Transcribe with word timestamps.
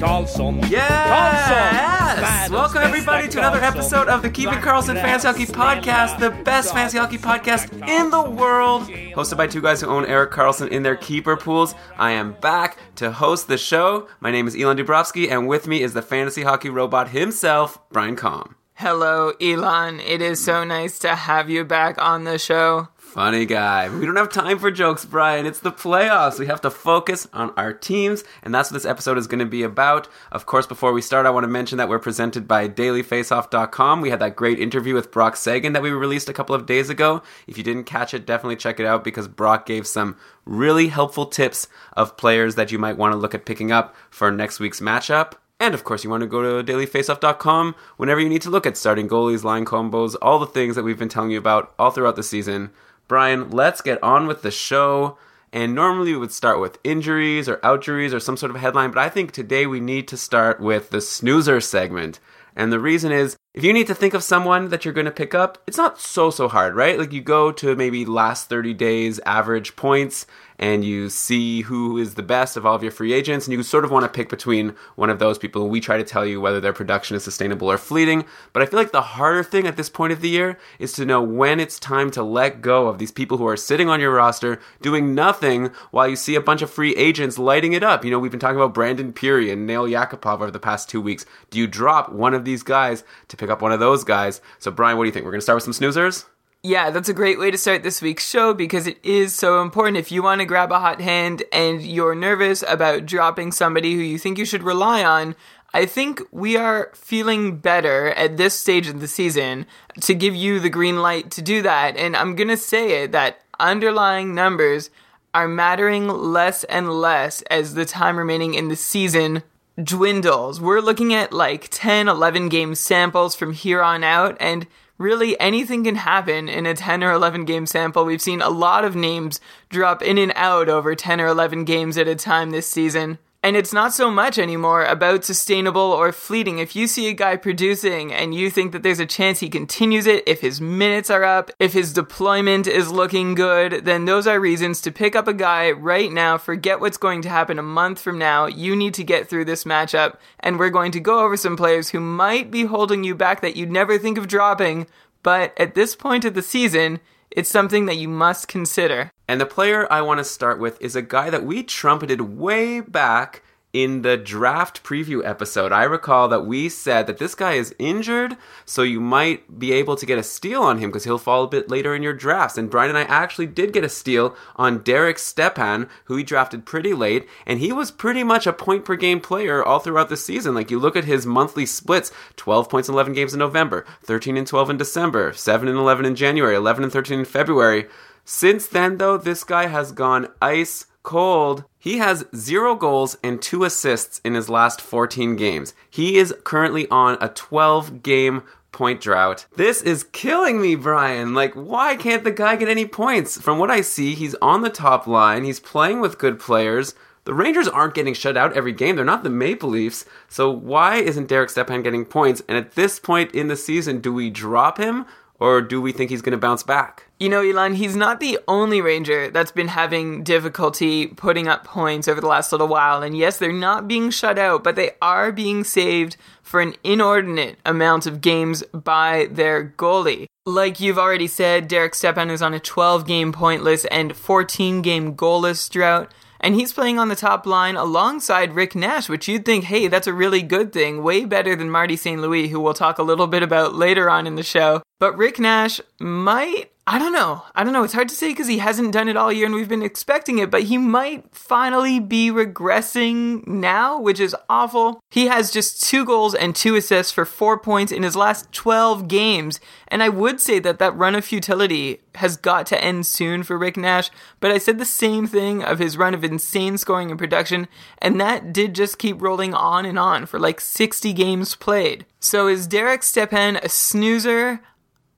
Karlsson, 0.00 0.70
Yes! 0.70 0.90
Karlsson, 0.90 2.22
världens 2.22 2.50
Welcome 2.50 2.82
everybody 2.82 3.28
to 3.28 3.38
another 3.38 3.62
episode 3.62 4.08
of 4.08 4.20
the 4.22 4.28
Keep 4.30 4.52
It 4.52 4.60
Karlsson 4.60 4.94
Fantasy 4.94 5.26
Hockey 5.26 5.46
Podcast, 5.46 6.18
the 6.18 6.30
best 6.44 6.72
fantasy 6.74 6.98
hockey 6.98 7.18
podcast 7.18 7.72
in 7.88 8.10
the 8.10 8.22
world. 8.30 8.82
Hosted 9.14 9.36
by 9.38 9.46
two 9.46 9.62
guys 9.62 9.80
who 9.80 9.86
own 9.88 10.04
Erik 10.04 10.30
Karlsson 10.32 10.68
in 10.68 10.82
their 10.82 10.96
keeper 10.96 11.36
pools. 11.36 11.74
I 11.96 12.10
am 12.12 12.32
back 12.40 12.76
to 12.96 13.10
host 13.10 13.48
the 13.48 13.56
show. 13.58 14.06
My 14.20 14.30
name 14.30 14.46
is 14.46 14.54
Elon 14.54 14.76
Dubrovsky, 14.76 15.30
and 15.30 15.48
with 15.48 15.66
me 15.66 15.82
is 15.82 15.94
the 15.94 16.02
fantasy 16.02 16.42
hockey 16.42 16.68
robot 16.68 17.08
himself, 17.10 17.78
Brian 17.90 18.16
Calm. 18.16 18.54
Hello, 18.74 19.32
Elon. 19.40 20.00
It 20.00 20.20
is 20.20 20.44
so 20.44 20.62
nice 20.62 20.98
to 20.98 21.14
have 21.14 21.48
you 21.48 21.64
back 21.64 21.96
on 22.00 22.24
the 22.24 22.38
show. 22.38 22.88
Funny 23.16 23.46
guy. 23.46 23.88
We 23.88 24.04
don't 24.04 24.16
have 24.16 24.28
time 24.28 24.58
for 24.58 24.70
jokes, 24.70 25.06
Brian. 25.06 25.46
It's 25.46 25.60
the 25.60 25.72
playoffs. 25.72 26.38
We 26.38 26.48
have 26.48 26.60
to 26.60 26.70
focus 26.70 27.26
on 27.32 27.50
our 27.56 27.72
teams, 27.72 28.24
and 28.42 28.54
that's 28.54 28.70
what 28.70 28.74
this 28.74 28.84
episode 28.84 29.16
is 29.16 29.26
going 29.26 29.38
to 29.38 29.46
be 29.46 29.62
about. 29.62 30.06
Of 30.30 30.44
course, 30.44 30.66
before 30.66 30.92
we 30.92 31.00
start, 31.00 31.24
I 31.24 31.30
want 31.30 31.44
to 31.44 31.48
mention 31.48 31.78
that 31.78 31.88
we're 31.88 31.98
presented 31.98 32.46
by 32.46 32.68
dailyfaceoff.com. 32.68 34.02
We 34.02 34.10
had 34.10 34.18
that 34.18 34.36
great 34.36 34.60
interview 34.60 34.92
with 34.92 35.10
Brock 35.10 35.36
Seguin 35.36 35.72
that 35.72 35.80
we 35.80 35.92
released 35.92 36.28
a 36.28 36.34
couple 36.34 36.54
of 36.54 36.66
days 36.66 36.90
ago. 36.90 37.22
If 37.46 37.56
you 37.56 37.64
didn't 37.64 37.84
catch 37.84 38.12
it, 38.12 38.26
definitely 38.26 38.56
check 38.56 38.78
it 38.78 38.84
out 38.84 39.02
because 39.02 39.28
Brock 39.28 39.64
gave 39.64 39.86
some 39.86 40.18
really 40.44 40.88
helpful 40.88 41.24
tips 41.24 41.68
of 41.94 42.18
players 42.18 42.56
that 42.56 42.70
you 42.70 42.78
might 42.78 42.98
want 42.98 43.12
to 43.12 43.18
look 43.18 43.34
at 43.34 43.46
picking 43.46 43.72
up 43.72 43.96
for 44.10 44.30
next 44.30 44.60
week's 44.60 44.80
matchup. 44.80 45.32
And 45.58 45.72
of 45.72 45.84
course, 45.84 46.04
you 46.04 46.10
want 46.10 46.20
to 46.20 46.26
go 46.26 46.60
to 46.60 46.70
dailyfaceoff.com 46.70 47.76
whenever 47.96 48.20
you 48.20 48.28
need 48.28 48.42
to 48.42 48.50
look 48.50 48.66
at 48.66 48.76
starting 48.76 49.08
goalies, 49.08 49.42
line 49.42 49.64
combos, 49.64 50.16
all 50.20 50.38
the 50.38 50.44
things 50.44 50.76
that 50.76 50.82
we've 50.82 50.98
been 50.98 51.08
telling 51.08 51.30
you 51.30 51.38
about 51.38 51.72
all 51.78 51.90
throughout 51.90 52.16
the 52.16 52.22
season. 52.22 52.72
Brian, 53.08 53.50
let's 53.50 53.80
get 53.80 54.02
on 54.02 54.26
with 54.26 54.42
the 54.42 54.50
show. 54.50 55.18
And 55.52 55.74
normally 55.74 56.12
we 56.12 56.18
would 56.18 56.32
start 56.32 56.60
with 56.60 56.78
injuries 56.84 57.48
or 57.48 57.56
outjuries 57.58 58.12
or 58.12 58.20
some 58.20 58.36
sort 58.36 58.50
of 58.50 58.60
headline, 58.60 58.90
but 58.90 59.00
I 59.00 59.08
think 59.08 59.32
today 59.32 59.66
we 59.66 59.80
need 59.80 60.06
to 60.08 60.16
start 60.16 60.60
with 60.60 60.90
the 60.90 61.00
snoozer 61.00 61.60
segment. 61.60 62.20
And 62.56 62.72
the 62.72 62.80
reason 62.80 63.12
is 63.12 63.36
if 63.54 63.64
you 63.64 63.72
need 63.72 63.86
to 63.86 63.94
think 63.94 64.12
of 64.12 64.22
someone 64.22 64.68
that 64.68 64.84
you're 64.84 64.94
going 64.94 65.06
to 65.06 65.10
pick 65.10 65.34
up, 65.34 65.62
it's 65.66 65.76
not 65.76 66.00
so, 66.00 66.30
so 66.30 66.48
hard, 66.48 66.74
right? 66.74 66.98
Like 66.98 67.12
you 67.12 67.22
go 67.22 67.52
to 67.52 67.76
maybe 67.76 68.04
last 68.04 68.48
30 68.48 68.74
days 68.74 69.20
average 69.20 69.76
points 69.76 70.26
and 70.58 70.84
you 70.84 71.08
see 71.10 71.62
who 71.62 71.98
is 71.98 72.14
the 72.14 72.22
best 72.22 72.56
of 72.56 72.64
all 72.64 72.74
of 72.74 72.82
your 72.82 72.92
free 72.92 73.12
agents, 73.12 73.46
and 73.46 73.52
you 73.52 73.62
sort 73.62 73.84
of 73.84 73.90
want 73.90 74.04
to 74.04 74.08
pick 74.08 74.28
between 74.28 74.74
one 74.94 75.10
of 75.10 75.18
those 75.18 75.38
people. 75.38 75.68
We 75.68 75.80
try 75.80 75.96
to 75.96 76.04
tell 76.04 76.24
you 76.24 76.40
whether 76.40 76.60
their 76.60 76.72
production 76.72 77.16
is 77.16 77.24
sustainable 77.24 77.70
or 77.70 77.78
fleeting. 77.78 78.24
But 78.52 78.62
I 78.62 78.66
feel 78.66 78.78
like 78.78 78.92
the 78.92 79.02
harder 79.02 79.42
thing 79.42 79.66
at 79.66 79.76
this 79.76 79.88
point 79.88 80.12
of 80.12 80.20
the 80.20 80.28
year 80.28 80.58
is 80.78 80.92
to 80.94 81.04
know 81.04 81.22
when 81.22 81.60
it's 81.60 81.78
time 81.78 82.10
to 82.12 82.22
let 82.22 82.62
go 82.62 82.88
of 82.88 82.98
these 82.98 83.12
people 83.12 83.38
who 83.38 83.46
are 83.46 83.56
sitting 83.56 83.88
on 83.88 84.00
your 84.00 84.14
roster 84.14 84.60
doing 84.80 85.14
nothing 85.14 85.70
while 85.90 86.08
you 86.08 86.16
see 86.16 86.34
a 86.34 86.40
bunch 86.40 86.62
of 86.62 86.70
free 86.70 86.94
agents 86.96 87.38
lighting 87.38 87.72
it 87.72 87.82
up. 87.82 88.04
You 88.04 88.10
know, 88.10 88.18
we've 88.18 88.30
been 88.30 88.40
talking 88.40 88.56
about 88.56 88.74
Brandon 88.74 89.12
Pirri 89.12 89.52
and 89.52 89.66
Nail 89.66 89.84
Yakupov 89.84 90.34
over 90.34 90.50
the 90.50 90.58
past 90.58 90.88
two 90.88 91.00
weeks. 91.00 91.26
Do 91.50 91.58
you 91.58 91.66
drop 91.66 92.12
one 92.12 92.34
of 92.34 92.44
these 92.44 92.62
guys 92.62 93.04
to 93.28 93.36
pick 93.36 93.50
up 93.50 93.62
one 93.62 93.72
of 93.72 93.80
those 93.80 94.04
guys? 94.04 94.40
So, 94.58 94.70
Brian, 94.70 94.96
what 94.96 95.04
do 95.04 95.08
you 95.08 95.12
think? 95.12 95.24
We're 95.24 95.32
going 95.32 95.40
to 95.40 95.44
start 95.44 95.56
with 95.56 95.76
some 95.76 95.84
snoozers? 95.84 96.24
Yeah, 96.62 96.90
that's 96.90 97.08
a 97.08 97.14
great 97.14 97.38
way 97.38 97.50
to 97.50 97.58
start 97.58 97.84
this 97.84 98.02
week's 98.02 98.28
show 98.28 98.52
because 98.52 98.88
it 98.88 98.98
is 99.04 99.34
so 99.34 99.62
important. 99.62 99.98
If 99.98 100.10
you 100.10 100.22
want 100.22 100.40
to 100.40 100.46
grab 100.46 100.72
a 100.72 100.80
hot 100.80 101.00
hand 101.00 101.44
and 101.52 101.80
you're 101.80 102.14
nervous 102.14 102.64
about 102.66 103.06
dropping 103.06 103.52
somebody 103.52 103.94
who 103.94 104.00
you 104.00 104.18
think 104.18 104.36
you 104.36 104.44
should 104.44 104.64
rely 104.64 105.04
on, 105.04 105.36
I 105.72 105.86
think 105.86 106.22
we 106.32 106.56
are 106.56 106.90
feeling 106.94 107.58
better 107.58 108.08
at 108.14 108.36
this 108.36 108.58
stage 108.58 108.88
of 108.88 109.00
the 109.00 109.06
season 109.06 109.66
to 110.00 110.14
give 110.14 110.34
you 110.34 110.58
the 110.58 110.70
green 110.70 111.02
light 111.02 111.30
to 111.32 111.42
do 111.42 111.62
that. 111.62 111.96
And 111.96 112.16
I'm 112.16 112.34
going 112.34 112.48
to 112.48 112.56
say 112.56 113.02
it 113.02 113.12
that 113.12 113.42
underlying 113.60 114.34
numbers 114.34 114.90
are 115.34 115.46
mattering 115.46 116.08
less 116.08 116.64
and 116.64 116.90
less 116.90 117.42
as 117.42 117.74
the 117.74 117.84
time 117.84 118.16
remaining 118.16 118.54
in 118.54 118.68
the 118.68 118.76
season 118.76 119.42
dwindles. 119.80 120.60
We're 120.60 120.80
looking 120.80 121.12
at 121.12 121.32
like 121.32 121.68
10, 121.70 122.08
11 122.08 122.48
game 122.48 122.74
samples 122.74 123.36
from 123.36 123.52
here 123.52 123.82
on 123.82 124.02
out, 124.02 124.36
and 124.40 124.66
really 124.98 125.38
anything 125.38 125.84
can 125.84 125.96
happen 125.96 126.48
in 126.48 126.66
a 126.66 126.74
10 126.74 127.04
or 127.04 127.12
11 127.12 127.44
game 127.44 127.66
sample. 127.66 128.04
We've 128.04 128.22
seen 128.22 128.42
a 128.42 128.48
lot 128.48 128.84
of 128.84 128.96
names 128.96 129.40
drop 129.68 130.02
in 130.02 130.18
and 130.18 130.32
out 130.36 130.68
over 130.68 130.94
10 130.94 131.20
or 131.20 131.26
11 131.26 131.64
games 131.64 131.98
at 131.98 132.08
a 132.08 132.14
time 132.14 132.50
this 132.50 132.68
season. 132.68 133.18
And 133.42 133.56
it's 133.56 133.72
not 133.72 133.92
so 133.92 134.10
much 134.10 134.38
anymore 134.38 134.84
about 134.84 135.24
sustainable 135.24 135.80
or 135.80 136.10
fleeting. 136.10 136.58
If 136.58 136.74
you 136.74 136.86
see 136.86 137.08
a 137.08 137.12
guy 137.12 137.36
producing 137.36 138.12
and 138.12 138.34
you 138.34 138.50
think 138.50 138.72
that 138.72 138.82
there's 138.82 138.98
a 138.98 139.06
chance 139.06 139.38
he 139.38 139.48
continues 139.48 140.06
it, 140.06 140.24
if 140.26 140.40
his 140.40 140.60
minutes 140.60 141.10
are 141.10 141.22
up, 141.22 141.50
if 141.60 141.72
his 141.72 141.92
deployment 141.92 142.66
is 142.66 142.90
looking 142.90 143.34
good, 143.34 143.84
then 143.84 144.04
those 144.04 144.26
are 144.26 144.40
reasons 144.40 144.80
to 144.80 144.90
pick 144.90 145.14
up 145.14 145.28
a 145.28 145.34
guy 145.34 145.70
right 145.70 146.10
now. 146.10 146.38
Forget 146.38 146.80
what's 146.80 146.96
going 146.96 147.22
to 147.22 147.28
happen 147.28 147.58
a 147.58 147.62
month 147.62 148.00
from 148.00 148.18
now. 148.18 148.46
You 148.46 148.74
need 148.74 148.94
to 148.94 149.04
get 149.04 149.28
through 149.28 149.44
this 149.44 149.64
matchup. 149.64 150.16
And 150.40 150.58
we're 150.58 150.70
going 150.70 150.92
to 150.92 151.00
go 151.00 151.20
over 151.24 151.36
some 151.36 151.56
players 151.56 151.90
who 151.90 152.00
might 152.00 152.50
be 152.50 152.64
holding 152.64 153.04
you 153.04 153.14
back 153.14 153.42
that 153.42 153.56
you'd 153.56 153.70
never 153.70 153.96
think 153.98 154.18
of 154.18 154.26
dropping. 154.28 154.86
But 155.22 155.58
at 155.58 155.74
this 155.74 155.94
point 155.94 156.24
of 156.24 156.34
the 156.34 156.42
season, 156.42 157.00
it's 157.36 157.50
something 157.50 157.84
that 157.84 157.98
you 157.98 158.08
must 158.08 158.48
consider. 158.48 159.12
And 159.28 159.40
the 159.40 159.46
player 159.46 159.86
I 159.92 160.00
want 160.00 160.18
to 160.18 160.24
start 160.24 160.58
with 160.58 160.80
is 160.80 160.96
a 160.96 161.02
guy 161.02 161.28
that 161.28 161.44
we 161.44 161.62
trumpeted 161.62 162.22
way 162.22 162.80
back 162.80 163.42
in 163.72 164.02
the 164.02 164.16
draft 164.16 164.82
preview 164.82 165.22
episode. 165.24 165.70
I 165.70 165.84
recall 165.84 166.28
that 166.28 166.46
we 166.46 166.68
said 166.68 167.06
that 167.06 167.18
this 167.18 167.34
guy 167.34 167.54
is 167.54 167.74
injured, 167.78 168.36
so 168.64 168.82
you 168.82 169.00
might 169.00 169.58
be 169.58 169.72
able 169.72 169.96
to 169.96 170.06
get 170.06 170.18
a 170.18 170.22
steal 170.22 170.62
on 170.62 170.78
him 170.78 170.90
because 170.90 171.04
he'll 171.04 171.18
fall 171.18 171.44
a 171.44 171.48
bit 171.48 171.70
later 171.70 171.94
in 171.94 172.02
your 172.02 172.14
drafts. 172.14 172.56
And 172.56 172.70
Brian 172.70 172.88
and 172.88 172.98
I 172.98 173.02
actually 173.02 173.46
did 173.46 173.72
get 173.72 173.84
a 173.84 173.88
steal 173.88 174.34
on 174.56 174.82
Derek 174.82 175.18
Stepan, 175.18 175.88
who 176.04 176.16
he 176.16 176.22
drafted 176.22 176.64
pretty 176.64 176.94
late, 176.94 177.28
and 177.44 177.58
he 177.58 177.72
was 177.72 177.90
pretty 177.90 178.24
much 178.24 178.46
a 178.46 178.52
point 178.52 178.84
per 178.84 178.96
game 178.96 179.20
player 179.20 179.62
all 179.62 179.78
throughout 179.78 180.08
the 180.08 180.16
season. 180.16 180.54
Like 180.54 180.70
you 180.70 180.78
look 180.78 180.96
at 180.96 181.04
his 181.04 181.26
monthly 181.26 181.66
splits 181.66 182.10
12 182.36 182.70
points 182.70 182.88
in 182.88 182.94
11 182.94 183.12
games 183.12 183.34
in 183.34 183.40
November, 183.40 183.84
13 184.04 184.36
and 184.36 184.46
12 184.46 184.70
in 184.70 184.76
December, 184.78 185.32
7 185.34 185.68
and 185.68 185.78
11 185.78 186.06
in 186.06 186.14
January, 186.14 186.54
11 186.54 186.84
and 186.84 186.92
13 186.92 187.18
in 187.18 187.24
February. 187.24 187.86
Since 188.24 188.66
then, 188.66 188.96
though, 188.96 189.16
this 189.16 189.44
guy 189.44 189.66
has 189.66 189.92
gone 189.92 190.28
ice 190.42 190.86
cold. 191.06 191.64
He 191.78 191.98
has 191.98 192.26
zero 192.34 192.74
goals 192.74 193.16
and 193.22 193.40
two 193.40 193.64
assists 193.64 194.20
in 194.24 194.34
his 194.34 194.50
last 194.50 194.82
14 194.82 195.36
games. 195.36 195.72
He 195.88 196.18
is 196.18 196.34
currently 196.44 196.86
on 196.88 197.16
a 197.20 197.30
12 197.30 198.02
game 198.02 198.42
point 198.72 199.00
drought. 199.00 199.46
This 199.56 199.80
is 199.80 200.04
killing 200.04 200.60
me, 200.60 200.74
Brian. 200.74 201.32
Like, 201.32 201.54
why 201.54 201.96
can't 201.96 202.24
the 202.24 202.30
guy 202.30 202.56
get 202.56 202.68
any 202.68 202.84
points? 202.84 203.40
From 203.40 203.58
what 203.58 203.70
I 203.70 203.80
see, 203.80 204.14
he's 204.14 204.34
on 204.42 204.60
the 204.60 204.68
top 204.68 205.06
line, 205.06 205.44
he's 205.44 205.60
playing 205.60 206.00
with 206.00 206.18
good 206.18 206.38
players. 206.38 206.94
The 207.24 207.34
Rangers 207.34 207.66
aren't 207.66 207.94
getting 207.94 208.14
shut 208.14 208.36
out 208.36 208.52
every 208.52 208.72
game. 208.72 208.94
They're 208.94 209.04
not 209.04 209.24
the 209.24 209.30
Maple 209.30 209.70
Leafs. 209.70 210.04
So 210.28 210.50
why 210.50 210.96
isn't 210.96 211.26
Derek 211.28 211.50
Stepan 211.50 211.82
getting 211.82 212.04
points? 212.04 212.42
And 212.48 212.56
at 212.56 212.72
this 212.72 213.00
point 213.00 213.34
in 213.34 213.48
the 213.48 213.56
season, 213.56 214.00
do 214.00 214.12
we 214.12 214.30
drop 214.30 214.78
him 214.78 215.06
or 215.38 215.60
do 215.60 215.80
we 215.80 215.92
think 215.92 216.10
he's 216.10 216.22
going 216.22 216.32
to 216.32 216.38
bounce 216.38 216.62
back? 216.62 217.06
You 217.18 217.28
know, 217.28 217.42
Elon, 217.42 217.74
he's 217.74 217.96
not 217.96 218.20
the 218.20 218.38
only 218.46 218.80
Ranger 218.80 219.30
that's 219.30 219.50
been 219.50 219.68
having 219.68 220.22
difficulty 220.22 221.06
putting 221.06 221.48
up 221.48 221.64
points 221.64 222.08
over 222.08 222.20
the 222.20 222.26
last 222.26 222.52
little 222.52 222.68
while. 222.68 223.02
And 223.02 223.16
yes, 223.16 223.38
they're 223.38 223.52
not 223.52 223.88
being 223.88 224.10
shut 224.10 224.38
out, 224.38 224.62
but 224.62 224.76
they 224.76 224.92
are 225.00 225.32
being 225.32 225.64
saved 225.64 226.16
for 226.42 226.60
an 226.60 226.74
inordinate 226.84 227.58
amount 227.64 228.06
of 228.06 228.20
games 228.20 228.62
by 228.72 229.28
their 229.30 229.74
goalie. 229.76 230.26
Like 230.44 230.78
you've 230.78 230.98
already 230.98 231.26
said, 231.26 231.68
Derek 231.68 231.94
Stepan 231.94 232.30
is 232.30 232.42
on 232.42 232.54
a 232.54 232.60
12 232.60 233.06
game 233.06 233.32
pointless 233.32 233.84
and 233.86 234.16
14 234.16 234.82
game 234.82 235.16
goalless 235.16 235.68
drought. 235.70 236.12
And 236.38 236.54
he's 236.54 236.72
playing 236.72 236.98
on 236.98 237.08
the 237.08 237.16
top 237.16 237.46
line 237.46 237.76
alongside 237.76 238.54
Rick 238.54 238.74
Nash, 238.74 239.08
which 239.08 239.26
you'd 239.26 239.44
think, 239.44 239.64
hey, 239.64 239.88
that's 239.88 240.06
a 240.06 240.12
really 240.12 240.42
good 240.42 240.72
thing. 240.72 241.02
Way 241.02 241.24
better 241.24 241.56
than 241.56 241.70
Marty 241.70 241.96
St. 241.96 242.20
Louis, 242.20 242.48
who 242.48 242.60
we'll 242.60 242.74
talk 242.74 242.98
a 242.98 243.02
little 243.02 243.26
bit 243.26 243.42
about 243.42 243.74
later 243.74 244.10
on 244.10 244.26
in 244.26 244.36
the 244.36 244.42
show. 244.42 244.82
But 244.98 245.16
Rick 245.16 245.38
Nash 245.38 245.80
might 246.00 246.70
I 246.88 247.00
don't 247.00 247.12
know. 247.12 247.42
I 247.52 247.64
don't 247.64 247.72
know. 247.72 247.82
It's 247.82 247.94
hard 247.94 248.08
to 248.10 248.14
say 248.14 248.28
because 248.28 248.46
he 248.46 248.58
hasn't 248.58 248.92
done 248.92 249.08
it 249.08 249.16
all 249.16 249.32
year 249.32 249.46
and 249.46 249.56
we've 249.56 249.68
been 249.68 249.82
expecting 249.82 250.38
it, 250.38 250.52
but 250.52 250.62
he 250.62 250.78
might 250.78 251.34
finally 251.34 251.98
be 251.98 252.30
regressing 252.30 253.44
now, 253.44 254.00
which 254.00 254.20
is 254.20 254.36
awful. 254.48 255.00
He 255.10 255.26
has 255.26 255.50
just 255.50 255.82
two 255.82 256.04
goals 256.04 256.32
and 256.32 256.54
two 256.54 256.76
assists 256.76 257.10
for 257.10 257.24
four 257.24 257.58
points 257.58 257.90
in 257.90 258.04
his 258.04 258.14
last 258.14 258.52
12 258.52 259.08
games. 259.08 259.58
And 259.88 260.00
I 260.00 260.08
would 260.08 260.40
say 260.40 260.60
that 260.60 260.78
that 260.78 260.96
run 260.96 261.16
of 261.16 261.24
futility 261.24 262.02
has 262.14 262.36
got 262.36 262.66
to 262.66 262.82
end 262.82 263.04
soon 263.04 263.42
for 263.42 263.58
Rick 263.58 263.76
Nash, 263.76 264.08
but 264.38 264.52
I 264.52 264.58
said 264.58 264.78
the 264.78 264.84
same 264.84 265.26
thing 265.26 265.64
of 265.64 265.80
his 265.80 265.96
run 265.96 266.14
of 266.14 266.22
insane 266.22 266.78
scoring 266.78 267.10
and 267.10 267.18
production, 267.18 267.66
and 267.98 268.20
that 268.20 268.52
did 268.52 268.76
just 268.76 268.98
keep 268.98 269.20
rolling 269.20 269.54
on 269.54 269.84
and 269.84 269.98
on 269.98 270.24
for 270.24 270.38
like 270.38 270.60
60 270.60 271.12
games 271.12 271.56
played. 271.56 272.06
So 272.20 272.46
is 272.46 272.68
Derek 272.68 273.02
Stepan 273.02 273.56
a 273.56 273.68
snoozer? 273.68 274.60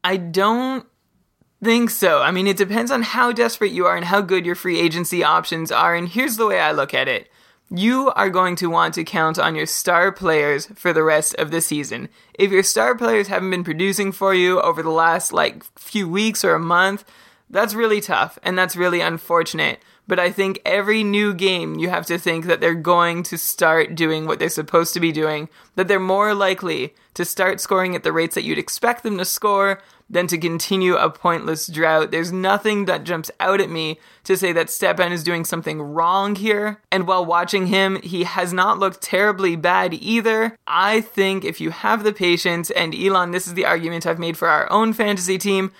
I 0.04 0.16
don't 0.16 0.86
think 1.62 1.90
so. 1.90 2.22
I 2.22 2.30
mean, 2.30 2.46
it 2.46 2.56
depends 2.56 2.90
on 2.90 3.02
how 3.02 3.32
desperate 3.32 3.72
you 3.72 3.86
are 3.86 3.96
and 3.96 4.04
how 4.04 4.20
good 4.20 4.46
your 4.46 4.54
free 4.54 4.78
agency 4.78 5.24
options 5.24 5.72
are. 5.72 5.94
And 5.94 6.08
here's 6.08 6.36
the 6.36 6.46
way 6.46 6.60
I 6.60 6.72
look 6.72 6.94
at 6.94 7.08
it 7.08 7.28
you 7.70 8.10
are 8.16 8.30
going 8.30 8.56
to 8.56 8.70
want 8.70 8.94
to 8.94 9.04
count 9.04 9.38
on 9.38 9.54
your 9.54 9.66
star 9.66 10.10
players 10.10 10.66
for 10.74 10.92
the 10.92 11.02
rest 11.02 11.34
of 11.34 11.50
the 11.50 11.60
season. 11.60 12.08
If 12.32 12.50
your 12.50 12.62
star 12.62 12.96
players 12.96 13.28
haven't 13.28 13.50
been 13.50 13.64
producing 13.64 14.10
for 14.10 14.34
you 14.34 14.60
over 14.62 14.82
the 14.82 14.90
last 14.90 15.32
like 15.32 15.64
few 15.78 16.08
weeks 16.08 16.44
or 16.44 16.54
a 16.54 16.58
month, 16.58 17.04
that's 17.50 17.74
really 17.74 18.00
tough 18.00 18.38
and 18.42 18.58
that's 18.58 18.76
really 18.76 19.00
unfortunate. 19.00 19.80
But 20.08 20.18
I 20.18 20.32
think 20.32 20.60
every 20.64 21.04
new 21.04 21.34
game 21.34 21.78
you 21.78 21.90
have 21.90 22.06
to 22.06 22.18
think 22.18 22.46
that 22.46 22.60
they're 22.60 22.74
going 22.74 23.22
to 23.24 23.38
start 23.38 23.94
doing 23.94 24.26
what 24.26 24.38
they're 24.38 24.48
supposed 24.48 24.94
to 24.94 25.00
be 25.00 25.12
doing, 25.12 25.48
that 25.76 25.86
they're 25.86 26.00
more 26.00 26.34
likely 26.34 26.94
to 27.14 27.24
start 27.24 27.60
scoring 27.60 27.94
at 27.94 28.02
the 28.02 28.12
rates 28.12 28.34
that 28.34 28.42
you'd 28.42 28.58
expect 28.58 29.02
them 29.02 29.18
to 29.18 29.24
score, 29.24 29.80
than 30.10 30.26
to 30.26 30.38
continue 30.38 30.96
a 30.96 31.10
pointless 31.10 31.66
drought. 31.66 32.10
There's 32.10 32.32
nothing 32.32 32.86
that 32.86 33.04
jumps 33.04 33.30
out 33.40 33.60
at 33.60 33.68
me 33.68 34.00
to 34.24 34.38
say 34.38 34.52
that 34.52 34.70
Stepan 34.70 35.12
is 35.12 35.22
doing 35.22 35.44
something 35.44 35.82
wrong 35.82 36.34
here. 36.34 36.80
And 36.90 37.06
while 37.06 37.26
watching 37.26 37.66
him, 37.66 38.00
he 38.02 38.24
has 38.24 38.52
not 38.52 38.78
looked 38.78 39.02
terribly 39.02 39.54
bad 39.54 39.92
either. 39.92 40.56
I 40.66 41.02
think 41.02 41.44
if 41.44 41.60
you 41.60 41.70
have 41.70 42.04
the 42.04 42.14
patience, 42.14 42.70
and 42.70 42.94
Elon, 42.94 43.32
this 43.32 43.46
is 43.46 43.52
the 43.54 43.66
argument 43.66 44.06
I've 44.06 44.18
made 44.18 44.38
for 44.38 44.48
our 44.48 44.70
own 44.72 44.94
fantasy 44.94 45.36
team. 45.36 45.72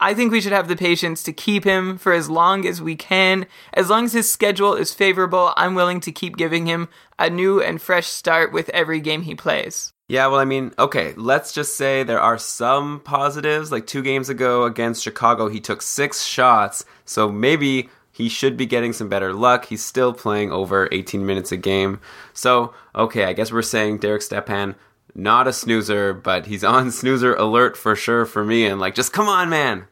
I 0.00 0.12
think 0.12 0.32
we 0.32 0.40
should 0.40 0.52
have 0.52 0.68
the 0.68 0.76
patience 0.76 1.22
to 1.22 1.32
keep 1.32 1.64
him 1.64 1.98
for 1.98 2.12
as 2.12 2.28
long 2.28 2.66
as 2.66 2.82
we 2.82 2.96
can. 2.96 3.46
As 3.72 3.88
long 3.88 4.06
as 4.06 4.12
his 4.12 4.30
schedule 4.30 4.74
is 4.74 4.92
favorable, 4.92 5.52
I'm 5.56 5.74
willing 5.74 6.00
to 6.00 6.12
keep 6.12 6.36
giving 6.36 6.66
him 6.66 6.88
a 7.18 7.30
new 7.30 7.62
and 7.62 7.80
fresh 7.80 8.08
start 8.08 8.52
with 8.52 8.68
every 8.70 9.00
game 9.00 9.22
he 9.22 9.34
plays. 9.34 9.92
Yeah, 10.08 10.26
well, 10.26 10.40
I 10.40 10.44
mean, 10.44 10.72
okay, 10.78 11.14
let's 11.16 11.52
just 11.52 11.76
say 11.76 12.02
there 12.02 12.20
are 12.20 12.36
some 12.36 13.00
positives. 13.00 13.72
Like 13.72 13.86
two 13.86 14.02
games 14.02 14.28
ago 14.28 14.64
against 14.64 15.02
Chicago, 15.02 15.48
he 15.48 15.60
took 15.60 15.80
six 15.80 16.24
shots, 16.24 16.84
so 17.06 17.30
maybe 17.32 17.88
he 18.12 18.28
should 18.28 18.56
be 18.56 18.66
getting 18.66 18.92
some 18.92 19.08
better 19.08 19.32
luck. 19.32 19.64
He's 19.64 19.82
still 19.84 20.12
playing 20.12 20.52
over 20.52 20.88
18 20.92 21.24
minutes 21.24 21.52
a 21.52 21.56
game. 21.56 22.00
So, 22.34 22.74
okay, 22.94 23.24
I 23.24 23.32
guess 23.32 23.50
we're 23.50 23.62
saying 23.62 23.98
Derek 23.98 24.22
Stepan, 24.22 24.74
not 25.14 25.48
a 25.48 25.52
snoozer, 25.52 26.12
but 26.12 26.46
he's 26.46 26.64
on 26.64 26.90
snoozer 26.90 27.34
alert 27.34 27.76
for 27.76 27.96
sure 27.96 28.26
for 28.26 28.44
me. 28.44 28.66
And 28.66 28.80
like, 28.80 28.94
just 28.94 29.12
come 29.12 29.28
on, 29.28 29.48
man, 29.48 29.86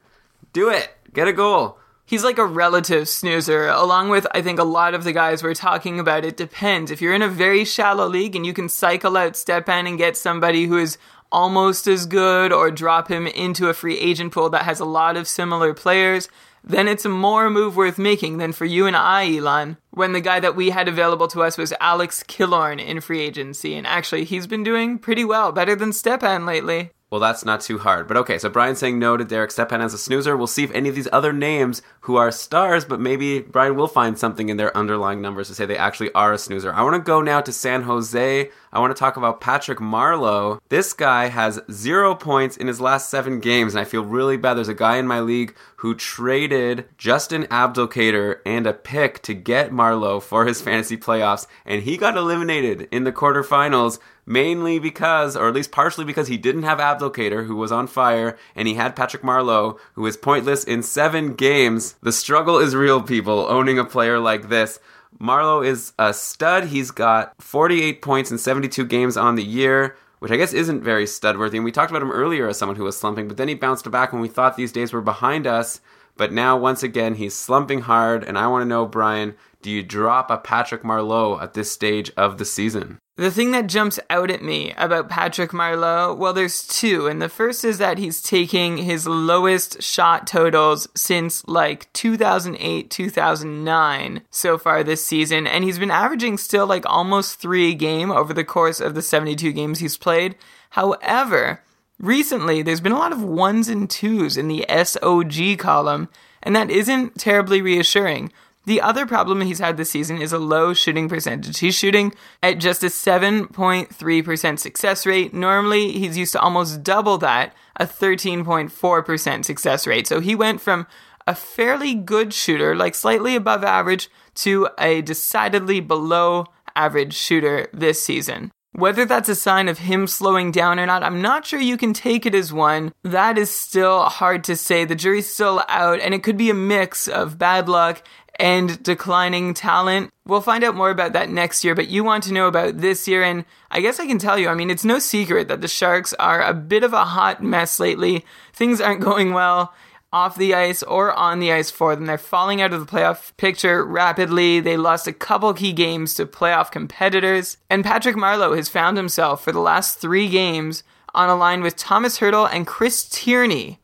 do 0.53 0.69
it, 0.69 0.91
get 1.13 1.29
a 1.29 1.33
goal 1.33 1.79
he's 2.13 2.25
like 2.25 2.37
a 2.37 2.45
relative 2.45 3.09
snoozer, 3.09 3.69
along 3.69 4.11
with, 4.11 4.27
I 4.33 4.43
think, 4.43 4.59
a 4.59 4.65
lot 4.65 4.93
of 4.93 5.03
the 5.03 5.15
guys 5.15 5.43
we're 5.43 5.55
talking 5.55 5.99
about. 5.99 6.27
It 6.27 6.37
depends. 6.37 6.91
If 6.91 7.01
you're 7.01 7.15
in 7.15 7.23
a 7.23 7.29
very 7.29 7.65
shallow 7.65 8.07
league 8.07 8.37
and 8.37 8.45
you 8.45 8.53
can 8.53 8.69
cycle 8.69 9.17
out 9.17 9.35
Stepan 9.35 9.87
and 9.87 9.97
get 9.97 10.19
somebody 10.19 10.67
who 10.67 10.77
is 10.77 10.99
almost 11.33 11.87
as 11.87 12.05
good 12.05 12.53
or 12.53 12.71
drop 12.71 13.09
him 13.09 13.27
into 13.27 13.71
a 13.71 13.75
free 13.75 13.99
agent 13.99 14.33
pool 14.33 14.51
that 14.51 14.65
has 14.65 14.79
a 14.79 14.85
lot 14.85 15.17
of 15.17 15.27
similar 15.27 15.73
players, 15.73 16.29
then 16.65 16.89
it's 16.89 17.05
a 17.05 17.09
more 17.09 17.51
move 17.51 17.77
worth 17.77 17.99
making 17.99 18.39
than 18.39 18.53
for 18.53 18.65
you 18.65 18.87
and 18.87 18.97
I, 18.97 19.37
Elon, 19.37 19.79
when 19.91 20.13
the 20.13 20.21
guy 20.21 20.41
that 20.41 20.57
we 20.57 20.71
had 20.71 20.89
available 20.89 21.29
to 21.29 21.43
us 21.43 21.59
was 21.59 21.73
Alex 21.81 22.23
Killorn 22.23 22.85
in 22.85 23.01
free 23.01 23.21
agency. 23.21 23.75
And 23.75 23.87
actually, 23.87 24.25
he's 24.25 24.47
been 24.47 24.63
doing 24.63 24.99
pretty 24.99 25.25
well, 25.25 25.53
better 25.53 25.75
than 25.75 25.93
Stepan 25.93 26.47
lately. 26.47 26.91
Well, 27.13 27.21
that's 27.21 27.45
not 27.45 27.61
too 27.61 27.77
hard. 27.77 28.09
But 28.09 28.17
okay, 28.17 28.39
so 28.39 28.49
Brian's 28.49 28.79
saying 28.79 28.99
no 28.99 29.19
to 29.19 29.25
Derek 29.25 29.51
Stepan 29.51 29.83
as 29.83 29.93
a 29.93 29.99
snoozer. 29.99 30.35
We'll 30.35 30.47
see 30.47 30.65
if 30.65 30.71
any 30.71 30.89
of 30.89 30.95
these 30.95 31.09
other 31.13 31.31
names 31.31 31.83
who 32.01 32.17
are 32.17 32.33
stars, 32.33 32.87
but 32.87 33.01
maybe 33.01 33.41
Brian 33.41 33.77
will 33.77 33.87
find 33.87 34.19
something 34.19 34.49
in 34.49 34.57
their 34.57 34.75
underlying 34.75 35.21
numbers 35.21 35.49
to 35.49 35.55
say 35.55 35.67
they 35.67 35.77
actually 35.77 36.11
are 36.15 36.33
a 36.33 36.39
snoozer. 36.39 36.73
I 36.73 36.83
want 36.83 36.95
to 36.97 37.07
go 37.07 37.21
now 37.21 37.43
to 37.43 37.53
San 37.53 37.83
Jose. 37.83 38.51
I 38.73 38.81
want 38.81 38.97
to 38.97 38.99
talk 38.99 39.19
about 39.19 39.43
Patrick 39.43 39.79
Marleau. 39.79 40.59
This 40.71 40.95
guy 40.95 41.27
has 41.27 41.61
zero 41.71 42.15
points 42.15 42.57
in 42.57 42.67
his 42.67 42.81
last 42.81 43.11
seven 43.11 43.41
games, 43.41 43.75
and 43.75 43.83
I 43.83 43.85
feel 43.85 44.07
really 44.07 44.39
bad. 44.39 44.55
There's 44.55 44.69
a 44.69 44.75
guy 44.75 44.97
in 44.97 45.07
my 45.07 45.21
league 45.21 45.55
who 45.77 45.95
traded 45.95 46.87
Justin 46.97 47.43
Abdelkader 47.49 48.39
and 48.47 48.67
a 48.67 48.73
pick 48.73 49.21
to 49.25 49.35
get 49.35 49.71
Marleau 49.71 50.23
for 50.23 50.47
his 50.47 50.63
fantasy 50.63 50.97
playoffs, 50.97 51.47
and 51.67 51.83
he 51.83 51.99
got 51.99 52.17
eliminated 52.17 52.89
in 52.91 53.05
the 53.05 53.13
quarterfinals 53.13 53.99
mainly 54.27 54.79
because, 54.79 55.37
or 55.37 55.49
at 55.49 55.55
least 55.55 55.73
partially 55.73 56.05
because, 56.05 56.29
he 56.29 56.37
didn't 56.37 56.63
have 56.63 56.79
Abdelkader, 56.79 57.47
who 57.47 57.57
was 57.57 57.73
on 57.73 57.87
fire, 57.87 58.39
and 58.55 58.69
he 58.69 58.75
had 58.75 58.97
Patrick 58.97 59.23
Marleau, 59.23 59.79
who 59.95 60.07
is 60.07 60.17
pointless 60.17 60.65
in 60.65 60.83
seven 60.83 61.35
games. 61.35 61.95
The 62.03 62.13
struggle 62.13 62.59
is 62.59 62.75
real, 62.75 63.03
people, 63.03 63.47
owning 63.49 63.79
a 63.79 63.85
player 63.85 64.19
like 64.19 64.49
this. 64.49 64.79
Marleau 65.21 65.67
is 65.67 65.93
a 65.99 66.15
stud. 66.15 66.67
He's 66.67 66.91
got 66.91 67.41
48 67.41 68.03
points 68.03 68.31
in 68.31 68.39
72 68.39 68.85
games 68.87 69.17
on 69.17 69.35
the 69.35 69.45
year, 69.45 69.97
which 70.21 70.33
I 70.33 70.37
guess 70.37 70.53
isn't 70.53 70.83
very 70.83 71.07
stud 71.07 71.39
worthy. 71.39 71.59
And 71.59 71.65
we 71.65 71.73
talked 71.73 71.91
about 71.91 72.03
him 72.03 72.13
earlier 72.13 72.49
as 72.49 72.59
someone 72.59 72.77
who 72.77 72.85
was 72.85 72.97
slumping, 72.97 73.29
but 73.29 73.37
then 73.37 73.49
he 73.49 73.55
bounced 73.55 73.91
back 73.91 74.13
when 74.13 74.23
we 74.23 74.29
thought 74.29 74.57
these 74.57 74.73
days 74.73 74.93
were 74.93 75.01
behind 75.01 75.47
us. 75.47 75.81
But 76.17 76.33
now, 76.33 76.57
once 76.57 76.83
again, 76.83 77.15
he's 77.15 77.35
slumping 77.35 77.83
hard. 77.83 78.23
And 78.23 78.39
I 78.39 78.47
want 78.47 78.63
to 78.63 78.69
know, 78.69 78.87
Brian, 78.87 79.35
do 79.63 79.71
you 79.71 79.83
drop 79.83 80.31
a 80.31 80.39
Patrick 80.39 80.83
Marleau 80.83 81.41
at 81.41 81.55
this 81.55 81.71
stage 81.71 82.11
of 82.17 82.39
the 82.39 82.45
season? 82.45 82.99
The 83.17 83.31
thing 83.31 83.51
that 83.51 83.67
jumps 83.67 84.01
out 84.09 84.31
at 84.31 84.43
me 84.43 84.73
about 84.79 85.11
Patrick 85.11 85.51
Marleau, 85.51 86.17
well, 86.17 86.33
there's 86.33 86.67
two. 86.67 87.07
And 87.07 87.21
the 87.21 87.29
first 87.29 87.63
is 87.63 87.77
that 87.77 87.99
he's 87.99 88.23
taking 88.23 88.79
his 88.79 89.07
lowest 89.07 89.83
shot 89.83 90.27
totals 90.27 90.89
since 90.97 91.47
like 91.47 91.93
2008, 91.93 92.91
2009 92.91 94.23
so 94.31 94.57
far 94.57 94.83
this 94.83 95.05
season. 95.05 95.47
And 95.47 95.63
he's 95.63 95.79
been 95.79 95.91
averaging 95.91 96.39
still 96.39 96.67
like 96.67 96.87
almost 96.87 97.39
three 97.39 97.73
a 97.73 97.75
game 97.75 98.11
over 98.11 98.33
the 98.33 98.45
course 98.45 98.81
of 98.81 98.95
the 98.95 99.03
72 99.03 99.53
games 99.53 99.81
he's 99.81 99.99
played. 99.99 100.35
However, 100.71 101.63
recently 102.01 102.63
there's 102.63 102.81
been 102.81 102.93
a 102.93 102.99
lot 102.99 103.13
of 103.13 103.23
ones 103.23 103.69
and 103.69 103.91
twos 103.91 104.39
in 104.39 104.49
the 104.49 104.65
SOG 104.71 105.59
column, 105.59 106.09
and 106.43 106.57
that 106.57 106.71
isn't 106.71 107.19
terribly 107.19 107.61
reassuring. 107.61 108.33
The 108.65 108.81
other 108.81 109.07
problem 109.07 109.41
he's 109.41 109.59
had 109.59 109.77
this 109.77 109.91
season 109.91 110.21
is 110.21 110.33
a 110.33 110.39
low 110.39 110.73
shooting 110.73 111.09
percentage. 111.09 111.59
He's 111.59 111.75
shooting 111.75 112.15
at 112.43 112.59
just 112.59 112.85
a 112.85 112.87
7.3% 112.87 114.59
success 114.59 115.05
rate. 115.05 115.35
Normally, 115.35 115.93
he's 115.93 116.17
used 116.17 116.33
to 116.33 116.41
almost 116.41 116.85
double 116.85 117.19
that, 117.19 117.55
a 117.77 117.87
13.4% 117.87 119.45
success 119.45 119.87
rate. 119.87 120.07
So 120.07 120.21
he 120.21 120.37
went 120.37 120.61
from 120.61 120.87
a 121.27 121.35
fairly 121.35 121.95
good 121.95 122.33
shooter, 122.33 122.77
like 122.77 122.95
slightly 122.95 123.35
above 123.35 123.65
average, 123.65 124.09
to 124.35 124.69
a 124.79 125.03
decidedly 125.03 125.81
below 125.81 126.47
average 126.77 127.15
shooter 127.15 127.69
this 127.73 128.03
season. 128.03 128.53
Whether 128.73 129.05
that's 129.05 129.29
a 129.29 129.35
sign 129.35 129.69
of 129.69 129.81
him 129.81 130.07
slowing 130.07 130.51
down 130.51 130.81
or 130.81 130.87
not, 130.87 131.03
I'm 131.03 131.21
not 131.21 131.47
sure 131.47 131.61
you 131.61 131.77
can 131.77 131.93
take 131.93 132.25
it 132.25 132.35
as 132.35 132.55
one. 132.55 132.93
That 133.03 133.37
is 133.37 133.51
still 133.51 134.05
hard 134.05 134.45
to 134.45 134.57
say. 134.57 134.87
The 134.87 134.95
jury's 134.95 135.29
still 135.29 135.63
out, 135.69 136.01
and 136.01 136.15
it 136.15 136.23
could 136.23 136.39
be 136.39 136.49
a 136.49 136.55
mix 136.55 137.07
of 137.07 137.39
bad 137.39 137.69
luck 137.69 138.03
and 138.37 138.83
declining 138.83 139.53
talent. 139.53 140.11
We'll 140.27 140.41
find 140.41 140.65
out 140.65 140.75
more 140.75 140.89
about 140.89 141.13
that 141.13 141.29
next 141.29 141.65
year, 141.65 141.75
but 141.75 141.89
you 141.89 142.03
want 142.03 142.25
to 142.25 142.33
know 142.33 142.47
about 142.47 142.79
this 142.79 143.07
year, 143.07 143.23
and 143.23 143.45
I 143.71 143.81
guess 143.83 144.01
I 144.01 144.07
can 144.07 144.19
tell 144.19 144.39
you, 144.39 144.49
I 144.49 144.55
mean, 144.55 144.71
it's 144.71 144.87
no 144.87 144.99
secret 144.99 145.49
that 145.49 145.61
the 145.61 145.69
Sharks 145.69 146.15
are 146.15 146.43
a 146.43 146.55
bit 146.55 146.83
of 146.83 146.95
a 146.95 147.05
hot 147.05 147.43
mess 147.43 147.79
lately. 147.79 148.25
Things 148.55 148.81
aren't 148.81 149.01
going 149.03 149.35
well 149.35 149.75
off 150.13 150.37
the 150.37 150.55
ice 150.55 150.83
or 150.83 151.13
on 151.13 151.41
the 151.41 151.53
ice 151.53 151.71
for 151.71 151.97
them. 151.97 152.07
They're 152.07 152.19
falling 152.19 152.61
out 152.61 152.73
of 152.73 152.81
the 152.81 152.87
playoff 152.87 153.35
picture 153.37 153.85
rapidly. 153.85 154.61
They 154.61 154.77
lost 154.77 155.07
a 155.07 155.13
couple 155.13 155.55
key 155.55 155.73
games 155.73 156.15
to 156.15 156.27
playoff 156.27 156.71
competitors. 156.71 157.57
And 157.71 157.83
Patrick 157.83 158.17
Marleau 158.17 158.57
has 158.57 158.69
found 158.69 158.97
himself 158.97 159.43
for 159.43 159.53
the 159.53 159.61
last 159.61 159.99
three 159.99 160.29
games 160.29 160.85
on 161.15 161.29
a 161.29 161.37
line 161.37 161.63
with 161.63 161.77
Tomas 161.77 162.19
Hertl 162.19 162.49
and 162.53 162.67
Chris 162.67 163.09
Tierney 163.09 163.79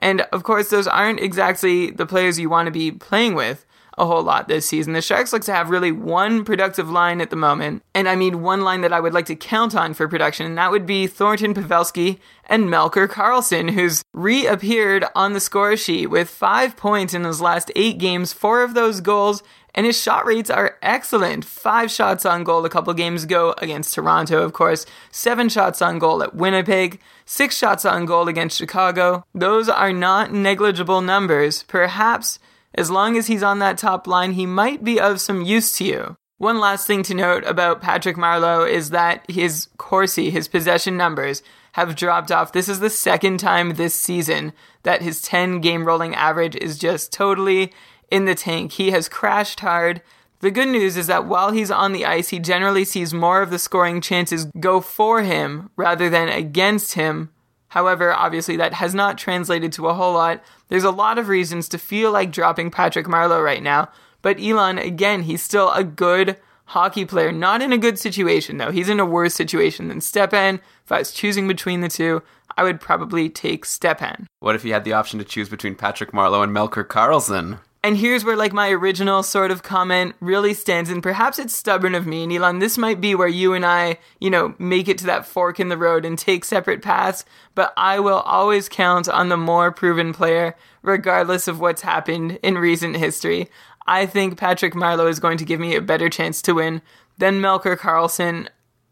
And 0.00 0.22
of 0.32 0.42
course, 0.42 0.70
those 0.70 0.86
aren't 0.86 1.20
exactly 1.20 1.90
the 1.90 2.06
players 2.06 2.38
you 2.38 2.50
want 2.50 2.66
to 2.66 2.72
be 2.72 2.90
playing 2.90 3.34
with 3.34 3.64
a 3.98 4.06
whole 4.06 4.22
lot 4.22 4.48
this 4.48 4.66
season. 4.66 4.92
The 4.92 5.02
Sharks 5.02 5.32
look 5.32 5.42
to 5.44 5.54
have 5.54 5.70
really 5.70 5.92
one 5.92 6.44
productive 6.44 6.90
line 6.90 7.20
at 7.20 7.30
the 7.30 7.36
moment, 7.36 7.82
and 7.94 8.08
I 8.08 8.16
mean 8.16 8.42
one 8.42 8.62
line 8.62 8.80
that 8.82 8.92
I 8.92 9.00
would 9.00 9.14
like 9.14 9.26
to 9.26 9.36
count 9.36 9.74
on 9.74 9.94
for 9.94 10.08
production, 10.08 10.46
and 10.46 10.58
that 10.58 10.70
would 10.70 10.86
be 10.86 11.06
Thornton 11.06 11.54
Pavelski 11.54 12.18
and 12.46 12.64
Melker 12.64 13.08
Karlsson, 13.08 13.70
who's 13.70 14.02
reappeared 14.14 15.04
on 15.14 15.32
the 15.32 15.40
score 15.40 15.76
sheet 15.76 16.06
with 16.06 16.30
five 16.30 16.76
points 16.76 17.14
in 17.14 17.24
his 17.24 17.40
last 17.40 17.70
eight 17.76 17.98
games, 17.98 18.32
four 18.32 18.62
of 18.62 18.74
those 18.74 19.00
goals 19.00 19.42
and 19.78 19.86
his 19.86 20.00
shot 20.00 20.26
rates 20.26 20.50
are 20.50 20.76
excellent. 20.82 21.44
Five 21.44 21.90
shots 21.92 22.26
on 22.26 22.42
goal 22.42 22.64
a 22.64 22.68
couple 22.68 22.92
games 22.94 23.22
ago 23.22 23.54
against 23.58 23.94
Toronto, 23.94 24.42
of 24.42 24.52
course, 24.52 24.84
seven 25.12 25.48
shots 25.48 25.80
on 25.80 26.00
goal 26.00 26.20
at 26.20 26.34
Winnipeg, 26.34 26.98
six 27.24 27.56
shots 27.56 27.84
on 27.84 28.04
goal 28.04 28.26
against 28.26 28.58
Chicago. 28.58 29.24
Those 29.36 29.68
are 29.68 29.92
not 29.92 30.32
negligible 30.32 31.00
numbers. 31.00 31.62
Perhaps, 31.62 32.40
as 32.74 32.90
long 32.90 33.16
as 33.16 33.26
he's 33.26 33.42
on 33.42 33.58
that 33.58 33.78
top 33.78 34.06
line, 34.06 34.32
he 34.32 34.46
might 34.46 34.84
be 34.84 35.00
of 35.00 35.20
some 35.20 35.42
use 35.42 35.72
to 35.78 35.84
you. 35.84 36.16
One 36.38 36.60
last 36.60 36.86
thing 36.86 37.02
to 37.04 37.14
note 37.14 37.44
about 37.46 37.82
Patrick 37.82 38.16
Marleau 38.16 38.68
is 38.68 38.90
that 38.90 39.28
his 39.28 39.68
Corsi, 39.76 40.30
his 40.30 40.46
possession 40.46 40.96
numbers, 40.96 41.42
have 41.72 41.96
dropped 41.96 42.30
off. 42.30 42.52
This 42.52 42.68
is 42.68 42.80
the 42.80 42.90
second 42.90 43.38
time 43.38 43.74
this 43.74 43.94
season 43.94 44.52
that 44.84 45.02
his 45.02 45.20
10 45.22 45.60
game 45.60 45.84
rolling 45.84 46.14
average 46.14 46.54
is 46.56 46.78
just 46.78 47.12
totally 47.12 47.72
in 48.10 48.24
the 48.24 48.34
tank. 48.34 48.72
He 48.72 48.92
has 48.92 49.08
crashed 49.08 49.60
hard. 49.60 50.00
The 50.40 50.52
good 50.52 50.68
news 50.68 50.96
is 50.96 51.08
that 51.08 51.26
while 51.26 51.50
he's 51.50 51.70
on 51.70 51.92
the 51.92 52.06
ice, 52.06 52.28
he 52.28 52.38
generally 52.38 52.84
sees 52.84 53.12
more 53.12 53.42
of 53.42 53.50
the 53.50 53.58
scoring 53.58 54.00
chances 54.00 54.46
go 54.60 54.80
for 54.80 55.22
him 55.22 55.70
rather 55.76 56.08
than 56.08 56.28
against 56.28 56.94
him. 56.94 57.30
However, 57.68 58.12
obviously, 58.12 58.56
that 58.56 58.74
has 58.74 58.94
not 58.94 59.18
translated 59.18 59.72
to 59.72 59.88
a 59.88 59.94
whole 59.94 60.14
lot. 60.14 60.42
There's 60.68 60.84
a 60.84 60.90
lot 60.90 61.18
of 61.18 61.28
reasons 61.28 61.68
to 61.68 61.78
feel 61.78 62.10
like 62.10 62.32
dropping 62.32 62.70
Patrick 62.70 63.06
Marleau 63.06 63.44
right 63.44 63.62
now. 63.62 63.90
But 64.22 64.40
Elon, 64.40 64.78
again, 64.78 65.22
he's 65.22 65.42
still 65.42 65.70
a 65.72 65.84
good 65.84 66.36
hockey 66.66 67.04
player. 67.04 67.32
Not 67.32 67.62
in 67.62 67.72
a 67.72 67.78
good 67.78 67.98
situation, 67.98 68.58
though. 68.58 68.70
He's 68.70 68.88
in 68.88 69.00
a 69.00 69.06
worse 69.06 69.34
situation 69.34 69.88
than 69.88 70.00
Stepan. 70.00 70.60
If 70.84 70.92
I 70.92 70.98
was 70.98 71.12
choosing 71.12 71.46
between 71.46 71.80
the 71.80 71.88
two, 71.88 72.22
I 72.56 72.62
would 72.62 72.80
probably 72.80 73.28
take 73.28 73.64
Stepan. 73.64 74.26
What 74.40 74.54
if 74.54 74.64
you 74.64 74.72
had 74.72 74.84
the 74.84 74.92
option 74.92 75.18
to 75.18 75.24
choose 75.24 75.48
between 75.48 75.76
Patrick 75.76 76.12
Marleau 76.12 76.42
and 76.42 76.54
Melker 76.54 76.84
Karlsson? 76.84 77.60
And 77.82 77.96
here's 77.96 78.24
where 78.24 78.36
like 78.36 78.52
my 78.52 78.70
original 78.70 79.22
sort 79.22 79.52
of 79.52 79.62
comment 79.62 80.16
really 80.20 80.52
stands 80.52 80.90
and 80.90 81.02
perhaps 81.02 81.38
it's 81.38 81.54
stubborn 81.54 81.94
of 81.94 82.06
me 82.06 82.24
and 82.24 82.32
Elon 82.32 82.58
this 82.58 82.76
might 82.76 83.00
be 83.00 83.14
where 83.14 83.28
you 83.28 83.54
and 83.54 83.64
I, 83.64 83.98
you 84.20 84.30
know, 84.30 84.54
make 84.58 84.88
it 84.88 84.98
to 84.98 85.06
that 85.06 85.26
fork 85.26 85.60
in 85.60 85.68
the 85.68 85.78
road 85.78 86.04
and 86.04 86.18
take 86.18 86.44
separate 86.44 86.82
paths, 86.82 87.24
but 87.54 87.72
I 87.76 88.00
will 88.00 88.18
always 88.18 88.68
count 88.68 89.08
on 89.08 89.28
the 89.28 89.36
more 89.36 89.70
proven 89.70 90.12
player 90.12 90.56
regardless 90.82 91.46
of 91.46 91.60
what's 91.60 91.82
happened 91.82 92.40
in 92.42 92.58
recent 92.58 92.96
history. 92.96 93.48
I 93.86 94.06
think 94.06 94.36
Patrick 94.36 94.74
Marleau 94.74 95.08
is 95.08 95.20
going 95.20 95.38
to 95.38 95.44
give 95.44 95.60
me 95.60 95.74
a 95.74 95.80
better 95.80 96.08
chance 96.08 96.42
to 96.42 96.54
win 96.54 96.82
than 97.16 97.40
Melker 97.40 97.76
Karlsson. 97.76 98.48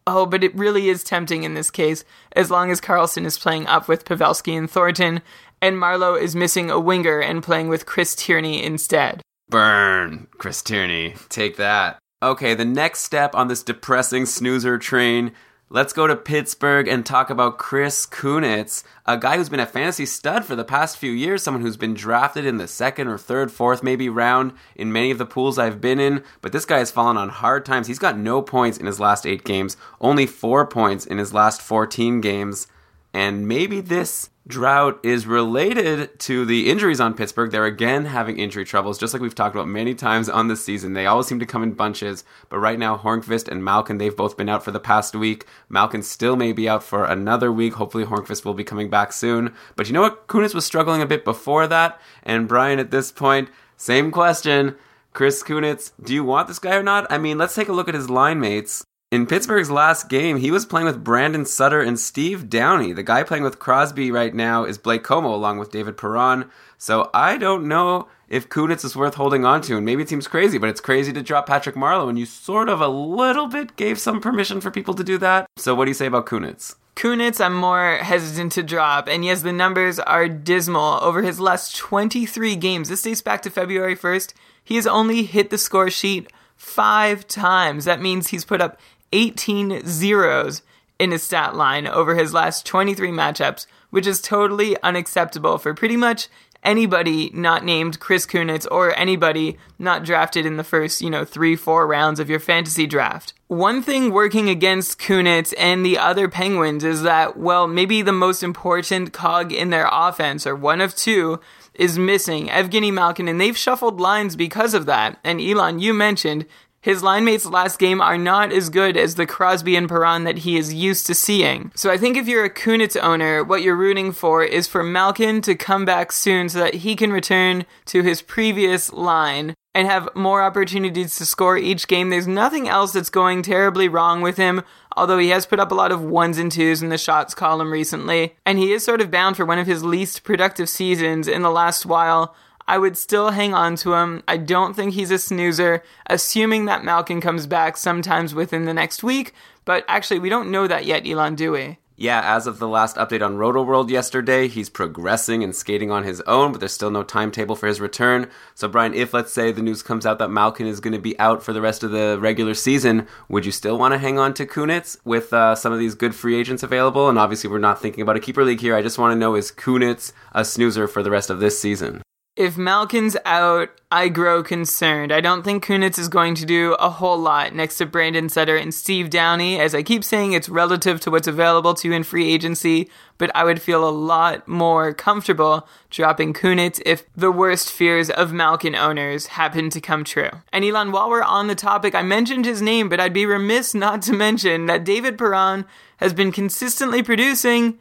Oh, 0.07 0.25
but 0.25 0.45
it 0.45 0.55
really 0.55 0.89
is 0.89 1.03
tempting 1.03 1.43
in 1.43 1.55
this 1.55 1.71
case, 1.71 2.05
as 2.33 2.51
long 2.51 2.71
as 2.71 2.81
Karlsson 2.81 3.27
is 3.27 3.39
playing 3.39 3.67
up 3.67 3.89
with 3.89 4.05
Pavelski 4.05 4.57
and 4.57 4.71
Thornton, 4.71 5.21
and 5.67 5.77
Marleau 5.77 6.21
is 6.21 6.37
missing 6.37 6.71
a 6.71 6.79
winger 6.79 7.19
and 7.19 7.43
playing 7.43 7.69
with 7.69 7.87
Chris 7.87 8.15
Tierney 8.15 8.63
instead. 8.63 9.21
Burn, 9.49 10.29
Chris 10.39 10.63
Tierney. 10.63 11.17
Take 11.29 11.57
that. 11.57 11.99
Okay, 12.23 12.55
the 12.55 12.65
next 12.65 13.01
step 13.01 13.35
on 13.35 13.49
this 13.49 13.65
depressing 13.65 14.27
snoozer 14.27 14.79
train. 14.79 15.33
Let's 15.69 15.93
go 15.93 16.07
to 16.07 16.15
Pittsburgh 16.15 16.87
and 16.87 17.05
talk 17.05 17.31
about 17.31 17.59
Chris 17.59 18.07
Kunitz, 18.07 18.85
a 19.05 19.19
guy 19.19 19.37
who's 19.37 19.49
been 19.49 19.59
a 19.59 19.67
fantasy 19.67 20.07
stud 20.07 20.45
for 20.45 20.55
the 20.55 20.65
past 20.65 20.97
few 20.97 21.11
years, 21.11 21.43
someone 21.43 21.63
who's 21.63 21.77
been 21.77 21.95
drafted 21.95 22.47
in 22.47 22.59
the 22.59 22.69
second 22.69 23.09
or 23.09 23.19
third, 23.19 23.51
fourth, 23.51 23.83
maybe 23.83 24.09
round 24.09 24.53
in 24.77 24.93
many 24.93 25.11
of 25.11 25.19
the 25.19 25.27
pools 25.27 25.59
I've 25.59 25.81
been 25.81 25.99
in. 25.99 26.23
But 26.43 26.53
this 26.53 26.65
guy 26.65 26.79
has 26.79 26.93
fallen 26.93 27.17
on 27.17 27.31
hard 27.31 27.67
times. 27.67 27.89
He's 27.89 27.99
got 27.99 28.17
no 28.17 28.41
points 28.41 28.79
in 28.79 28.87
his 28.87 29.01
last 29.01 29.27
eight 29.27 29.43
games, 29.43 29.77
only 30.01 30.27
four 30.27 30.65
points 30.65 31.05
in 31.05 31.19
his 31.19 31.35
last 31.35 31.61
14 31.61 32.21
games. 32.21 32.69
And 33.13 33.49
maybe 33.49 33.81
this 33.81 34.31
drought 34.47 35.01
is 35.03 35.27
related 35.27 36.19
to 36.21 36.45
the 36.45 36.71
injuries 36.71 37.01
on 37.01 37.15
Pittsburgh. 37.15 37.51
They're 37.51 37.65
again 37.65 38.05
having 38.05 38.39
injury 38.39 38.65
troubles, 38.65 38.99
just 38.99 39.13
like 39.13 39.21
we've 39.21 39.35
talked 39.35 39.55
about 39.55 39.69
many 39.69 39.95
times 39.95 40.29
on 40.29 40.49
this 40.49 40.65
season. 40.65 40.93
They 40.93 41.07
always 41.07 41.27
seem 41.27 41.41
to 41.41 41.47
come 41.47 41.63
in 41.63 41.73
bunches, 41.73 42.25
but 42.49 42.59
right 42.59 42.79
now, 42.79 42.97
Hornqvist 42.97 43.49
and 43.49 43.65
Malkin, 43.65 43.99
they've 43.99 44.17
both 44.17 44.37
been 44.37 44.49
out 44.49 44.65
for 44.65 44.71
the 44.71 44.81
past 44.81 45.15
week. 45.15 45.47
Malkin 45.69 46.03
still 46.03 46.37
may 46.37 46.53
be 46.53 46.69
out 46.69 46.85
for 46.85 47.05
another 47.05 47.51
week. 47.51 47.75
Hopefully, 47.75 48.05
Hornqvist 48.05 48.45
will 48.45 48.55
be 48.55 48.65
coming 48.65 48.89
back 48.89 49.13
soon. 49.13 49.55
But 49.75 49.89
you 49.89 49.93
know 49.93 50.03
what? 50.03 50.29
Kunitz 50.29 50.55
was 50.55 50.65
struggling 50.65 51.03
a 51.03 51.07
bit 51.07 51.25
before 51.25 51.67
that, 51.67 52.01
and 52.23 52.49
Brian, 52.49 52.79
at 52.79 52.91
this 52.91 53.11
point, 53.11 53.49
same 53.77 54.11
question. 54.11 54.77
Chris 55.13 55.43
Kunitz, 55.43 55.93
do 56.03 56.15
you 56.15 56.25
want 56.25 56.47
this 56.47 56.59
guy 56.59 56.77
or 56.77 56.83
not? 56.83 57.07
I 57.11 57.19
mean, 57.19 57.39
let's 57.39 57.55
take 57.55 57.69
a 57.69 57.73
look 57.73 57.89
at 57.89 57.95
his 57.95 58.11
line 58.11 58.39
mates. 58.39 58.85
In 59.13 59.25
Pittsburgh's 59.25 59.71
last 59.71 60.09
game, 60.09 60.39
he 60.39 60.51
was 60.51 60.67
playing 60.67 60.89
with 60.89 61.05
Brandon 61.05 61.45
Sutter 61.45 61.81
and 61.81 61.97
Steve 61.97 62.51
Downie. 62.51 62.93
The 62.93 63.05
guy 63.05 63.23
playing 63.23 63.45
with 63.45 63.61
Crosby 63.61 64.11
right 64.11 64.35
now 64.35 64.65
is 64.65 64.79
Blake 64.79 65.05
Comeau 65.05 65.33
along 65.33 65.59
with 65.59 65.71
David 65.71 65.97
Perron. 65.97 66.51
So 66.77 67.09
I 67.15 67.37
don't 67.37 67.69
know 67.69 68.09
if 68.29 68.49
Kunitz 68.49 68.85
is 68.85 68.97
worth 68.97 69.15
holding 69.15 69.45
on 69.45 69.61
to. 69.63 69.77
And 69.77 69.87
maybe 69.87 70.03
it 70.03 70.09
seems 70.09 70.27
crazy, 70.27 70.59
but 70.59 70.69
it's 70.69 70.81
crazy 70.81 71.13
to 71.13 71.23
drop 71.23 71.47
Patrick 71.47 71.77
Marleau, 71.77 72.09
and 72.09 72.19
you 72.19 72.27
sort 72.27 72.69
of 72.69 72.81
a 72.81 72.89
little 72.89 73.47
bit 73.47 73.77
gave 73.77 74.01
some 74.01 74.21
permission 74.21 74.61
for 74.61 74.73
people 74.73 74.95
to 74.95 75.05
do 75.05 75.19
that. 75.19 75.47
So 75.57 75.73
what 75.73 75.85
do 75.85 75.91
you 75.91 75.95
say 75.95 76.07
about 76.07 76.27
Kunitz? 76.27 76.75
Kunitz, 76.97 77.41
I'm 77.41 77.55
more 77.55 77.99
hesitant 77.99 78.51
to 78.53 78.65
drop, 78.65 79.07
and 79.07 79.25
yes, 79.25 79.43
the 79.43 79.53
numbers 79.53 80.01
are 80.01 80.29
dismal. 80.29 80.99
Over 81.01 81.23
his 81.23 81.39
last 81.39 81.77
23 81.77 82.57
games, 82.57 82.89
this 82.89 83.03
dates 83.03 83.23
back 83.23 83.43
to 83.43 83.51
February 83.51 83.95
1st, 83.95 84.35
he 84.65 84.75
has 84.75 84.87
only 84.89 85.23
hit 85.23 85.51
the 85.51 85.59
score 85.59 85.91
sheet 85.91 86.33
five 86.57 87.27
times. 87.29 87.85
That 87.85 88.01
means 88.01 88.29
he's 88.29 88.45
put 88.45 88.61
up 88.61 88.81
18 89.13 89.87
zeros 89.87 90.63
in 90.99 91.11
his 91.11 91.23
stat 91.23 91.55
line 91.55 91.87
over 91.87 92.15
his 92.15 92.33
last 92.33 92.65
23 92.67 93.11
matchups, 93.11 93.67
which 93.91 94.07
is 94.07 94.21
totally 94.21 94.81
unacceptable 94.83 95.59
for 95.59 95.75
pretty 95.75 95.97
much 95.97 96.29
anybody 96.67 97.31
not 97.33 97.65
named 97.65 98.01
Chris 98.01 98.27
Kunitz 98.27 98.67
or 98.71 98.95
anybody 98.99 99.57
not 99.79 100.05
drafted 100.05 100.45
in 100.45 100.57
the 100.57 100.65
first, 100.65 101.01
you 101.01 101.09
know, 101.09 101.25
three, 101.25 101.55
four 101.55 101.87
rounds 101.87 102.19
of 102.19 102.29
your 102.29 102.41
fantasy 102.41 102.87
draft. 102.87 103.33
One 103.47 103.83
thing 103.83 104.13
working 104.13 104.49
against 104.49 104.99
Kunitz 104.99 105.55
and 105.57 105.87
the 105.87 105.97
other 105.99 106.29
Penguins 106.29 106.83
is 106.83 107.03
that, 107.03 107.39
well, 107.39 107.69
maybe 107.69 108.03
the 108.03 108.13
most 108.13 108.43
important 108.43 109.13
cog 109.13 109.53
in 109.53 109.71
their 109.71 109.89
offense, 109.91 110.47
or 110.47 110.57
one 110.57 110.81
of 110.81 110.97
two, 110.97 111.41
is 111.75 111.99
missing 111.99 112.49
Evgeny 112.49 112.93
Malkin, 112.93 113.29
and 113.29 113.41
they've 113.41 113.57
shuffled 113.57 114.01
lines 114.01 114.35
because 114.35 114.75
of 114.75 114.87
that. 114.87 115.19
And 115.23 115.41
Elon, 115.41 115.79
you 115.79 115.95
mentioned 115.95 116.47
his 116.87 117.03
line 117.03 117.25
mates 117.25 117.45
last 117.45 117.81
game 117.81 118.01
are 118.01 118.17
not 118.17 118.53
as 118.53 118.69
good 118.69 118.97
as 118.97 119.17
the 119.17 119.27
Crosby 119.27 119.75
and 119.75 119.89
Perron 119.89 120.23
that 120.23 120.39
he 120.39 120.57
is 120.57 120.73
used 120.73 121.05
to 121.09 121.17
seeing. 121.17 121.73
So 121.75 121.91
I 121.91 121.99
think 121.99 122.17
if 122.17 122.29
you're 122.29 122.45
a 122.45 122.49
Kunitz 122.49 122.97
owner, 123.03 123.43
what 123.43 123.63
you're 123.63 123.75
rooting 123.75 124.13
for 124.13 124.45
is 124.45 124.69
for 124.69 124.85
Malkin 124.85 125.43
to 125.43 125.57
come 125.57 125.85
back 125.85 126.13
soon 126.13 126.49
so 126.49 126.61
that 126.61 126.75
he 126.75 126.95
can 126.95 127.11
return 127.11 127.67
to 127.87 128.05
his 128.05 128.23
previous 128.23 128.93
line 128.93 129.57
and 129.75 129.89
have 129.89 130.09
more 130.15 130.41
opportunities 130.41 131.17
to 131.17 131.27
score 131.27 131.59
each 131.59 131.89
game. 131.89 132.11
There's 132.11 132.29
nothing 132.29 132.69
else 132.69 132.93
that's 132.93 133.11
going 133.11 133.43
terribly 133.43 133.89
wrong 133.89 134.21
with 134.21 134.37
him, 134.37 134.63
although 134.97 135.19
he 135.19 135.31
has 135.31 135.45
put 135.45 135.59
up 135.59 135.73
a 135.73 135.75
lot 135.75 135.91
of 135.91 136.01
ones 136.01 136.39
and 136.39 136.53
twos 136.53 136.85
in 136.85 136.89
the 136.91 136.99
shots 136.99 137.35
column 137.35 137.73
recently. 137.73 138.37
And 138.47 138.61
he 138.61 138.73
is 138.73 138.85
sort 138.85 139.01
of 139.01 139.11
bound 139.11 139.37
for 139.37 139.45
one 139.45 139.59
of 139.59 139.67
his 139.67 139.83
least 139.83 140.23
productive 140.23 140.69
seasons 140.69 141.27
in 141.27 141.43
the 141.43 141.51
last 141.51 141.85
while. 141.85 142.37
I 142.69 142.79
would 142.79 142.97
still 142.97 143.31
hang 143.31 143.55
on 143.55 143.77
to 143.77 143.95
him. 143.95 144.23
I 144.27 144.37
don't 144.37 144.75
think 144.75 144.95
he's 144.95 145.11
a 145.11 145.19
snoozer, 145.19 145.83
assuming 146.07 146.65
that 146.65 146.85
Malkin 146.85 147.21
comes 147.21 147.47
back 147.47 147.77
sometimes 147.77 148.35
within 148.35 148.65
the 148.65 148.75
next 148.75 149.03
week. 149.03 149.33
But 149.65 149.85
actually, 149.89 150.19
we 150.19 150.29
don't 150.29 150.51
know 150.51 150.67
that 150.67 150.85
yet, 150.85 151.07
Elon, 151.07 151.35
do 151.35 151.53
we? 151.53 151.79
Yeah, 151.99 152.21
as 152.37 152.47
of 152.47 152.59
the 152.59 152.69
last 152.69 152.97
update 152.97 153.25
on 153.25 153.39
Roto 153.39 153.63
World 153.63 153.91
yesterday, 153.91 154.49
he's 154.49 154.69
progressing 154.69 155.43
and 155.43 155.57
skating 155.57 155.91
on 155.91 156.05
his 156.05 156.21
own, 156.23 156.53
but 156.53 156.59
there's 156.59 156.75
still 156.75 156.91
no 156.91 157.03
timetable 157.03 157.57
for 157.57 157.67
his 157.67 157.81
return. 157.81 158.29
So, 158.55 158.69
Brian, 158.69 158.93
if 158.93 159.15
let's 159.15 159.33
say 159.33 159.51
the 159.51 159.63
news 159.63 159.83
comes 159.83 160.05
out 160.05 160.19
that 160.19 160.29
Malkin 160.29 160.67
is 160.67 160.81
going 160.81 160.93
to 160.93 161.01
be 161.01 161.19
out 161.19 161.43
for 161.43 161.55
the 161.55 161.63
rest 161.63 161.83
of 161.83 161.93
the 161.93 162.19
regular 162.21 162.53
season, 162.53 163.07
would 163.31 163.47
you 163.47 163.53
still 163.53 163.79
want 163.79 163.95
to 163.95 163.99
hang 163.99 164.19
on 164.19 164.35
to 164.35 164.45
Kunitz 164.45 164.99
with 165.07 165.33
uh, 165.33 165.55
some 165.55 165.73
of 165.73 165.79
these 165.79 165.95
good 165.95 166.15
free 166.15 166.39
agents 166.39 166.63
available? 166.63 167.09
And 167.09 167.19
obviously, 167.19 167.49
we're 167.49 167.59
not 167.59 167.81
thinking 167.81 168.03
about 168.03 168.17
a 168.17 168.21
keeper 168.21 168.45
league 168.45 168.61
here. 168.61 168.77
I 168.77 168.83
just 168.83 168.99
want 168.99 169.13
to 169.13 169.19
know 169.19 169.35
is 169.35 169.51
Kunitz 169.51 170.13
a 170.33 170.45
snoozer 170.45 170.87
for 170.87 171.03
the 171.03 171.11
rest 171.11 171.31
of 171.31 171.41
this 171.41 171.59
season? 171.59 172.03
If 172.37 172.59
Malkin's 172.59 173.17
out, 173.25 173.71
I 173.91 174.11
grow 174.11 174.43
concerned. 174.43 175.11
I 175.11 175.23
don't 175.23 175.43
think 175.43 175.65
Kunitz 175.65 175.99
is 175.99 176.09
going 176.09 176.35
to 176.35 176.45
do 176.45 176.75
a 176.75 176.91
whole 176.91 177.17
lot 177.17 177.55
next 177.55 177.79
to 177.79 177.87
Brandon 177.87 178.29
Sutter 178.29 178.59
and 178.59 178.75
Steve 178.75 179.09
Downie. 179.09 179.59
As 179.59 179.75
I 179.75 179.83
keep 179.83 180.05
saying, 180.05 180.35
it's 180.35 180.51
relative 180.51 181.01
to 181.01 181.11
what's 181.11 181.27
available 181.27 181.73
to 181.73 181.89
you 181.89 181.95
in 181.95 182.03
free 182.03 182.31
agency, 182.31 182.91
but 183.17 183.31
I 183.35 183.45
would 183.45 183.63
feel 183.63 183.89
a 183.89 183.91
lot 183.91 184.47
more 184.47 184.93
comfortable 184.93 185.67
dropping 185.89 186.35
Kunitz 186.35 186.79
if 186.85 187.05
the 187.15 187.33
worst 187.33 187.73
fears 187.73 188.11
of 188.11 188.35
Malkin 188.35 188.75
owners 188.75 189.29
happen 189.29 189.71
to 189.71 189.81
come 189.81 190.05
true. 190.05 190.29
And 190.53 190.63
Elon, 190.63 190.93
while 190.93 191.09
we're 191.09 191.23
on 191.23 191.47
the 191.47 191.55
topic, 191.55 191.95
I 191.95 192.03
mentioned 192.03 192.45
his 192.45 192.61
name, 192.61 192.91
but 192.91 193.01
I'd 193.01 193.15
be 193.15 193.25
remiss 193.25 193.75
not 193.75 194.03
to 194.03 194.13
mention 194.13 194.67
that 194.67 194.85
David 194.85 195.17
Perron 195.17 195.65
has 195.97 196.13
been 196.13 196.33
consistently 196.33 197.03
producing 197.03 197.79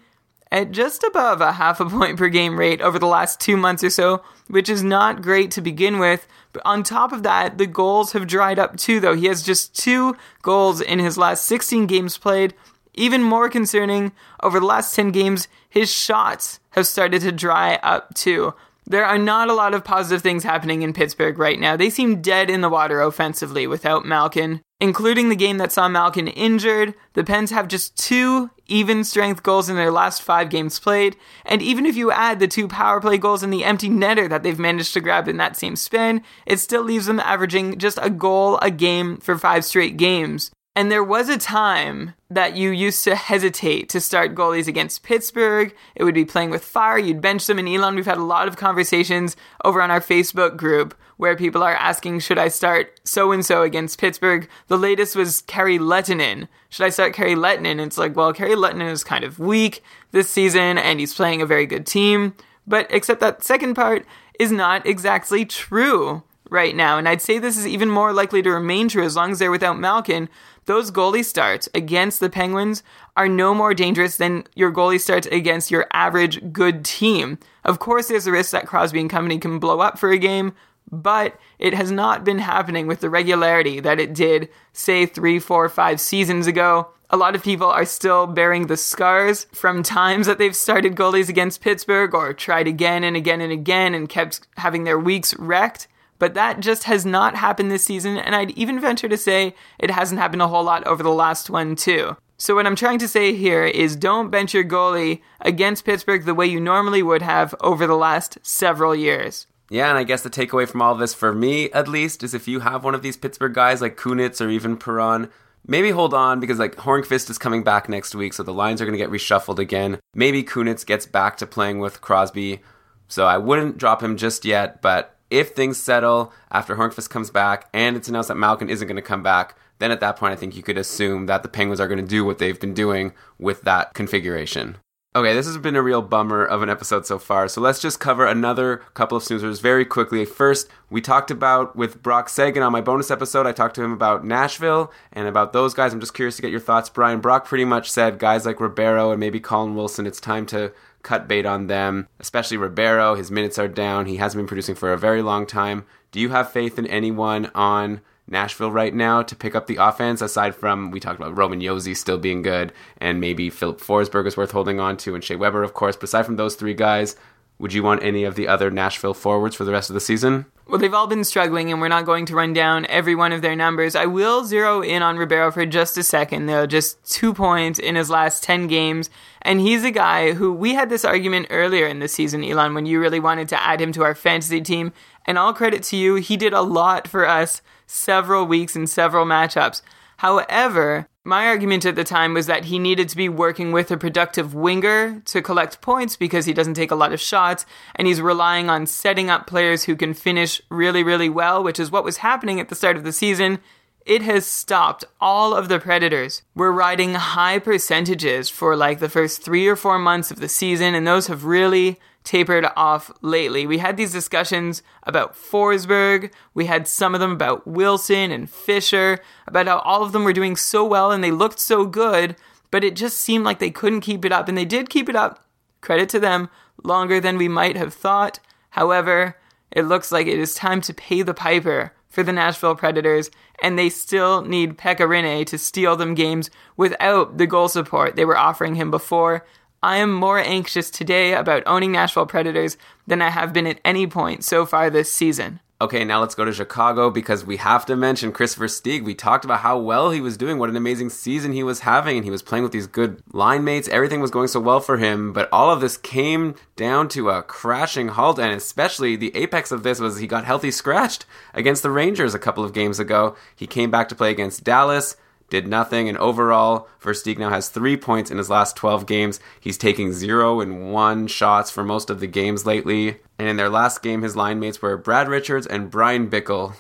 at 0.56 0.72
just 0.72 1.04
above 1.04 1.42
a 1.42 1.52
half 1.52 1.82
a 1.82 1.86
point 1.86 2.18
per 2.18 2.30
game 2.30 2.58
rate 2.58 2.80
over 2.80 2.98
the 2.98 3.06
last 3.06 3.42
two 3.42 3.58
months 3.58 3.84
or 3.84 3.90
so, 3.90 4.24
which 4.48 4.70
is 4.70 4.84
not 4.84 5.22
great 5.22 5.52
to 5.52 5.62
begin 5.62 6.00
with. 6.00 6.26
But 6.54 6.62
on 6.64 6.82
top 6.82 7.12
of 7.12 7.24
that, 7.24 7.58
the 7.58 7.68
goals 7.68 8.14
have 8.14 8.26
dried 8.26 8.58
up 8.58 8.78
too, 8.78 9.02
though. 9.02 9.16
He 9.16 9.26
has 9.26 9.44
just 9.44 9.76
two 9.76 10.16
goals 10.42 10.80
in 10.80 11.00
his 11.00 11.18
last 11.18 11.46
16 11.46 11.88
games 11.88 12.18
played. 12.18 12.54
Even 12.94 13.22
more 13.22 13.50
concerning, 13.50 14.14
over 14.42 14.62
the 14.62 14.66
last 14.66 14.96
10 14.96 15.12
games, 15.12 15.50
his 15.70 15.92
shots 15.92 16.62
have 16.70 16.88
started 16.88 17.22
to 17.24 17.34
dry 17.34 17.76
up 17.84 18.14
too. 18.14 18.54
There 18.88 19.04
are 19.04 19.18
not 19.18 19.50
a 19.50 19.54
lot 19.54 19.74
of 19.74 19.84
positive 19.84 20.22
things 20.22 20.46
happening 20.46 20.84
in 20.84 20.94
Pittsburgh 20.94 21.38
right 21.38 21.60
now. 21.60 21.76
They 21.76 21.90
seem 21.90 22.22
dead 22.22 22.50
in 22.50 22.62
the 22.62 22.70
water 22.70 23.02
offensively 23.02 23.68
without 23.68 24.06
Malkin. 24.06 24.62
Including 24.86 25.30
the 25.30 25.36
game 25.36 25.58
that 25.58 25.72
saw 25.72 25.90
Malkin 25.90 26.28
injured, 26.28 26.94
the 27.14 27.24
Pens 27.24 27.50
have 27.50 27.68
just 27.68 27.98
two 27.98 28.52
even 28.68 29.04
strength 29.04 29.42
goals 29.42 29.68
in 29.68 29.76
their 29.76 29.90
last 29.90 30.22
five 30.22 30.52
games 30.52 30.78
played, 30.78 31.16
and 31.44 31.60
even 31.60 31.88
if 31.88 31.96
you 31.96 32.12
add 32.12 32.38
the 32.38 32.48
two 32.48 32.68
power 32.68 33.02
play 33.02 33.18
goals 33.18 33.42
and 33.42 33.52
the 33.52 33.64
empty 33.64 33.90
netter 33.90 34.30
that 34.30 34.44
they've 34.44 34.60
managed 34.60 34.94
to 34.94 35.02
grab 35.02 35.28
in 35.28 35.38
that 35.38 35.58
same 35.58 35.76
span, 35.76 36.22
it 36.46 36.60
still 36.60 36.84
leaves 36.84 37.08
them 37.08 37.20
averaging 37.20 37.80
just 37.80 37.98
a 38.00 38.12
goal 38.12 38.60
a 38.60 38.70
game 38.70 39.18
for 39.18 39.40
five 39.40 39.66
straight 39.66 39.98
games. 39.98 40.52
And 40.76 40.92
there 40.92 41.04
was 41.04 41.30
a 41.30 41.38
time 41.38 42.16
that 42.30 42.58
you 42.58 42.70
used 42.70 43.04
to 43.06 43.16
hesitate 43.16 43.88
to 43.90 44.02
start 44.02 44.36
goalies 44.36 44.68
against 44.68 45.04
Pittsburgh. 45.04 45.74
It 45.96 46.04
would 46.04 46.14
be 46.14 46.26
playing 46.26 46.50
with 46.50 46.66
fire. 46.66 46.98
You'd 46.98 47.22
bench 47.22 47.48
them. 47.48 47.60
And 47.60 47.70
Elon, 47.70 47.96
we've 47.96 48.06
had 48.06 48.18
a 48.18 48.24
lot 48.24 48.50
of 48.50 48.58
conversations 48.58 49.38
over 49.64 49.82
on 49.82 49.90
our 49.90 50.02
Facebook 50.02 50.58
group 50.58 50.94
where 51.16 51.38
people 51.38 51.64
are 51.64 51.76
asking, 51.76 52.20
should 52.20 52.38
I 52.38 52.50
start 52.50 53.00
so 53.06 53.32
and 53.32 53.46
so 53.46 53.62
against 53.62 54.02
Pittsburgh? 54.02 54.50
The 54.68 54.78
latest 54.78 55.16
was 55.16 55.44
Kari 55.44 55.80
Lehtonen. 55.80 56.50
Should 56.68 56.86
I 56.86 56.90
start 56.90 57.14
Kari 57.14 57.36
Lehtonen? 57.36 57.80
It's 57.86 57.98
like, 57.98 58.18
well, 58.18 58.34
Kari 58.34 58.56
Lehtonen 58.56 58.92
is 58.92 59.06
kind 59.06 59.24
of 59.24 59.40
weak 59.40 59.82
this 60.12 60.30
season 60.30 60.78
and 60.78 61.00
he's 61.00 61.14
playing 61.14 61.42
a 61.42 61.46
very 61.46 61.66
good 61.66 61.86
team. 61.86 62.36
But 62.68 62.88
except 62.90 63.22
that 63.22 63.46
second 63.46 63.76
part 63.76 64.06
is 64.40 64.52
not 64.52 64.86
exactly 64.86 65.46
true 65.46 66.24
right 66.50 66.76
now. 66.76 66.98
And 66.98 67.08
I'd 67.08 67.22
say 67.22 67.40
this 67.40 67.58
is 67.58 67.66
even 67.66 67.90
more 67.90 68.14
likely 68.14 68.42
to 68.42 68.52
remain 68.52 68.90
true 68.90 69.04
as 69.04 69.16
long 69.16 69.32
as 69.32 69.40
they're 69.40 69.52
without 69.52 69.80
Malkin 69.80 70.30
those 70.66 70.92
goalie 70.92 71.24
starts 71.24 71.70
against 71.76 72.20
the 72.20 72.30
Penguins 72.30 72.84
are 73.16 73.30
no 73.30 73.54
more 73.54 73.74
dangerous 73.74 74.18
than 74.18 74.46
your 74.56 74.72
goalie 74.72 75.00
starts 75.00 75.28
against 75.28 75.72
your 75.72 75.88
average 75.94 76.52
good 76.52 76.84
team. 76.84 77.38
Of 77.64 77.80
course, 77.80 78.08
there's 78.08 78.28
a 78.28 78.32
risk 78.32 78.52
that 78.52 78.68
Crosby 78.68 79.00
and 79.00 79.10
company 79.10 79.38
can 79.38 79.60
blow 79.60 79.80
up 79.80 80.00
for 80.00 80.12
a 80.12 80.18
game, 80.18 80.54
but 80.92 81.40
it 81.60 81.74
has 81.74 81.92
not 81.92 82.24
been 82.24 82.40
happening 82.40 82.88
with 82.88 83.00
the 83.00 83.10
regularity 83.10 83.80
that 83.80 84.00
it 84.00 84.14
did, 84.14 84.50
say, 84.74 85.06
three, 85.06 85.40
four, 85.40 85.70
five 85.70 86.00
seasons 86.00 86.48
ago. 86.48 86.90
A 87.12 87.18
lot 87.18 87.36
of 87.36 87.44
people 87.44 87.68
are 87.68 87.86
still 87.86 88.26
bearing 88.26 88.66
the 88.66 88.78
scars 88.78 89.46
from 89.54 89.84
times 89.84 90.26
that 90.26 90.40
they've 90.40 90.56
started 90.56 90.96
goalies 90.96 91.30
against 91.30 91.62
Pittsburgh 91.62 92.16
or 92.16 92.34
tried 92.34 92.68
again 92.68 93.04
and 93.04 93.16
again 93.16 93.42
and 93.42 93.52
again 93.52 93.94
and 93.94 94.10
kept 94.10 94.42
having 94.58 94.84
their 94.84 95.00
weeks 95.00 95.36
wrecked. 95.38 95.88
But 96.18 96.34
that 96.34 96.60
just 96.60 96.86
has 96.86 97.06
not 97.06 97.36
happened 97.36 97.72
this 97.72 97.84
season, 97.84 98.18
and 98.18 98.36
I'd 98.36 98.52
even 98.52 98.80
venture 98.80 99.10
to 99.10 99.18
say 99.18 99.54
it 99.80 99.92
hasn't 99.92 100.20
happened 100.20 100.42
a 100.42 100.48
whole 100.48 100.64
lot 100.64 100.86
over 100.88 101.04
the 101.04 101.10
last 101.10 101.50
one, 101.50 101.76
too. 101.76 102.16
So, 102.38 102.56
what 102.56 102.68
I'm 102.68 102.76
trying 102.76 103.00
to 103.00 103.08
say 103.08 103.34
here 103.34 103.64
is 103.64 103.96
don't 103.96 104.30
bench 104.30 104.54
your 104.54 104.66
goalie 104.66 105.22
against 105.40 105.86
Pittsburgh 105.86 106.26
the 106.26 106.36
way 106.36 106.46
you 106.46 106.60
normally 106.60 107.02
would 107.02 107.22
have 107.22 107.56
over 107.62 107.88
the 107.88 107.96
last 107.96 108.38
several 108.44 108.94
years. 108.94 109.48
Yeah, 109.70 109.90
and 109.90 109.98
I 109.98 110.04
guess 110.04 110.22
the 110.22 110.30
takeaway 110.30 110.68
from 110.68 110.82
all 110.82 110.96
this, 110.96 111.14
for 111.14 111.34
me 111.34 111.72
at 111.72 111.88
least, 111.88 112.24
is 112.24 112.34
if 112.34 112.48
you 112.48 112.60
have 112.60 112.84
one 112.84 112.94
of 112.94 113.02
these 113.02 113.18
Pittsburgh 113.18 113.54
guys 113.54 113.82
like 113.82 113.98
Kunitz 113.98 114.46
or 114.46 114.50
even 114.50 114.78
Perron, 114.78 115.30
maybe 115.66 115.92
hold 115.92 116.14
on 116.14 116.40
because 116.40 116.60
like 116.60 116.76
Hornqvist 116.76 117.30
is 117.30 117.38
coming 117.38 117.64
back 117.64 117.90
next 117.90 118.14
week, 118.14 118.34
so 118.34 118.44
the 118.44 118.54
lines 118.54 118.82
are 118.82 118.86
going 118.86 118.98
to 118.98 119.04
get 119.04 119.10
reshuffled 119.10 119.58
again. 119.58 120.00
Maybe 120.14 120.44
Kunitz 120.44 120.86
gets 120.86 121.06
back 121.06 121.38
to 121.38 121.48
playing 121.48 121.80
with 121.80 122.02
Crosby, 122.02 122.62
so 123.08 123.26
I 123.26 123.38
wouldn't 123.38 123.78
drop 123.78 124.04
him 124.04 124.18
just 124.18 124.46
yet, 124.46 124.82
but 124.82 125.15
if 125.30 125.50
things 125.50 125.78
settle 125.78 126.34
after 126.52 126.76
Hornqvist 126.76 127.10
comes 127.10 127.30
back 127.30 127.70
and 127.74 127.96
it's 127.96 128.08
announced 128.08 128.30
that 128.30 128.36
Malkin 128.36 128.70
isn't 128.70 128.88
going 128.88 128.96
to 128.96 129.02
come 129.02 129.24
back, 129.24 129.58
then 129.80 129.92
at 129.92 130.00
that 130.00 130.18
point 130.18 130.34
I 130.34 130.36
think 130.36 130.56
you 130.56 130.64
could 130.64 130.78
assume 130.78 131.26
that 131.26 131.44
the 131.44 131.50
Penguins 131.50 131.80
are 131.80 131.88
going 131.88 132.00
to 132.00 132.06
do 132.06 132.24
what 132.24 132.38
they've 132.38 132.60
been 132.60 132.74
doing 132.74 133.14
with 133.40 133.62
that 133.64 133.94
configuration. 133.94 134.78
Okay, 135.16 135.34
this 135.34 135.46
has 135.46 135.58
been 135.58 135.78
a 135.78 135.82
real 135.82 136.02
bummer 136.02 136.44
of 136.44 136.62
an 136.62 136.70
episode 136.70 137.06
so 137.06 137.18
far, 137.18 137.48
so 137.48 137.62
let's 137.62 137.80
just 137.80 138.02
cover 138.02 138.26
another 138.26 138.84
couple 138.96 139.16
of 139.16 139.24
snoozers 139.24 139.62
very 139.62 139.86
quickly. 139.86 140.26
First, 140.26 140.68
we 140.90 141.00
talked 141.00 141.32
about 141.32 141.74
with 141.74 142.04
Brock 142.04 142.28
Seguin 142.28 142.62
on 142.62 142.74
my 142.74 142.82
bonus 142.82 143.10
episode, 143.10 143.48
I 143.48 143.54
talked 143.54 143.76
to 143.76 143.84
him 143.84 143.94
about 143.94 144.26
Nashville 144.26 144.92
and 145.14 145.26
about 145.26 145.54
those 145.54 145.74
guys. 145.74 145.94
I'm 145.94 146.02
just 146.02 146.14
curious 146.14 146.36
to 146.36 146.42
get 146.42 146.52
your 146.52 146.60
thoughts, 146.60 146.90
Brian. 146.90 147.22
Brock 147.22 147.46
pretty 147.46 147.64
much 147.64 147.90
said 147.90 148.20
guys 148.20 148.46
like 148.46 148.60
Ribeiro 148.60 149.12
and 149.12 149.20
maybe 149.22 149.40
Colin 149.40 149.74
Wilson, 149.74 150.06
it's 150.06 150.20
time 150.20 150.46
to 150.48 150.74
cut 151.06 151.28
bait 151.28 151.46
on 151.46 151.68
them, 151.68 152.08
especially 152.20 152.58
Ribeiro. 152.58 153.16
His 153.16 153.32
minutes 153.32 153.58
are 153.58 153.70
down. 153.70 154.08
He 154.08 154.18
hasn't 154.18 154.40
been 154.40 154.48
producing 154.48 154.76
for 154.76 154.92
a 154.92 154.98
very 154.98 155.22
long 155.22 155.46
time. 155.46 155.86
Do 156.12 156.20
you 156.20 156.30
have 156.30 156.52
faith 156.52 156.78
in 156.78 156.88
anyone 156.88 157.52
on 157.56 158.02
Nashville 158.28 158.72
right 158.72 158.94
now 158.94 159.22
to 159.22 159.36
pick 159.36 159.54
up 159.56 159.68
the 159.68 159.78
offense, 159.78 160.20
aside 160.22 160.56
from 160.56 160.90
we 160.90 161.00
talked 161.00 161.20
about 161.20 161.38
Roman 161.38 161.62
Josi 161.62 161.96
still 161.96 162.18
being 162.18 162.42
good, 162.42 162.74
and 162.98 163.22
maybe 163.22 163.52
Filip 163.52 163.80
Forsberg 163.80 164.26
is 164.26 164.36
worth 164.36 164.52
holding 164.52 164.80
on 164.80 164.98
to, 164.98 165.14
and 165.14 165.24
Shea 165.24 165.36
Weber, 165.36 165.62
of 165.62 165.76
course. 165.76 165.96
But 165.96 166.06
aside 166.06 166.26
from 166.26 166.38
those 166.38 166.56
three 166.56 166.74
guys, 166.74 167.16
would 167.58 167.74
you 167.74 167.84
want 167.84 168.04
any 168.04 168.24
of 168.24 168.36
the 168.36 168.48
other 168.48 168.70
Nashville 168.70 169.14
forwards 169.14 169.56
for 169.56 169.64
the 169.64 169.72
rest 169.72 169.90
of 169.90 169.94
the 169.94 170.00
season? 170.00 170.46
Well, 170.68 170.80
they've 170.80 170.94
all 170.94 171.08
been 171.08 171.24
struggling, 171.24 171.72
and 171.72 171.80
we're 171.80 171.88
not 171.88 172.06
going 172.06 172.26
to 172.26 172.36
run 172.36 172.52
down 172.52 172.88
every 172.88 173.16
one 173.16 173.32
of 173.32 173.42
their 173.42 173.56
numbers. 173.56 173.96
I 173.96 174.08
will 174.08 174.44
zero 174.44 174.82
in 174.82 175.04
on 175.04 175.18
Ribeiro 175.18 175.52
for 175.52 175.66
just 175.66 175.98
a 175.98 176.04
second, 176.04 176.48
though. 176.48 176.66
Just 176.66 177.04
two 177.10 177.34
points 177.34 177.78
in 177.78 177.96
his 177.96 178.10
last 178.10 178.44
10 178.44 178.68
games. 178.68 179.10
And 179.44 179.62
he's 179.62 179.84
a 179.84 179.92
guy 179.92 180.34
who 180.34 180.52
we 180.52 180.74
had 180.74 180.90
this 180.90 181.06
argument 181.06 181.48
earlier 181.50 181.86
in 181.86 182.00
the 182.00 182.08
season, 182.08 182.44
Elon, 182.44 182.74
when 182.74 182.88
you 182.88 183.00
really 183.00 183.20
wanted 183.20 183.48
to 183.50 183.64
add 183.64 183.80
him 183.80 183.92
to 183.94 184.04
our 184.04 184.16
fantasy 184.16 184.60
team. 184.60 184.92
And 185.26 185.38
all 185.38 185.54
credit 185.54 185.84
to 185.84 185.96
you, 185.96 186.16
he 186.16 186.36
did 186.36 186.52
a 186.52 186.62
lot 186.62 187.08
for 187.08 187.28
us 187.28 187.62
several 187.86 188.46
weeks 188.46 188.76
and 188.76 188.90
several 188.90 189.26
matchups. 189.26 189.82
However, 190.26 191.08
my 191.24 191.46
argument 191.46 191.86
at 191.86 191.96
the 191.96 192.04
time 192.04 192.34
was 192.34 192.48
that 192.48 192.66
he 192.66 192.80
needed 192.80 193.10
to 193.10 193.16
be 193.16 193.30
working 193.30 193.72
with 193.72 193.92
a 193.92 193.96
productive 193.96 194.56
winger 194.56 195.22
to 195.26 195.40
collect 195.40 195.82
points 195.82 196.18
because 196.18 196.48
he 196.48 196.54
doesn't 196.54 196.74
take 196.74 196.90
a 196.90 196.96
lot 196.96 197.14
of 197.14 197.22
shots 197.22 197.64
and 197.94 198.08
he's 198.08 198.22
relying 198.22 198.68
on 198.68 198.88
setting 198.88 199.30
up 199.30 199.46
players 199.46 199.84
who 199.84 199.96
can 199.96 200.16
finish 200.16 200.64
really, 200.72 201.04
really 201.04 201.30
well, 201.30 201.64
which 201.64 201.80
is 201.80 201.92
what 201.92 202.04
was 202.04 202.18
happening 202.18 202.60
at 202.60 202.70
the 202.70 202.76
start 202.76 202.98
of 202.98 203.04
the 203.04 203.12
season. 203.12 203.60
It 204.04 204.24
has 204.24 204.48
stopped 204.48 205.06
all 205.22 205.54
of 205.54 205.70
the 205.70 205.78
Predators. 205.78 206.42
We're 206.56 206.72
riding 206.72 207.14
high 207.14 207.60
percentages 207.60 208.50
for 208.50 208.76
like 208.76 208.98
the 208.98 209.10
first 209.10 209.44
three 209.44 209.68
or 209.68 209.76
four 209.76 210.00
months 210.00 210.32
of 210.32 210.40
the 210.40 210.50
season, 210.50 210.96
and 210.96 211.06
those 211.06 211.28
have 211.28 211.46
really 211.46 212.00
tapered 212.26 212.66
off 212.76 213.12
lately. 213.22 213.66
We 213.66 213.78
had 213.78 213.96
these 213.96 214.12
discussions 214.12 214.84
about 215.04 215.36
Forsberg, 215.36 216.34
we 216.54 216.66
had 216.66 216.88
some 216.88 217.14
of 217.14 217.22
them 217.22 217.32
about 217.32 217.66
Wilson 217.66 218.32
and 218.32 218.50
Fisher, 218.50 219.20
about 219.48 219.68
how 219.68 219.80
all 219.80 220.04
of 220.04 220.12
them 220.12 220.24
were 220.26 220.34
doing 220.34 220.56
so 220.56 220.84
well 220.84 221.12
and 221.12 221.24
they 221.24 221.32
looked 221.32 221.60
so 221.60 221.86
good, 221.86 222.36
but 222.72 222.84
it 222.84 222.96
just 222.96 223.20
seemed 223.20 223.46
like 223.46 223.60
they 223.60 223.72
couldn't 223.72 224.02
keep 224.02 224.26
it 224.26 224.34
up, 224.34 224.50
and 224.50 224.58
they 224.58 224.66
did 224.66 224.90
keep 224.90 225.08
it 225.08 225.16
up. 225.16 225.46
Credit 225.80 226.10
to 226.10 226.20
them, 226.20 226.50
longer 226.84 227.22
than 227.22 227.38
we 227.38 227.48
might 227.48 227.78
have 227.78 227.94
thought. 227.94 228.40
However, 228.72 229.38
it 229.72 229.84
looks 229.84 230.12
like 230.12 230.28
it 230.28 230.40
is 230.40 230.54
time 230.54 230.82
to 230.82 230.94
pay 230.94 231.22
the 231.22 231.34
piper 231.34 231.94
for 232.10 232.24
the 232.24 232.34
Nashville 232.34 232.76
Predators, 232.76 233.30
and 233.62 233.78
they 233.78 233.90
still 233.90 234.42
need 234.42 234.78
Pekka 234.78 235.08
Rinne 235.08 235.46
to 235.46 235.58
steal 235.58 235.96
them 235.96 236.16
games 236.16 236.50
without 236.78 237.38
the 237.38 237.48
goal 237.48 237.68
support 237.68 238.16
they 238.16 238.26
were 238.26 238.38
offering 238.38 238.76
him 238.76 238.90
before. 238.90 239.46
I 239.86 239.98
am 239.98 240.12
more 240.12 240.40
anxious 240.40 240.90
today 240.90 241.36
about 241.36 241.62
owning 241.68 241.92
Nashville 241.92 242.26
Predators 242.26 242.76
than 243.06 243.22
I 243.22 243.30
have 243.30 243.54
been 243.54 243.68
at 243.68 243.80
any 243.86 244.08
point 244.08 244.44
so 244.44 244.66
far 244.66 244.90
this 244.90 245.14
season. 245.14 245.60
Okay, 245.80 246.04
now 246.04 246.22
let's 246.22 246.34
go 246.34 246.44
to 246.44 246.52
Chicago 246.52 247.12
because 247.12 247.46
we 247.46 247.58
have 247.58 247.86
to 247.86 247.96
mention 247.96 248.32
Christopher 248.32 248.66
Versteeg. 248.66 249.04
We 249.04 249.14
talked 249.14 249.46
about 249.46 249.60
how 249.60 249.78
well 249.78 250.10
he 250.10 250.22
was 250.22 250.38
doing, 250.38 250.58
what 250.58 250.72
an 250.72 250.76
amazing 250.76 251.12
season 251.12 251.54
he 251.54 251.62
was 251.62 251.82
having, 251.82 252.16
and 252.18 252.26
he 252.26 252.32
was 252.32 252.42
playing 252.42 252.64
with 252.64 252.72
these 252.72 252.88
good 252.88 253.22
line 253.32 253.64
mates. 253.64 253.88
Everything 253.90 254.22
was 254.22 254.32
going 254.32 254.48
so 254.48 254.60
well 254.60 254.80
for 254.80 254.98
him, 254.98 255.32
but 255.32 255.48
all 255.52 255.70
of 255.70 255.82
this 255.82 255.98
came 255.98 256.56
down 256.76 257.08
to 257.10 257.30
a 257.30 257.44
crashing 257.44 258.08
halt, 258.08 258.40
and 258.40 258.54
especially 258.54 259.16
the 259.16 259.36
apex 259.36 259.72
of 259.72 259.84
this 259.84 260.00
was 260.00 260.18
he 260.18 260.26
got 260.26 260.46
healthy 260.46 260.72
scratched 260.72 261.28
against 261.54 261.84
the 261.84 261.92
Rangers 261.92 262.34
a 262.34 262.40
couple 262.40 262.64
of 262.64 262.74
games 262.74 262.98
ago. 262.98 263.36
He 263.56 263.68
came 263.68 263.92
back 263.92 264.10
to 264.10 264.16
play 264.16 264.32
against 264.32 264.64
Dallas 264.64 265.16
did 265.56 265.68
nothing. 265.68 266.10
And 266.10 266.18
overall, 266.18 266.88
Versteeg 267.02 267.38
now 267.38 267.50
has 267.50 267.70
three 267.70 267.96
points 267.96 268.30
in 268.30 268.38
his 268.38 268.50
last 268.50 268.76
12 268.76 269.06
games. 269.06 269.40
He's 269.60 269.78
taking 269.78 270.12
zero 270.12 270.60
and 270.60 270.92
one 270.92 271.28
shots 271.28 271.72
for 271.72 271.84
most 271.84 272.10
of 272.10 272.20
the 272.20 272.28
games 272.28 272.66
lately. 272.66 273.22
And 273.40 273.48
in 273.48 273.56
their 273.56 273.70
last 273.70 274.04
game, 274.04 274.22
his 274.22 274.36
line 274.36 274.60
mates 274.60 274.82
were 274.82 274.98
Brad 274.98 275.30
Richards 275.30 275.66
and 275.66 275.90
Bryan 275.90 276.30
Bickell. 276.30 276.76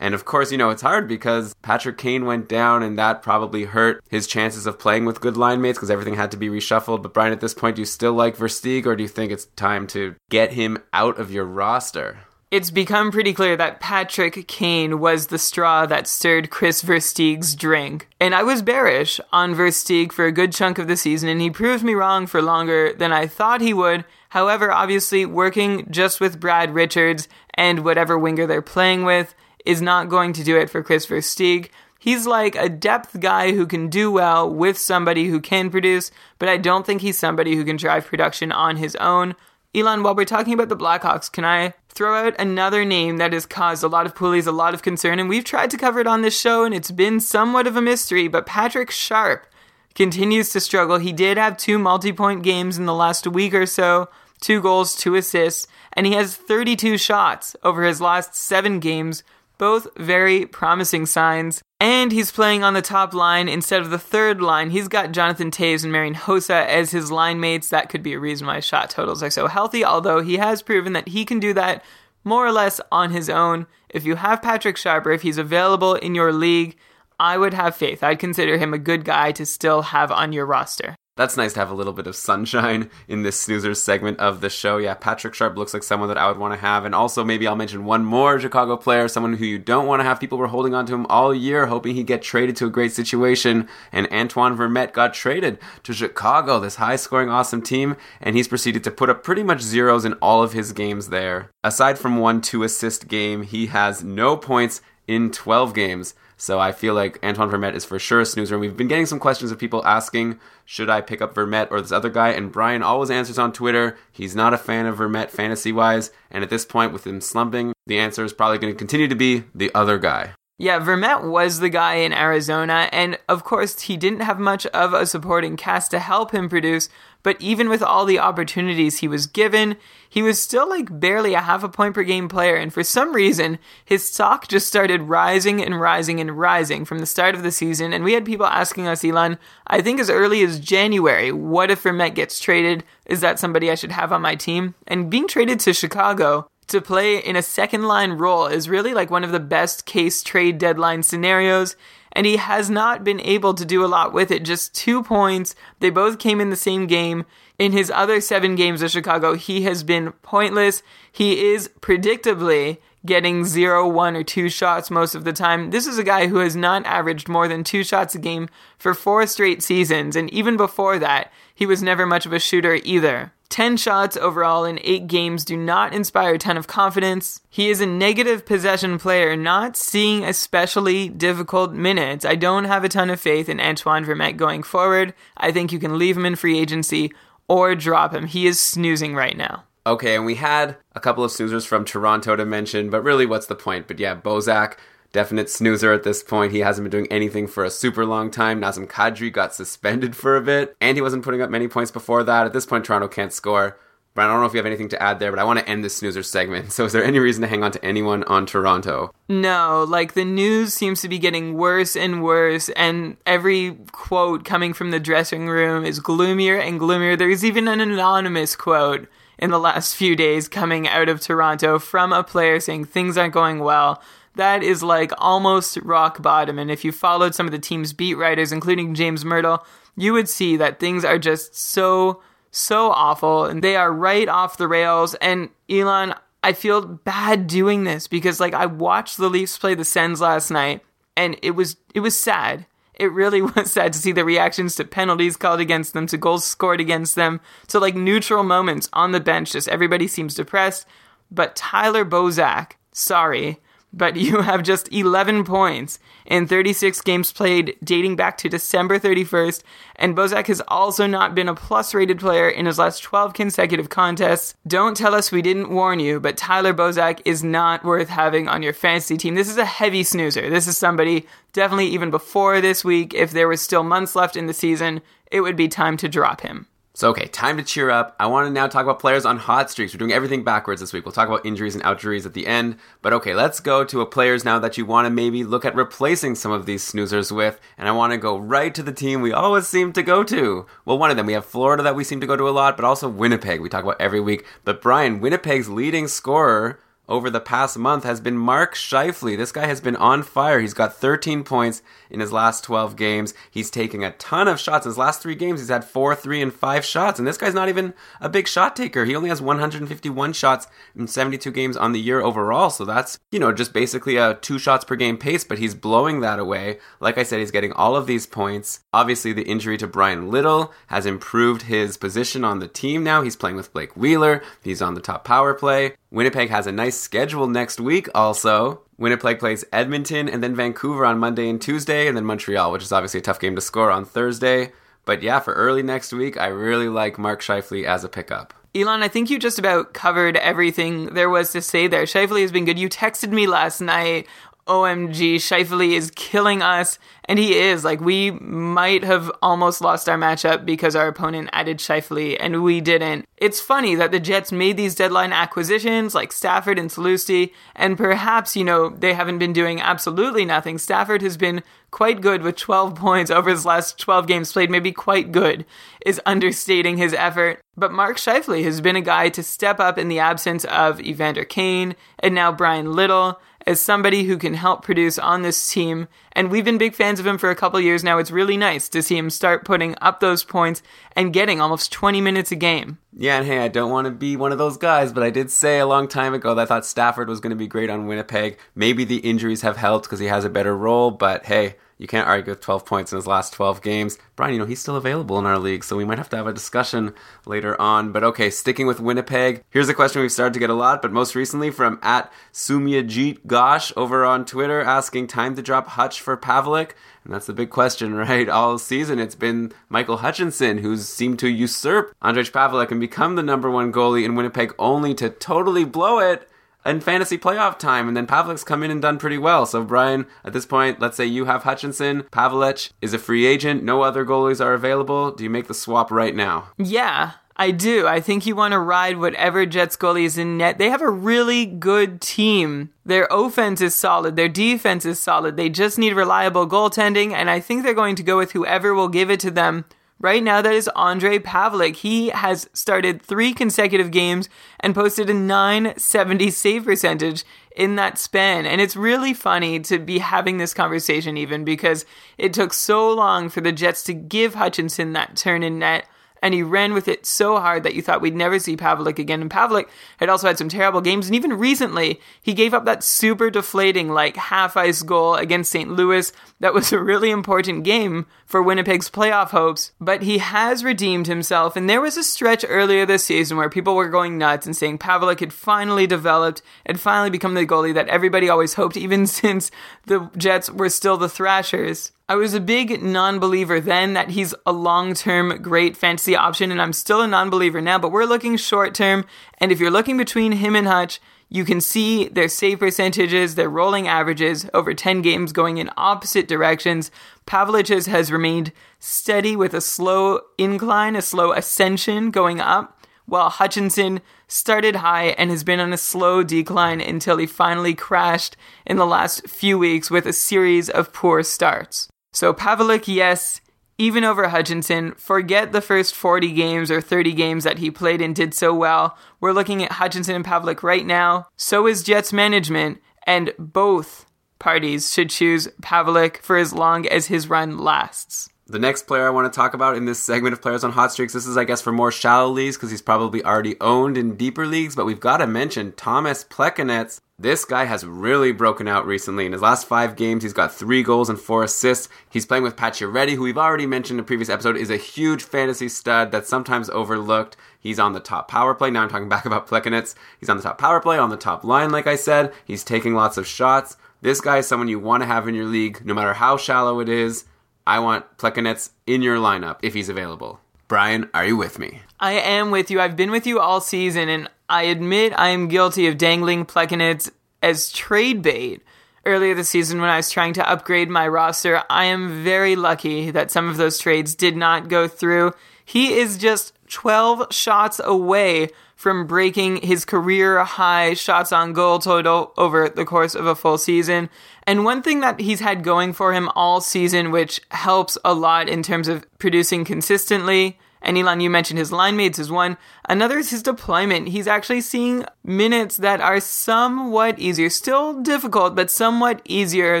And 0.00 0.14
of 0.14 0.24
course, 0.24 0.50
you 0.50 0.58
know, 0.58 0.70
it's 0.70 0.82
hard 0.82 1.06
because 1.06 1.54
Patrick 1.62 1.98
Kane 1.98 2.24
went 2.24 2.48
down 2.48 2.82
and 2.82 2.98
that 2.98 3.22
probably 3.22 3.64
hurt 3.64 4.02
his 4.08 4.26
chances 4.26 4.66
of 4.66 4.78
playing 4.78 5.04
with 5.04 5.20
good 5.20 5.36
line 5.36 5.60
mates 5.60 5.78
because 5.78 5.90
everything 5.90 6.14
had 6.14 6.30
to 6.30 6.36
be 6.36 6.48
reshuffled. 6.48 7.02
But 7.02 7.14
Brian, 7.14 7.32
at 7.32 7.40
this 7.40 7.54
point, 7.54 7.76
do 7.76 7.82
you 7.82 7.86
still 7.86 8.14
like 8.14 8.36
Versteeg 8.36 8.86
or 8.86 8.96
do 8.96 9.02
you 9.02 9.08
think 9.08 9.32
it's 9.32 9.46
time 9.56 9.86
to 9.88 10.14
get 10.30 10.54
him 10.54 10.78
out 10.92 11.18
of 11.18 11.30
your 11.30 11.44
roster? 11.44 12.20
It's 12.54 12.70
become 12.70 13.10
pretty 13.10 13.32
clear 13.32 13.56
that 13.56 13.80
Patrick 13.80 14.46
Kane 14.46 15.00
was 15.00 15.26
the 15.26 15.40
straw 15.40 15.86
that 15.86 16.06
stirred 16.06 16.50
Kris 16.50 16.84
Versteeg's 16.84 17.56
drink. 17.56 18.08
And 18.20 18.32
I 18.32 18.44
was 18.44 18.62
bearish 18.62 19.18
on 19.32 19.56
Versteeg 19.56 20.12
for 20.12 20.24
a 20.24 20.30
good 20.30 20.52
chunk 20.52 20.78
of 20.78 20.86
the 20.86 20.96
season, 20.96 21.28
and 21.28 21.40
he 21.40 21.50
proved 21.50 21.82
me 21.82 21.94
wrong 21.94 22.28
for 22.28 22.40
longer 22.40 22.92
than 22.92 23.12
I 23.12 23.26
thought 23.26 23.60
he 23.60 23.74
would. 23.74 24.04
However, 24.28 24.70
obviously, 24.70 25.26
working 25.26 25.88
just 25.90 26.20
with 26.20 26.38
Brad 26.38 26.72
Richards 26.72 27.26
and 27.54 27.84
whatever 27.84 28.16
winger 28.16 28.46
they're 28.46 28.62
playing 28.62 29.02
with 29.02 29.34
is 29.66 29.82
not 29.82 30.08
going 30.08 30.32
to 30.34 30.44
do 30.44 30.56
it 30.56 30.70
for 30.70 30.80
Kris 30.80 31.06
Versteeg. 31.06 31.70
He's 31.98 32.24
like 32.24 32.54
a 32.54 32.68
depth 32.68 33.18
guy 33.18 33.50
who 33.50 33.66
can 33.66 33.88
do 33.88 34.12
well 34.12 34.48
with 34.48 34.78
somebody 34.78 35.26
who 35.26 35.40
can 35.40 35.70
produce, 35.70 36.12
but 36.38 36.48
I 36.48 36.58
don't 36.58 36.86
think 36.86 37.00
he's 37.00 37.18
somebody 37.18 37.56
who 37.56 37.64
can 37.64 37.78
drive 37.78 38.06
production 38.06 38.52
on 38.52 38.76
his 38.76 38.94
own. 39.00 39.34
Elon, 39.74 40.02
while 40.04 40.14
we're 40.14 40.24
talking 40.24 40.54
about 40.54 40.68
the 40.68 40.76
Blackhawks, 40.76 41.30
can 41.30 41.44
I 41.44 41.74
throw 41.88 42.14
out 42.26 42.38
another 42.38 42.84
name 42.84 43.16
that 43.16 43.32
has 43.32 43.44
caused 43.44 43.82
a 43.82 43.88
lot 43.88 44.06
of 44.06 44.14
poolies 44.14 44.46
a 44.46 44.52
lot 44.52 44.72
of 44.72 44.82
concern? 44.82 45.18
And 45.18 45.28
we've 45.28 45.44
tried 45.44 45.70
to 45.72 45.76
cover 45.76 45.98
it 45.98 46.06
on 46.06 46.22
this 46.22 46.38
show, 46.38 46.64
and 46.64 46.72
it's 46.72 46.92
been 46.92 47.18
somewhat 47.18 47.66
of 47.66 47.76
a 47.76 47.82
mystery, 47.82 48.28
but 48.28 48.46
Patrick 48.46 48.92
Sharp 48.92 49.46
continues 49.94 50.50
to 50.50 50.60
struggle. 50.60 50.98
He 50.98 51.12
did 51.12 51.36
have 51.38 51.56
two 51.56 51.78
multi 51.78 52.12
point 52.12 52.44
games 52.44 52.78
in 52.78 52.86
the 52.86 52.94
last 52.94 53.26
week 53.26 53.52
or 53.52 53.66
so 53.66 54.08
two 54.40 54.60
goals, 54.60 54.94
two 54.94 55.14
assists, 55.14 55.66
and 55.94 56.06
he 56.06 56.12
has 56.12 56.36
32 56.36 56.98
shots 56.98 57.56
over 57.62 57.82
his 57.82 58.00
last 58.00 58.34
seven 58.34 58.78
games 58.78 59.22
both 59.58 59.86
very 59.96 60.46
promising 60.46 61.06
signs. 61.06 61.62
And 62.04 62.12
he's 62.12 62.30
playing 62.30 62.62
on 62.62 62.74
the 62.74 62.82
top 62.82 63.14
line 63.14 63.48
instead 63.48 63.80
of 63.80 63.88
the 63.88 63.98
third 63.98 64.42
line. 64.42 64.68
He's 64.68 64.88
got 64.88 65.12
Jonathan 65.12 65.50
Toews 65.50 65.84
and 65.84 65.90
Marian 65.90 66.14
Hossa 66.14 66.66
as 66.66 66.90
his 66.90 67.10
line 67.10 67.40
mates. 67.40 67.70
That 67.70 67.88
could 67.88 68.02
be 68.02 68.12
a 68.12 68.18
reason 68.18 68.46
why 68.46 68.60
shot 68.60 68.90
totals 68.90 69.22
are 69.22 69.30
so 69.30 69.46
healthy, 69.46 69.86
although 69.86 70.20
he 70.20 70.36
has 70.36 70.60
proven 70.60 70.92
that 70.92 71.08
he 71.08 71.24
can 71.24 71.40
do 71.40 71.54
that 71.54 71.82
more 72.22 72.46
or 72.46 72.52
less 72.52 72.78
on 72.92 73.10
his 73.10 73.30
own. 73.30 73.66
If 73.88 74.04
you 74.04 74.16
have 74.16 74.42
Patrick 74.42 74.76
Sharper, 74.76 75.12
if 75.12 75.22
he's 75.22 75.38
available 75.38 75.94
in 75.94 76.14
your 76.14 76.30
league, 76.30 76.76
I 77.18 77.38
would 77.38 77.54
have 77.54 77.74
faith. 77.74 78.02
I'd 78.02 78.18
consider 78.18 78.58
him 78.58 78.74
a 78.74 78.78
good 78.78 79.06
guy 79.06 79.32
to 79.32 79.46
still 79.46 79.80
have 79.80 80.12
on 80.12 80.34
your 80.34 80.44
roster. 80.44 80.96
That's 81.16 81.36
nice 81.36 81.52
to 81.52 81.60
have 81.60 81.70
a 81.70 81.74
little 81.74 81.92
bit 81.92 82.08
of 82.08 82.16
sunshine 82.16 82.90
in 83.08 83.22
this 83.22 83.46
snoozers 83.46 83.76
segment 83.76 84.18
of 84.18 84.40
the 84.40 84.50
show. 84.50 84.78
Yeah, 84.78 84.94
Patrick 84.94 85.32
Sharp 85.34 85.56
looks 85.56 85.72
like 85.72 85.84
someone 85.84 86.08
that 86.08 86.18
I 86.18 86.26
would 86.26 86.38
want 86.38 86.54
to 86.54 86.60
have. 86.60 86.84
And 86.84 86.92
also, 86.92 87.22
maybe 87.22 87.46
I'll 87.46 87.54
mention 87.54 87.84
one 87.84 88.04
more 88.04 88.40
Chicago 88.40 88.76
player, 88.76 89.06
someone 89.06 89.34
who 89.34 89.44
you 89.44 89.60
don't 89.60 89.86
want 89.86 90.00
to 90.00 90.04
have. 90.04 90.18
People 90.18 90.38
were 90.38 90.48
holding 90.48 90.74
on 90.74 90.86
to 90.86 90.94
him 90.94 91.06
all 91.06 91.32
year, 91.32 91.66
hoping 91.66 91.94
he'd 91.94 92.08
get 92.08 92.20
traded 92.20 92.56
to 92.56 92.66
a 92.66 92.70
great 92.70 92.90
situation. 92.90 93.68
And 93.92 94.12
Antoine 94.12 94.56
Vermette 94.56 94.92
got 94.92 95.14
traded 95.14 95.60
to 95.84 95.92
Chicago, 95.92 96.58
this 96.58 96.76
high 96.76 96.96
scoring, 96.96 97.28
awesome 97.28 97.62
team. 97.62 97.94
And 98.20 98.34
he's 98.34 98.48
proceeded 98.48 98.82
to 98.82 98.90
put 98.90 99.08
up 99.08 99.22
pretty 99.22 99.44
much 99.44 99.60
zeros 99.60 100.04
in 100.04 100.14
all 100.14 100.42
of 100.42 100.52
his 100.52 100.72
games 100.72 101.10
there. 101.10 101.50
Aside 101.62 101.96
from 101.96 102.18
one 102.18 102.40
two 102.40 102.64
assist 102.64 103.06
game, 103.06 103.44
he 103.44 103.66
has 103.66 104.02
no 104.02 104.36
points 104.36 104.80
in 105.06 105.30
12 105.30 105.74
games. 105.74 106.14
So 106.36 106.58
I 106.58 106.72
feel 106.72 106.94
like 106.94 107.18
Antoine 107.24 107.50
Vermette 107.50 107.74
is 107.74 107.84
for 107.84 107.98
sure 107.98 108.20
a 108.20 108.26
snoozer. 108.26 108.54
And 108.54 108.60
we've 108.60 108.76
been 108.76 108.88
getting 108.88 109.06
some 109.06 109.20
questions 109.20 109.50
of 109.50 109.58
people 109.58 109.84
asking, 109.86 110.38
should 110.64 110.90
I 110.90 111.00
pick 111.00 111.22
up 111.22 111.34
Vermette 111.34 111.70
or 111.70 111.80
this 111.80 111.92
other 111.92 112.10
guy? 112.10 112.30
And 112.30 112.52
Brian 112.52 112.82
always 112.82 113.10
answers 113.10 113.38
on 113.38 113.52
Twitter. 113.52 113.96
He's 114.12 114.34
not 114.34 114.54
a 114.54 114.58
fan 114.58 114.86
of 114.86 114.98
Vermette 114.98 115.30
fantasy 115.30 115.72
wise. 115.72 116.10
And 116.30 116.42
at 116.42 116.50
this 116.50 116.64
point, 116.64 116.92
with 116.92 117.06
him 117.06 117.20
slumping, 117.20 117.72
the 117.86 117.98
answer 117.98 118.24
is 118.24 118.32
probably 118.32 118.58
going 118.58 118.72
to 118.72 118.78
continue 118.78 119.08
to 119.08 119.14
be 119.14 119.44
the 119.54 119.70
other 119.74 119.98
guy. 119.98 120.34
Yeah, 120.56 120.78
Vermette 120.78 121.28
was 121.28 121.58
the 121.58 121.68
guy 121.68 121.94
in 121.96 122.12
Arizona, 122.12 122.88
and 122.92 123.18
of 123.28 123.42
course, 123.42 123.80
he 123.80 123.96
didn't 123.96 124.20
have 124.20 124.38
much 124.38 124.66
of 124.66 124.94
a 124.94 125.04
supporting 125.04 125.56
cast 125.56 125.90
to 125.90 125.98
help 125.98 126.30
him 126.30 126.48
produce, 126.48 126.88
but 127.24 127.40
even 127.40 127.68
with 127.68 127.82
all 127.82 128.04
the 128.04 128.20
opportunities 128.20 128.98
he 128.98 129.08
was 129.08 129.26
given, 129.26 129.76
he 130.08 130.22
was 130.22 130.40
still 130.40 130.68
like 130.68 131.00
barely 131.00 131.34
a 131.34 131.40
half 131.40 131.64
a 131.64 131.68
point 131.68 131.94
per 131.96 132.04
game 132.04 132.28
player, 132.28 132.54
and 132.54 132.72
for 132.72 132.84
some 132.84 133.12
reason, 133.12 133.58
his 133.84 134.06
stock 134.06 134.46
just 134.46 134.68
started 134.68 135.02
rising 135.02 135.60
and 135.60 135.80
rising 135.80 136.20
and 136.20 136.38
rising 136.38 136.84
from 136.84 137.00
the 137.00 137.06
start 137.06 137.34
of 137.34 137.42
the 137.42 137.50
season, 137.50 137.92
and 137.92 138.04
we 138.04 138.12
had 138.12 138.24
people 138.24 138.46
asking 138.46 138.86
us, 138.86 139.04
Elon, 139.04 139.38
I 139.66 139.82
think 139.82 139.98
as 139.98 140.08
early 140.08 140.44
as 140.44 140.60
January, 140.60 141.32
what 141.32 141.72
if 141.72 141.82
Vermette 141.82 142.14
gets 142.14 142.38
traded? 142.38 142.84
Is 143.06 143.20
that 143.22 143.40
somebody 143.40 143.72
I 143.72 143.74
should 143.74 143.90
have 143.90 144.12
on 144.12 144.22
my 144.22 144.36
team? 144.36 144.76
And 144.86 145.10
being 145.10 145.26
traded 145.26 145.58
to 145.60 145.74
Chicago, 145.74 146.48
to 146.74 146.82
play 146.82 147.18
in 147.18 147.36
a 147.36 147.42
second 147.42 147.84
line 147.84 148.12
role 148.12 148.46
is 148.46 148.68
really 148.68 148.94
like 148.94 149.10
one 149.10 149.22
of 149.22 149.30
the 149.30 149.40
best 149.40 149.86
case 149.86 150.22
trade 150.22 150.58
deadline 150.58 151.04
scenarios. 151.04 151.76
And 152.12 152.26
he 152.26 152.36
has 152.36 152.68
not 152.68 153.04
been 153.04 153.20
able 153.20 153.54
to 153.54 153.64
do 153.64 153.84
a 153.84 153.86
lot 153.86 154.12
with 154.12 154.30
it. 154.30 154.44
Just 154.44 154.74
two 154.74 155.02
points. 155.02 155.54
They 155.80 155.90
both 155.90 156.18
came 156.18 156.40
in 156.40 156.50
the 156.50 156.56
same 156.56 156.86
game. 156.86 157.26
In 157.58 157.72
his 157.72 157.90
other 157.90 158.20
seven 158.20 158.56
games 158.56 158.82
with 158.82 158.90
Chicago, 158.90 159.34
he 159.34 159.62
has 159.62 159.84
been 159.84 160.12
pointless. 160.22 160.82
He 161.12 161.52
is 161.52 161.70
predictably 161.80 162.78
getting 163.06 163.44
zero, 163.44 163.86
one, 163.86 164.16
or 164.16 164.24
two 164.24 164.48
shots 164.48 164.90
most 164.90 165.14
of 165.14 165.24
the 165.24 165.32
time. 165.32 165.70
This 165.70 165.86
is 165.86 165.98
a 165.98 166.04
guy 166.04 166.26
who 166.26 166.38
has 166.38 166.56
not 166.56 166.84
averaged 166.86 167.28
more 167.28 167.46
than 167.46 167.62
two 167.62 167.84
shots 167.84 168.14
a 168.14 168.18
game 168.18 168.48
for 168.78 168.94
four 168.94 169.26
straight 169.26 169.62
seasons. 169.62 170.16
And 170.16 170.32
even 170.32 170.56
before 170.56 170.98
that, 170.98 171.30
he 171.54 171.66
was 171.66 171.82
never 171.82 172.06
much 172.06 172.26
of 172.26 172.32
a 172.32 172.40
shooter 172.40 172.80
either. 172.82 173.32
10 173.50 173.76
shots 173.76 174.16
overall 174.16 174.64
in 174.64 174.80
8 174.82 175.06
games 175.06 175.44
do 175.44 175.56
not 175.56 175.94
inspire 175.94 176.34
a 176.34 176.38
ton 176.38 176.56
of 176.56 176.66
confidence. 176.66 177.40
He 177.48 177.70
is 177.70 177.80
a 177.80 177.86
negative 177.86 178.44
possession 178.44 178.98
player, 178.98 179.36
not 179.36 179.76
seeing 179.76 180.24
especially 180.24 181.08
difficult 181.08 181.72
minutes. 181.72 182.24
I 182.24 182.34
don't 182.34 182.64
have 182.64 182.82
a 182.82 182.88
ton 182.88 183.10
of 183.10 183.20
faith 183.20 183.48
in 183.48 183.60
Antoine 183.60 184.04
Vermette 184.04 184.36
going 184.36 184.64
forward. 184.64 185.14
I 185.36 185.52
think 185.52 185.70
you 185.70 185.78
can 185.78 185.98
leave 185.98 186.16
him 186.16 186.26
in 186.26 186.34
free 186.34 186.58
agency 186.58 187.12
or 187.48 187.74
drop 187.74 188.14
him. 188.14 188.26
He 188.26 188.46
is 188.46 188.60
snoozing 188.60 189.14
right 189.14 189.36
now. 189.36 189.64
Okay, 189.86 190.16
and 190.16 190.24
we 190.24 190.36
had 190.36 190.76
a 190.94 191.00
couple 191.00 191.24
of 191.24 191.30
snoozers 191.30 191.66
from 191.66 191.84
Toronto 191.84 192.36
to 192.36 192.46
mention, 192.46 192.88
but 192.88 193.02
really, 193.02 193.26
what's 193.26 193.46
the 193.46 193.54
point? 193.54 193.86
But 193.86 193.98
yeah, 193.98 194.14
Bozak 194.14 194.76
definite 195.12 195.48
snoozer 195.48 195.92
at 195.92 196.02
this 196.02 196.22
point. 196.22 196.52
He 196.52 196.58
hasn't 196.58 196.84
been 196.84 196.90
doing 196.90 197.12
anything 197.12 197.46
for 197.46 197.64
a 197.64 197.70
super 197.70 198.04
long 198.04 198.30
time. 198.30 198.60
Nazem 198.60 198.86
Kadri 198.86 199.32
got 199.32 199.54
suspended 199.54 200.16
for 200.16 200.36
a 200.36 200.42
bit, 200.42 200.76
and 200.80 200.96
he 200.96 201.02
wasn't 201.02 201.22
putting 201.22 201.40
up 201.40 201.50
many 201.50 201.68
points 201.68 201.90
before 201.90 202.24
that. 202.24 202.46
At 202.46 202.52
this 202.52 202.66
point, 202.66 202.84
Toronto 202.84 203.08
can't 203.08 203.32
score. 203.32 203.78
Brian, 204.14 204.30
I 204.30 204.34
don't 204.34 204.42
know 204.42 204.46
if 204.46 204.52
you 204.52 204.58
have 204.58 204.66
anything 204.66 204.88
to 204.90 205.02
add 205.02 205.18
there, 205.18 205.32
but 205.32 205.40
I 205.40 205.44
want 205.44 205.58
to 205.58 205.68
end 205.68 205.82
this 205.82 205.96
snoozer 205.96 206.22
segment. 206.22 206.70
So, 206.70 206.84
is 206.84 206.92
there 206.92 207.02
any 207.02 207.18
reason 207.18 207.42
to 207.42 207.48
hang 207.48 207.64
on 207.64 207.72
to 207.72 207.84
anyone 207.84 208.22
on 208.24 208.46
Toronto? 208.46 209.12
No, 209.28 209.84
like 209.88 210.14
the 210.14 210.24
news 210.24 210.72
seems 210.72 211.00
to 211.00 211.08
be 211.08 211.18
getting 211.18 211.54
worse 211.54 211.96
and 211.96 212.22
worse, 212.22 212.68
and 212.70 213.16
every 213.26 213.76
quote 213.90 214.44
coming 214.44 214.72
from 214.72 214.92
the 214.92 215.00
dressing 215.00 215.48
room 215.48 215.84
is 215.84 215.98
gloomier 215.98 216.56
and 216.58 216.78
gloomier. 216.78 217.16
There's 217.16 217.44
even 217.44 217.66
an 217.66 217.80
anonymous 217.80 218.54
quote 218.54 219.08
in 219.36 219.50
the 219.50 219.58
last 219.58 219.96
few 219.96 220.14
days 220.14 220.46
coming 220.46 220.86
out 220.86 221.08
of 221.08 221.20
Toronto 221.20 221.80
from 221.80 222.12
a 222.12 222.22
player 222.22 222.60
saying 222.60 222.84
things 222.84 223.18
aren't 223.18 223.34
going 223.34 223.58
well 223.58 224.00
that 224.36 224.62
is 224.62 224.82
like 224.82 225.12
almost 225.18 225.76
rock 225.78 226.20
bottom. 226.20 226.58
And 226.58 226.70
if 226.70 226.84
you 226.84 226.92
followed 226.92 227.34
some 227.34 227.46
of 227.46 227.52
the 227.52 227.58
team's 227.58 227.92
beat 227.92 228.14
writers, 228.14 228.52
including 228.52 228.94
James 228.94 229.24
Mirtle, 229.24 229.64
you 229.96 230.12
would 230.12 230.28
see 230.28 230.56
that 230.56 230.80
things 230.80 231.04
are 231.04 231.18
just 231.18 231.54
so, 231.54 232.20
so 232.56 232.90
awful 232.90 233.44
and 233.44 233.62
they 233.62 233.76
are 233.76 233.92
right 233.92 234.28
off 234.28 234.56
the 234.56 234.68
rails. 234.68 235.14
And 235.16 235.50
Elon, 235.68 236.14
I 236.42 236.52
feel 236.52 236.82
bad 236.82 237.46
doing 237.46 237.84
this 237.84 238.06
because 238.06 238.40
like 238.40 238.54
I 238.54 238.66
watched 238.66 239.16
the 239.16 239.30
Leafs 239.30 239.58
play 239.58 239.74
the 239.74 239.84
Sens 239.84 240.20
last 240.20 240.50
night 240.50 240.82
and 241.16 241.36
it 241.42 241.52
was 241.52 241.76
it 241.94 242.00
was 242.00 242.18
sad. 242.18 242.66
It 242.94 243.12
really 243.12 243.42
was 243.56 243.72
sad 243.72 243.92
to 243.92 243.98
see 243.98 244.12
the 244.12 244.24
reactions 244.24 244.76
to 244.76 244.84
penalties 244.84 245.36
called 245.36 245.60
against 245.60 245.94
them, 245.94 246.06
to 246.06 246.18
goals 246.18 246.44
scored 246.44 246.80
against 246.80 247.14
them, 247.14 247.40
to 247.68 247.78
like 247.78 247.94
neutral 247.94 248.44
moments 248.44 248.88
on 248.92 249.12
the 249.12 249.20
bench. 249.20 249.52
Just 249.52 249.68
everybody 249.68 250.06
seems 250.06 250.34
depressed. 250.34 250.86
But 251.30 251.56
Tyler 251.56 252.04
Bozak, 252.04 252.72
sorry, 252.92 253.60
but 253.96 254.16
you 254.24 254.42
have 254.42 254.62
just 254.62 254.92
11 254.92 255.44
points 255.44 255.98
in 256.26 256.46
36 256.46 257.00
games 257.02 257.32
played 257.32 257.76
dating 257.82 258.16
back 258.16 258.36
to 258.38 258.48
December 258.48 258.98
31st, 258.98 259.62
and 259.96 260.16
Bozak 260.16 260.48
has 260.48 260.60
also 260.68 261.06
not 261.06 261.34
been 261.34 261.48
a 261.48 261.54
plus 261.54 261.94
rated 261.94 262.18
player 262.18 262.48
in 262.48 262.66
his 262.66 262.78
last 262.78 263.02
12 263.02 263.32
consecutive 263.32 263.88
contests. 263.88 264.54
Don't 264.66 264.96
tell 264.96 265.14
us 265.14 265.30
we 265.30 265.42
didn't 265.42 265.70
warn 265.70 266.00
you, 266.00 266.20
but 266.20 266.36
Tyler 266.36 266.74
Bozak 266.74 267.20
is 267.24 267.44
not 267.44 267.84
worth 267.84 268.08
having 268.08 268.48
on 268.48 268.62
your 268.62 268.72
fantasy 268.72 269.16
team. 269.16 269.34
This 269.34 269.50
is 269.50 269.58
a 269.58 269.64
heavy 269.64 270.02
snoozer. 270.02 270.50
This 270.50 270.66
is 270.66 270.76
somebody 270.76 271.26
definitely 271.52 271.86
even 271.88 272.10
before 272.10 272.60
this 272.60 272.84
week, 272.84 273.14
if 273.14 273.30
there 273.30 273.48
was 273.48 273.62
still 273.62 273.82
months 273.82 274.16
left 274.16 274.36
in 274.36 274.46
the 274.46 274.54
season, 274.54 275.00
it 275.30 275.40
would 275.40 275.56
be 275.56 275.68
time 275.68 275.96
to 275.98 276.08
drop 276.08 276.40
him. 276.40 276.66
So, 276.96 277.10
okay, 277.10 277.26
time 277.26 277.56
to 277.56 277.64
cheer 277.64 277.90
up. 277.90 278.14
I 278.20 278.28
want 278.28 278.46
to 278.46 278.52
now 278.52 278.68
talk 278.68 278.84
about 278.84 279.00
players 279.00 279.24
on 279.24 279.36
hot 279.36 279.68
streaks. 279.68 279.92
We're 279.92 279.98
doing 279.98 280.12
everything 280.12 280.44
backwards 280.44 280.80
this 280.80 280.92
week. 280.92 281.04
We'll 281.04 281.10
talk 281.10 281.26
about 281.26 281.44
injuries 281.44 281.74
and 281.74 281.82
outjuries 281.82 282.24
at 282.24 282.34
the 282.34 282.46
end. 282.46 282.76
But 283.02 283.12
okay, 283.14 283.34
let's 283.34 283.58
go 283.58 283.82
to 283.82 284.00
a 284.00 284.06
players 284.06 284.44
now 284.44 284.60
that 284.60 284.78
you 284.78 284.86
want 284.86 285.06
to 285.06 285.10
maybe 285.10 285.42
look 285.42 285.64
at 285.64 285.74
replacing 285.74 286.36
some 286.36 286.52
of 286.52 286.66
these 286.66 286.88
snoozers 286.88 287.34
with. 287.34 287.58
And 287.76 287.88
I 287.88 287.92
want 287.92 288.12
to 288.12 288.16
go 288.16 288.38
right 288.38 288.72
to 288.76 288.82
the 288.84 288.92
team 288.92 289.22
we 289.22 289.32
always 289.32 289.66
seem 289.66 289.92
to 289.92 290.04
go 290.04 290.22
to. 290.22 290.66
Well, 290.84 290.96
one 290.96 291.10
of 291.10 291.16
them, 291.16 291.26
we 291.26 291.32
have 291.32 291.44
Florida 291.44 291.82
that 291.82 291.96
we 291.96 292.04
seem 292.04 292.20
to 292.20 292.28
go 292.28 292.36
to 292.36 292.48
a 292.48 292.50
lot, 292.50 292.76
but 292.76 292.84
also 292.84 293.08
Winnipeg, 293.08 293.60
we 293.60 293.68
talk 293.68 293.82
about 293.82 294.00
every 294.00 294.20
week. 294.20 294.46
But 294.64 294.80
Brian, 294.80 295.20
Winnipeg's 295.20 295.68
leading 295.68 296.06
scorer 296.06 296.78
over 297.08 297.28
the 297.28 297.40
past 297.40 297.78
month 297.78 298.04
has 298.04 298.20
been 298.20 298.36
Mark 298.38 298.74
Scheifele. 298.74 299.36
This 299.36 299.52
guy 299.52 299.66
has 299.66 299.80
been 299.80 299.96
on 299.96 300.22
fire. 300.22 300.60
He's 300.60 300.74
got 300.74 300.94
13 300.94 301.44
points 301.44 301.82
in 302.08 302.20
his 302.20 302.32
last 302.32 302.64
12 302.64 302.96
games. 302.96 303.34
He's 303.50 303.70
taking 303.70 304.02
a 304.02 304.12
ton 304.12 304.48
of 304.48 304.58
shots. 304.58 304.86
In 304.86 304.90
his 304.90 304.98
last 304.98 305.20
three 305.20 305.34
games, 305.34 305.60
he's 305.60 305.68
had 305.68 305.84
four, 305.84 306.14
three, 306.14 306.40
and 306.40 306.52
five 306.52 306.84
shots. 306.84 307.18
And 307.18 307.28
this 307.28 307.36
guy's 307.36 307.54
not 307.54 307.68
even 307.68 307.92
a 308.20 308.28
big 308.28 308.48
shot 308.48 308.74
taker. 308.74 309.04
He 309.04 309.14
only 309.14 309.28
has 309.28 309.42
151 309.42 310.32
shots 310.32 310.66
in 310.96 311.06
72 311.06 311.50
games 311.52 311.76
on 311.76 311.92
the 311.92 312.00
year 312.00 312.20
overall. 312.20 312.70
So 312.70 312.84
that's, 312.84 313.18
you 313.30 313.38
know, 313.38 313.52
just 313.52 313.72
basically 313.72 314.16
a 314.16 314.34
two 314.34 314.58
shots 314.58 314.84
per 314.84 314.96
game 314.96 315.18
pace, 315.18 315.44
but 315.44 315.58
he's 315.58 315.74
blowing 315.74 316.20
that 316.20 316.38
away. 316.38 316.78
Like 317.00 317.18
I 317.18 317.22
said, 317.22 317.40
he's 317.40 317.50
getting 317.50 317.72
all 317.72 317.96
of 317.96 318.06
these 318.06 318.26
points. 318.26 318.80
Obviously, 318.92 319.32
the 319.32 319.42
injury 319.46 319.76
to 319.78 319.86
Bryan 319.86 320.30
Little 320.30 320.72
has 320.86 321.04
improved 321.04 321.62
his 321.62 321.96
position 321.96 322.44
on 322.44 322.60
the 322.60 322.68
team 322.68 323.04
now. 323.04 323.20
He's 323.22 323.36
playing 323.36 323.56
with 323.56 323.72
Blake 323.72 323.94
Wheeler. 323.96 324.42
He's 324.62 324.80
on 324.80 324.94
the 324.94 325.00
top 325.00 325.24
power 325.24 325.52
play. 325.52 325.94
Winnipeg 326.14 326.48
has 326.50 326.68
a 326.68 326.72
nice 326.72 326.96
schedule 326.96 327.48
next 327.48 327.80
week 327.80 328.08
also. 328.14 328.82
Winnipeg 328.98 329.40
plays 329.40 329.64
Edmonton 329.72 330.28
and 330.28 330.44
then 330.44 330.54
Vancouver 330.54 331.04
on 331.04 331.18
Monday 331.18 331.48
and 331.48 331.60
Tuesday, 331.60 332.06
and 332.06 332.16
then 332.16 332.24
Montreal, 332.24 332.70
which 332.70 332.84
is 332.84 332.92
obviously 332.92 333.18
a 333.18 333.22
tough 333.22 333.40
game 333.40 333.56
to 333.56 333.60
score 333.60 333.90
on 333.90 334.04
Thursday. 334.04 334.70
But 335.06 335.24
yeah, 335.24 335.40
for 335.40 335.52
early 335.54 335.82
next 335.82 336.12
week, 336.12 336.36
I 336.36 336.46
really 336.46 336.88
like 336.88 337.18
Mark 337.18 337.42
Scheifele 337.42 337.84
as 337.84 338.04
a 338.04 338.08
pickup. 338.08 338.54
Elon, 338.76 339.02
I 339.02 339.08
think 339.08 339.28
you 339.28 339.40
just 339.40 339.58
about 339.58 339.92
covered 339.92 340.36
everything 340.36 341.14
there 341.14 341.28
was 341.28 341.50
to 341.50 341.60
say 341.60 341.88
there. 341.88 342.04
Scheifele 342.04 342.42
has 342.42 342.52
been 342.52 342.64
good. 342.64 342.78
You 342.78 342.88
texted 342.88 343.30
me 343.30 343.48
last 343.48 343.80
night 343.80 344.28
OMG, 344.66 345.36
Scheifele 345.36 345.92
is 345.92 346.10
killing 346.14 346.62
us. 346.62 346.98
And 347.26 347.38
he 347.38 347.56
is. 347.56 347.84
Like, 347.84 348.00
we 348.00 348.32
might 348.32 349.02
have 349.02 349.30
almost 349.40 349.80
lost 349.80 350.08
our 350.08 350.18
matchup 350.18 350.66
because 350.66 350.94
our 350.94 351.08
opponent 351.08 351.48
added 351.52 351.78
Scheifele 351.78 352.36
and 352.38 352.62
we 352.62 352.80
didn't. 352.80 353.26
It's 353.38 353.60
funny 353.60 353.94
that 353.94 354.10
the 354.10 354.20
Jets 354.20 354.52
made 354.52 354.76
these 354.76 354.94
deadline 354.94 355.32
acquisitions 355.32 356.14
like 356.14 356.32
Stafford 356.32 356.78
and 356.78 356.90
Tlusty, 356.90 357.52
and 357.74 357.96
perhaps, 357.96 358.56
you 358.56 358.64
know, 358.64 358.90
they 358.90 359.14
haven't 359.14 359.38
been 359.38 359.52
doing 359.52 359.80
absolutely 359.80 360.44
nothing. 360.44 360.78
Stafford 360.78 361.22
has 361.22 361.36
been 361.36 361.62
quite 361.90 362.20
good 362.20 362.42
with 362.42 362.56
12 362.56 362.94
points 362.96 363.30
over 363.30 363.50
his 363.50 363.64
last 363.64 363.98
12 363.98 364.26
games 364.26 364.52
played, 364.52 364.70
maybe 364.70 364.92
quite 364.92 365.32
good 365.32 365.64
is 366.04 366.20
understating 366.26 366.96
his 366.96 367.14
effort. 367.14 367.60
But 367.76 367.92
Mark 367.92 368.18
Scheifele 368.18 368.62
has 368.64 368.80
been 368.80 368.96
a 368.96 369.00
guy 369.00 369.30
to 369.30 369.42
step 369.42 369.80
up 369.80 369.98
in 369.98 370.08
the 370.08 370.18
absence 370.18 370.64
of 370.66 371.00
Evander 371.00 371.44
Kane 371.44 371.96
and 372.18 372.34
now 372.34 372.52
Bryan 372.52 372.92
Little 372.92 373.40
as 373.66 373.80
somebody 373.80 374.24
who 374.24 374.36
can 374.36 374.54
help 374.54 374.82
produce 374.82 375.18
on 375.18 375.42
this 375.42 375.70
team. 375.70 376.08
And 376.32 376.50
we've 376.50 376.64
been 376.64 376.78
big 376.78 376.94
fans 376.94 377.20
of 377.20 377.26
him 377.26 377.38
for 377.38 377.50
a 377.50 377.56
couple 377.56 377.80
years 377.80 378.04
now. 378.04 378.18
It's 378.18 378.30
really 378.30 378.56
nice 378.56 378.88
to 378.90 379.02
see 379.02 379.16
him 379.16 379.30
start 379.30 379.64
putting 379.64 379.94
up 380.00 380.20
those 380.20 380.44
points 380.44 380.82
and 381.16 381.32
getting 381.32 381.60
almost 381.60 381.92
20 381.92 382.20
minutes 382.20 382.52
a 382.52 382.56
game. 382.56 382.98
Yeah, 383.16 383.38
and 383.38 383.46
hey, 383.46 383.58
I 383.60 383.68
don't 383.68 383.90
want 383.90 384.06
to 384.06 384.10
be 384.10 384.36
one 384.36 384.52
of 384.52 384.58
those 384.58 384.76
guys, 384.76 385.12
but 385.12 385.22
I 385.22 385.30
did 385.30 385.50
say 385.50 385.78
a 385.78 385.86
long 385.86 386.08
time 386.08 386.34
ago 386.34 386.54
that 386.54 386.62
I 386.62 386.66
thought 386.66 386.86
Stafford 386.86 387.28
was 387.28 387.40
going 387.40 387.50
to 387.50 387.56
be 387.56 387.68
great 387.68 387.90
on 387.90 388.06
Winnipeg. 388.06 388.58
Maybe 388.74 389.04
the 389.04 389.18
injuries 389.18 389.62
have 389.62 389.76
helped 389.76 390.06
because 390.06 390.18
he 390.18 390.26
has 390.26 390.44
a 390.44 390.50
better 390.50 390.76
role, 390.76 391.10
but 391.10 391.46
hey, 391.46 391.76
you 391.98 392.08
can't 392.08 392.26
argue 392.26 392.52
with 392.52 392.60
12 392.60 392.84
points 392.84 393.12
in 393.12 393.16
his 393.16 393.26
last 393.26 393.52
12 393.52 393.80
games. 393.80 394.18
Brian, 394.34 394.52
you 394.52 394.58
know, 394.58 394.66
he's 394.66 394.80
still 394.80 394.96
available 394.96 395.38
in 395.38 395.46
our 395.46 395.58
league, 395.58 395.84
so 395.84 395.96
we 395.96 396.04
might 396.04 396.18
have 396.18 396.28
to 396.30 396.36
have 396.36 396.46
a 396.46 396.52
discussion 396.52 397.14
later 397.46 397.80
on. 397.80 398.10
But 398.10 398.24
okay, 398.24 398.50
sticking 398.50 398.86
with 398.86 398.98
Winnipeg, 399.00 399.62
here's 399.70 399.88
a 399.88 399.94
question 399.94 400.22
we've 400.22 400.32
started 400.32 400.54
to 400.54 400.60
get 400.60 400.70
a 400.70 400.74
lot, 400.74 401.02
but 401.02 401.12
most 401.12 401.34
recently 401.34 401.70
from 401.70 402.00
at 402.02 402.32
Sumyajit 402.52 403.46
Gosh 403.46 403.92
over 403.96 404.24
on 404.24 404.44
Twitter 404.44 404.80
asking 404.80 405.28
time 405.28 405.54
to 405.54 405.62
drop 405.62 405.88
Hutch 405.88 406.20
for 406.20 406.36
Pavelec. 406.36 406.92
And 407.24 407.32
that's 407.32 407.46
the 407.46 407.52
big 407.52 407.70
question, 407.70 408.14
right? 408.16 408.48
All 408.48 408.78
season, 408.78 409.18
it's 409.18 409.36
been 409.36 409.72
Michael 409.88 410.18
Hutchinson 410.18 410.78
who's 410.78 411.08
seemed 411.08 411.38
to 411.38 411.48
usurp 411.48 412.14
Ondrej 412.22 412.50
Pavelec 412.50 412.90
and 412.90 413.00
become 413.00 413.36
the 413.36 413.42
number 413.42 413.70
one 413.70 413.92
goalie 413.92 414.24
in 414.24 414.34
Winnipeg, 414.34 414.74
only 414.78 415.14
to 415.14 415.30
totally 415.30 415.84
blow 415.84 416.18
it 416.18 416.48
in 416.84 417.00
fantasy 417.00 417.38
playoff 417.38 417.78
time, 417.78 418.08
and 418.08 418.16
then 418.16 418.26
Pavelec's 418.26 418.64
come 418.64 418.82
in 418.82 418.90
and 418.90 419.00
done 419.00 419.18
pretty 419.18 419.38
well. 419.38 419.66
So, 419.66 419.82
Brian, 419.84 420.26
at 420.44 420.52
this 420.52 420.66
point, 420.66 421.00
let's 421.00 421.16
say 421.16 421.26
you 421.26 421.46
have 421.46 421.62
Hutchinson, 421.62 422.24
Pavelec 422.24 422.90
is 423.00 423.14
a 423.14 423.18
free 423.18 423.46
agent, 423.46 423.82
no 423.82 424.02
other 424.02 424.24
goalies 424.24 424.64
are 424.64 424.74
available. 424.74 425.30
Do 425.30 425.44
you 425.44 425.50
make 425.50 425.66
the 425.66 425.74
swap 425.74 426.10
right 426.10 426.34
now? 426.34 426.70
Yeah. 426.78 427.32
I 427.56 427.70
do. 427.70 428.08
I 428.08 428.20
think 428.20 428.46
you 428.46 428.56
want 428.56 428.72
to 428.72 428.80
ride 428.80 429.18
whatever 429.18 429.64
Jets 429.64 429.96
goalie 429.96 430.24
is 430.24 430.36
in 430.36 430.58
net. 430.58 430.78
They 430.78 430.90
have 430.90 431.00
a 431.00 431.08
really 431.08 431.66
good 431.66 432.20
team. 432.20 432.90
Their 433.06 433.28
offense 433.30 433.80
is 433.80 433.94
solid. 433.94 434.34
Their 434.34 434.48
defense 434.48 435.04
is 435.04 435.20
solid. 435.20 435.56
They 435.56 435.68
just 435.68 435.96
need 435.96 436.14
reliable 436.14 436.66
goaltending, 436.68 437.32
and 437.32 437.48
I 437.48 437.60
think 437.60 437.84
they're 437.84 437.94
going 437.94 438.16
to 438.16 438.24
go 438.24 438.38
with 438.38 438.52
whoever 438.52 438.92
will 438.92 439.08
give 439.08 439.30
it 439.30 439.38
to 439.40 439.52
them 439.52 439.84
Right 440.24 440.42
now, 440.42 440.62
that 440.62 440.72
is 440.72 440.88
Ondrej 440.96 441.40
Pavelec. 441.40 441.96
He 441.96 442.28
has 442.30 442.70
started 442.72 443.20
three 443.20 443.52
consecutive 443.52 444.10
games 444.10 444.48
and 444.80 444.94
posted 444.94 445.28
a 445.28 445.34
970 445.34 446.50
save 446.50 446.86
percentage 446.86 447.44
in 447.76 447.96
that 447.96 448.16
span. 448.16 448.64
And 448.64 448.80
it's 448.80 448.96
really 448.96 449.34
funny 449.34 449.80
to 449.80 449.98
be 449.98 450.20
having 450.20 450.56
this 450.56 450.72
conversation, 450.72 451.36
even 451.36 451.62
because 451.62 452.06
it 452.38 452.54
took 452.54 452.72
so 452.72 453.12
long 453.12 453.50
for 453.50 453.60
the 453.60 453.70
Jets 453.70 454.02
to 454.04 454.14
give 454.14 454.54
Hutchinson 454.54 455.12
that 455.12 455.36
turn 455.36 455.62
in 455.62 455.78
net 455.78 456.06
and 456.44 456.52
he 456.52 456.62
ran 456.62 456.92
with 456.92 457.08
it 457.08 457.24
so 457.24 457.56
hard 457.56 457.84
that 457.84 457.94
you 457.94 458.02
thought 458.02 458.20
we'd 458.20 458.36
never 458.36 458.58
see 458.58 458.76
Pavelec 458.76 459.18
again. 459.18 459.40
And 459.40 459.50
Pavelec 459.50 459.88
had 460.18 460.28
also 460.28 460.46
had 460.46 460.58
some 460.58 460.68
terrible 460.68 461.00
games, 461.00 461.24
and 461.24 461.34
even 461.34 461.54
recently, 461.54 462.20
he 462.42 462.52
gave 462.52 462.74
up 462.74 462.84
that 462.84 463.02
super 463.02 463.48
deflating, 463.48 464.10
like 464.10 464.36
half 464.36 464.76
ice 464.76 465.00
goal 465.00 465.36
against 465.36 465.72
St. 465.72 465.90
Louis. 465.90 466.30
That 466.60 466.74
was 466.74 466.92
a 466.92 467.00
really 467.00 467.30
important 467.30 467.82
game 467.82 468.26
for 468.44 468.62
Winnipeg's 468.62 469.08
playoff 469.08 469.52
hopes, 469.52 469.92
but 469.98 470.22
he 470.22 470.36
has 470.36 470.84
redeemed 470.84 471.28
himself. 471.28 471.76
And 471.76 471.88
there 471.88 472.02
was 472.02 472.18
a 472.18 472.22
stretch 472.22 472.62
earlier 472.68 473.06
this 473.06 473.24
season 473.24 473.56
where 473.56 473.70
people 473.70 473.96
were 473.96 474.10
going 474.10 474.36
nuts 474.36 474.66
and 474.66 474.76
saying 474.76 474.98
Pavelec 474.98 475.40
had 475.40 475.52
finally 475.54 476.06
developed 476.06 476.60
and 476.84 477.00
finally 477.00 477.30
become 477.30 477.54
the 477.54 477.66
goalie 477.66 477.94
that 477.94 478.08
everybody 478.08 478.50
always 478.50 478.74
hoped, 478.74 478.98
even 478.98 479.26
since 479.26 479.70
the 480.04 480.30
Jets 480.36 480.68
were 480.68 480.90
still 480.90 481.16
the 481.16 481.30
Thrashers. 481.30 482.12
I 482.26 482.36
was 482.36 482.54
a 482.54 482.60
big 482.60 483.02
non 483.02 483.38
believer 483.38 483.80
then 483.80 484.14
that 484.14 484.30
he's 484.30 484.54
a 484.64 484.72
long 484.72 485.12
term 485.12 485.60
great 485.60 485.94
fantasy 485.94 486.34
option, 486.34 486.70
and 486.70 486.80
I'm 486.80 486.94
still 486.94 487.20
a 487.20 487.26
non 487.26 487.50
believer 487.50 487.82
now, 487.82 487.98
but 487.98 488.12
we're 488.12 488.24
looking 488.24 488.56
short 488.56 488.94
term. 488.94 489.26
And 489.58 489.70
if 489.70 489.78
you're 489.78 489.90
looking 489.90 490.16
between 490.16 490.52
him 490.52 490.74
and 490.74 490.86
Hutch, 490.86 491.20
you 491.50 491.66
can 491.66 491.82
see 491.82 492.28
their 492.28 492.48
save 492.48 492.78
percentages, 492.78 493.56
their 493.56 493.68
rolling 493.68 494.08
averages 494.08 494.66
over 494.72 494.94
10 494.94 495.20
games 495.20 495.52
going 495.52 495.76
in 495.76 495.90
opposite 495.98 496.48
directions. 496.48 497.10
Pavelec's 497.46 498.06
has 498.06 498.32
remained 498.32 498.72
steady 498.98 499.54
with 499.54 499.74
a 499.74 499.82
slow 499.82 500.40
incline, 500.56 501.16
a 501.16 501.22
slow 501.22 501.52
ascension 501.52 502.30
going 502.30 502.58
up, 502.58 503.06
while 503.26 503.50
Hutchinson 503.50 504.22
started 504.48 504.96
high 504.96 505.34
and 505.36 505.50
has 505.50 505.62
been 505.62 505.78
on 505.78 505.92
a 505.92 505.98
slow 505.98 506.42
decline 506.42 507.02
until 507.02 507.36
he 507.36 507.46
finally 507.46 507.94
crashed 507.94 508.56
in 508.86 508.96
the 508.96 509.06
last 509.06 509.46
few 509.46 509.78
weeks 509.78 510.10
with 510.10 510.24
a 510.24 510.32
series 510.32 510.88
of 510.88 511.12
poor 511.12 511.42
starts. 511.42 512.08
So 512.34 512.52
Pavelec, 512.52 513.04
yes, 513.06 513.60
even 513.96 514.24
over 514.24 514.48
Hutchinson. 514.48 515.12
Forget 515.12 515.70
the 515.70 515.80
first 515.80 516.14
40 516.14 516.52
games 516.52 516.90
or 516.90 517.00
30 517.00 517.32
games 517.32 517.64
that 517.64 517.78
he 517.78 517.90
played 517.90 518.20
and 518.20 518.34
did 518.34 518.54
so 518.54 518.74
well. 518.74 519.16
We're 519.40 519.52
looking 519.52 519.84
at 519.84 519.92
Hutchinson 519.92 520.34
and 520.34 520.44
Pavelec 520.44 520.82
right 520.82 521.06
now. 521.06 521.46
So 521.56 521.86
is 521.86 522.02
Jets 522.02 522.32
management, 522.32 523.00
and 523.24 523.52
both 523.56 524.26
parties 524.58 525.12
should 525.12 525.30
choose 525.30 525.68
Pavelec 525.80 526.38
for 526.38 526.56
as 526.56 526.72
long 526.72 527.06
as 527.06 527.26
his 527.26 527.48
run 527.48 527.78
lasts. 527.78 528.50
The 528.66 528.78
next 528.78 529.06
player 529.06 529.26
I 529.26 529.30
want 529.30 529.52
to 529.52 529.54
talk 529.54 529.74
about 529.74 529.96
in 529.96 530.06
this 530.06 530.18
segment 530.18 530.54
of 530.54 530.62
players 530.62 530.84
on 530.84 530.92
hot 530.92 531.12
streaks, 531.12 531.34
this 531.34 531.46
is, 531.46 531.56
I 531.56 531.64
guess, 531.64 531.82
for 531.82 531.92
more 531.92 532.10
shallow 532.10 532.50
leagues 532.50 532.76
because 532.76 532.90
he's 532.90 533.02
probably 533.02 533.44
already 533.44 533.78
owned 533.80 534.16
in 534.16 534.36
deeper 534.36 534.66
leagues, 534.66 534.96
but 534.96 535.04
we've 535.04 535.20
got 535.20 535.36
to 535.36 535.46
mention 535.46 535.92
Tomas 535.92 536.44
Plekanec. 536.44 537.20
This 537.36 537.64
guy 537.64 537.86
has 537.86 538.06
really 538.06 538.52
broken 538.52 538.86
out 538.86 539.06
recently. 539.06 539.44
In 539.44 539.50
his 539.50 539.60
last 539.60 539.88
five 539.88 540.14
games, 540.14 540.44
he's 540.44 540.52
got 540.52 540.72
three 540.72 541.02
goals 541.02 541.28
and 541.28 541.38
four 541.38 541.64
assists. 541.64 542.08
He's 542.30 542.46
playing 542.46 542.62
with 542.62 542.76
Pacioretty, 542.76 543.34
who 543.34 543.42
we've 543.42 543.58
already 543.58 543.86
mentioned 543.86 544.20
in 544.20 544.24
a 544.24 544.26
previous 544.26 544.48
episode, 544.48 544.76
is 544.76 544.88
a 544.88 544.96
huge 544.96 545.42
fantasy 545.42 545.88
stud 545.88 546.30
that's 546.30 546.48
sometimes 546.48 546.88
overlooked. 546.90 547.56
He's 547.80 547.98
on 547.98 548.12
the 548.12 548.20
top 548.20 548.46
power 548.46 548.72
play. 548.72 548.92
Now 548.92 549.02
I'm 549.02 549.08
talking 549.08 549.28
back 549.28 549.46
about 549.46 549.66
Plekanec. 549.66 550.14
He's 550.38 550.48
on 550.48 550.58
the 550.58 550.62
top 550.62 550.78
power 550.78 551.00
play, 551.00 551.18
on 551.18 551.30
the 551.30 551.36
top 551.36 551.64
line, 551.64 551.90
like 551.90 552.06
I 552.06 552.14
said. 552.14 552.52
He's 552.64 552.84
taking 552.84 553.14
lots 553.14 553.36
of 553.36 553.48
shots. 553.48 553.96
This 554.20 554.40
guy 554.40 554.58
is 554.58 554.68
someone 554.68 554.86
you 554.86 555.00
want 555.00 555.24
to 555.24 555.26
have 555.26 555.48
in 555.48 555.56
your 555.56 555.66
league, 555.66 556.06
no 556.06 556.14
matter 556.14 556.34
how 556.34 556.56
shallow 556.56 557.00
it 557.00 557.08
is. 557.08 557.46
I 557.84 557.98
want 557.98 558.38
Plekanec 558.38 558.90
in 559.08 559.22
your 559.22 559.38
lineup 559.38 559.80
if 559.82 559.94
he's 559.94 560.08
available. 560.08 560.60
Brian, 560.94 561.28
are 561.34 561.44
you 561.44 561.56
with 561.56 561.80
me? 561.80 562.02
I 562.20 562.34
am 562.34 562.70
with 562.70 562.88
you. 562.88 563.00
I've 563.00 563.16
been 563.16 563.32
with 563.32 563.48
you 563.48 563.58
all 563.58 563.80
season, 563.80 564.28
and 564.28 564.48
I 564.68 564.84
admit 564.84 565.32
I 565.36 565.48
am 565.48 565.66
guilty 565.66 566.06
of 566.06 566.18
dangling 566.18 566.66
Plekanec 566.66 567.32
as 567.64 567.90
trade 567.90 568.42
bait. 568.42 568.80
Earlier 569.26 569.56
this 569.56 569.68
season, 569.68 570.00
when 570.00 570.08
I 570.08 570.18
was 570.18 570.30
trying 570.30 570.52
to 570.52 570.70
upgrade 570.70 571.10
my 571.10 571.26
roster, 571.26 571.82
I 571.90 572.04
am 572.04 572.44
very 572.44 572.76
lucky 572.76 573.32
that 573.32 573.50
some 573.50 573.68
of 573.68 573.76
those 573.76 573.98
trades 573.98 574.36
did 574.36 574.56
not 574.56 574.86
go 574.86 575.08
through. 575.08 575.54
He 575.84 576.12
is 576.12 576.38
just 576.38 576.72
12 576.90 577.52
shots 577.52 578.00
away 578.04 578.68
from 578.94 579.26
breaking 579.26 579.78
his 579.78 580.04
career 580.04 580.62
high 580.62 581.14
shots 581.14 581.50
on 581.50 581.72
goal 581.72 581.98
total 581.98 582.52
over 582.56 582.88
the 582.88 583.04
course 583.04 583.34
of 583.34 583.46
a 583.46 583.56
full 583.56 583.78
season. 583.78 584.30
And 584.64 584.84
one 584.84 585.02
thing 585.02 585.18
that 585.22 585.40
he's 585.40 585.58
had 585.58 585.82
going 585.82 586.12
for 586.12 586.32
him 586.32 586.48
all 586.54 586.80
season, 586.80 587.32
which 587.32 587.60
helps 587.72 588.16
a 588.24 588.32
lot 588.32 588.68
in 588.68 588.84
terms 588.84 589.08
of 589.08 589.26
producing 589.40 589.84
consistently 589.84 590.78
And 591.04 591.18
Elon, 591.18 591.40
you 591.40 591.50
mentioned 591.50 591.78
his 591.78 591.92
line 591.92 592.16
mates 592.16 592.38
is 592.38 592.50
one. 592.50 592.78
Another 593.06 593.38
is 593.38 593.50
his 593.50 593.62
deployment. 593.62 594.28
He's 594.28 594.48
actually 594.48 594.80
seeing 594.80 595.26
minutes 595.44 595.98
that 595.98 596.22
are 596.22 596.40
somewhat 596.40 597.38
easier, 597.38 597.68
still 597.68 598.22
difficult, 598.22 598.74
but 598.74 598.90
somewhat 598.90 599.42
easier 599.44 600.00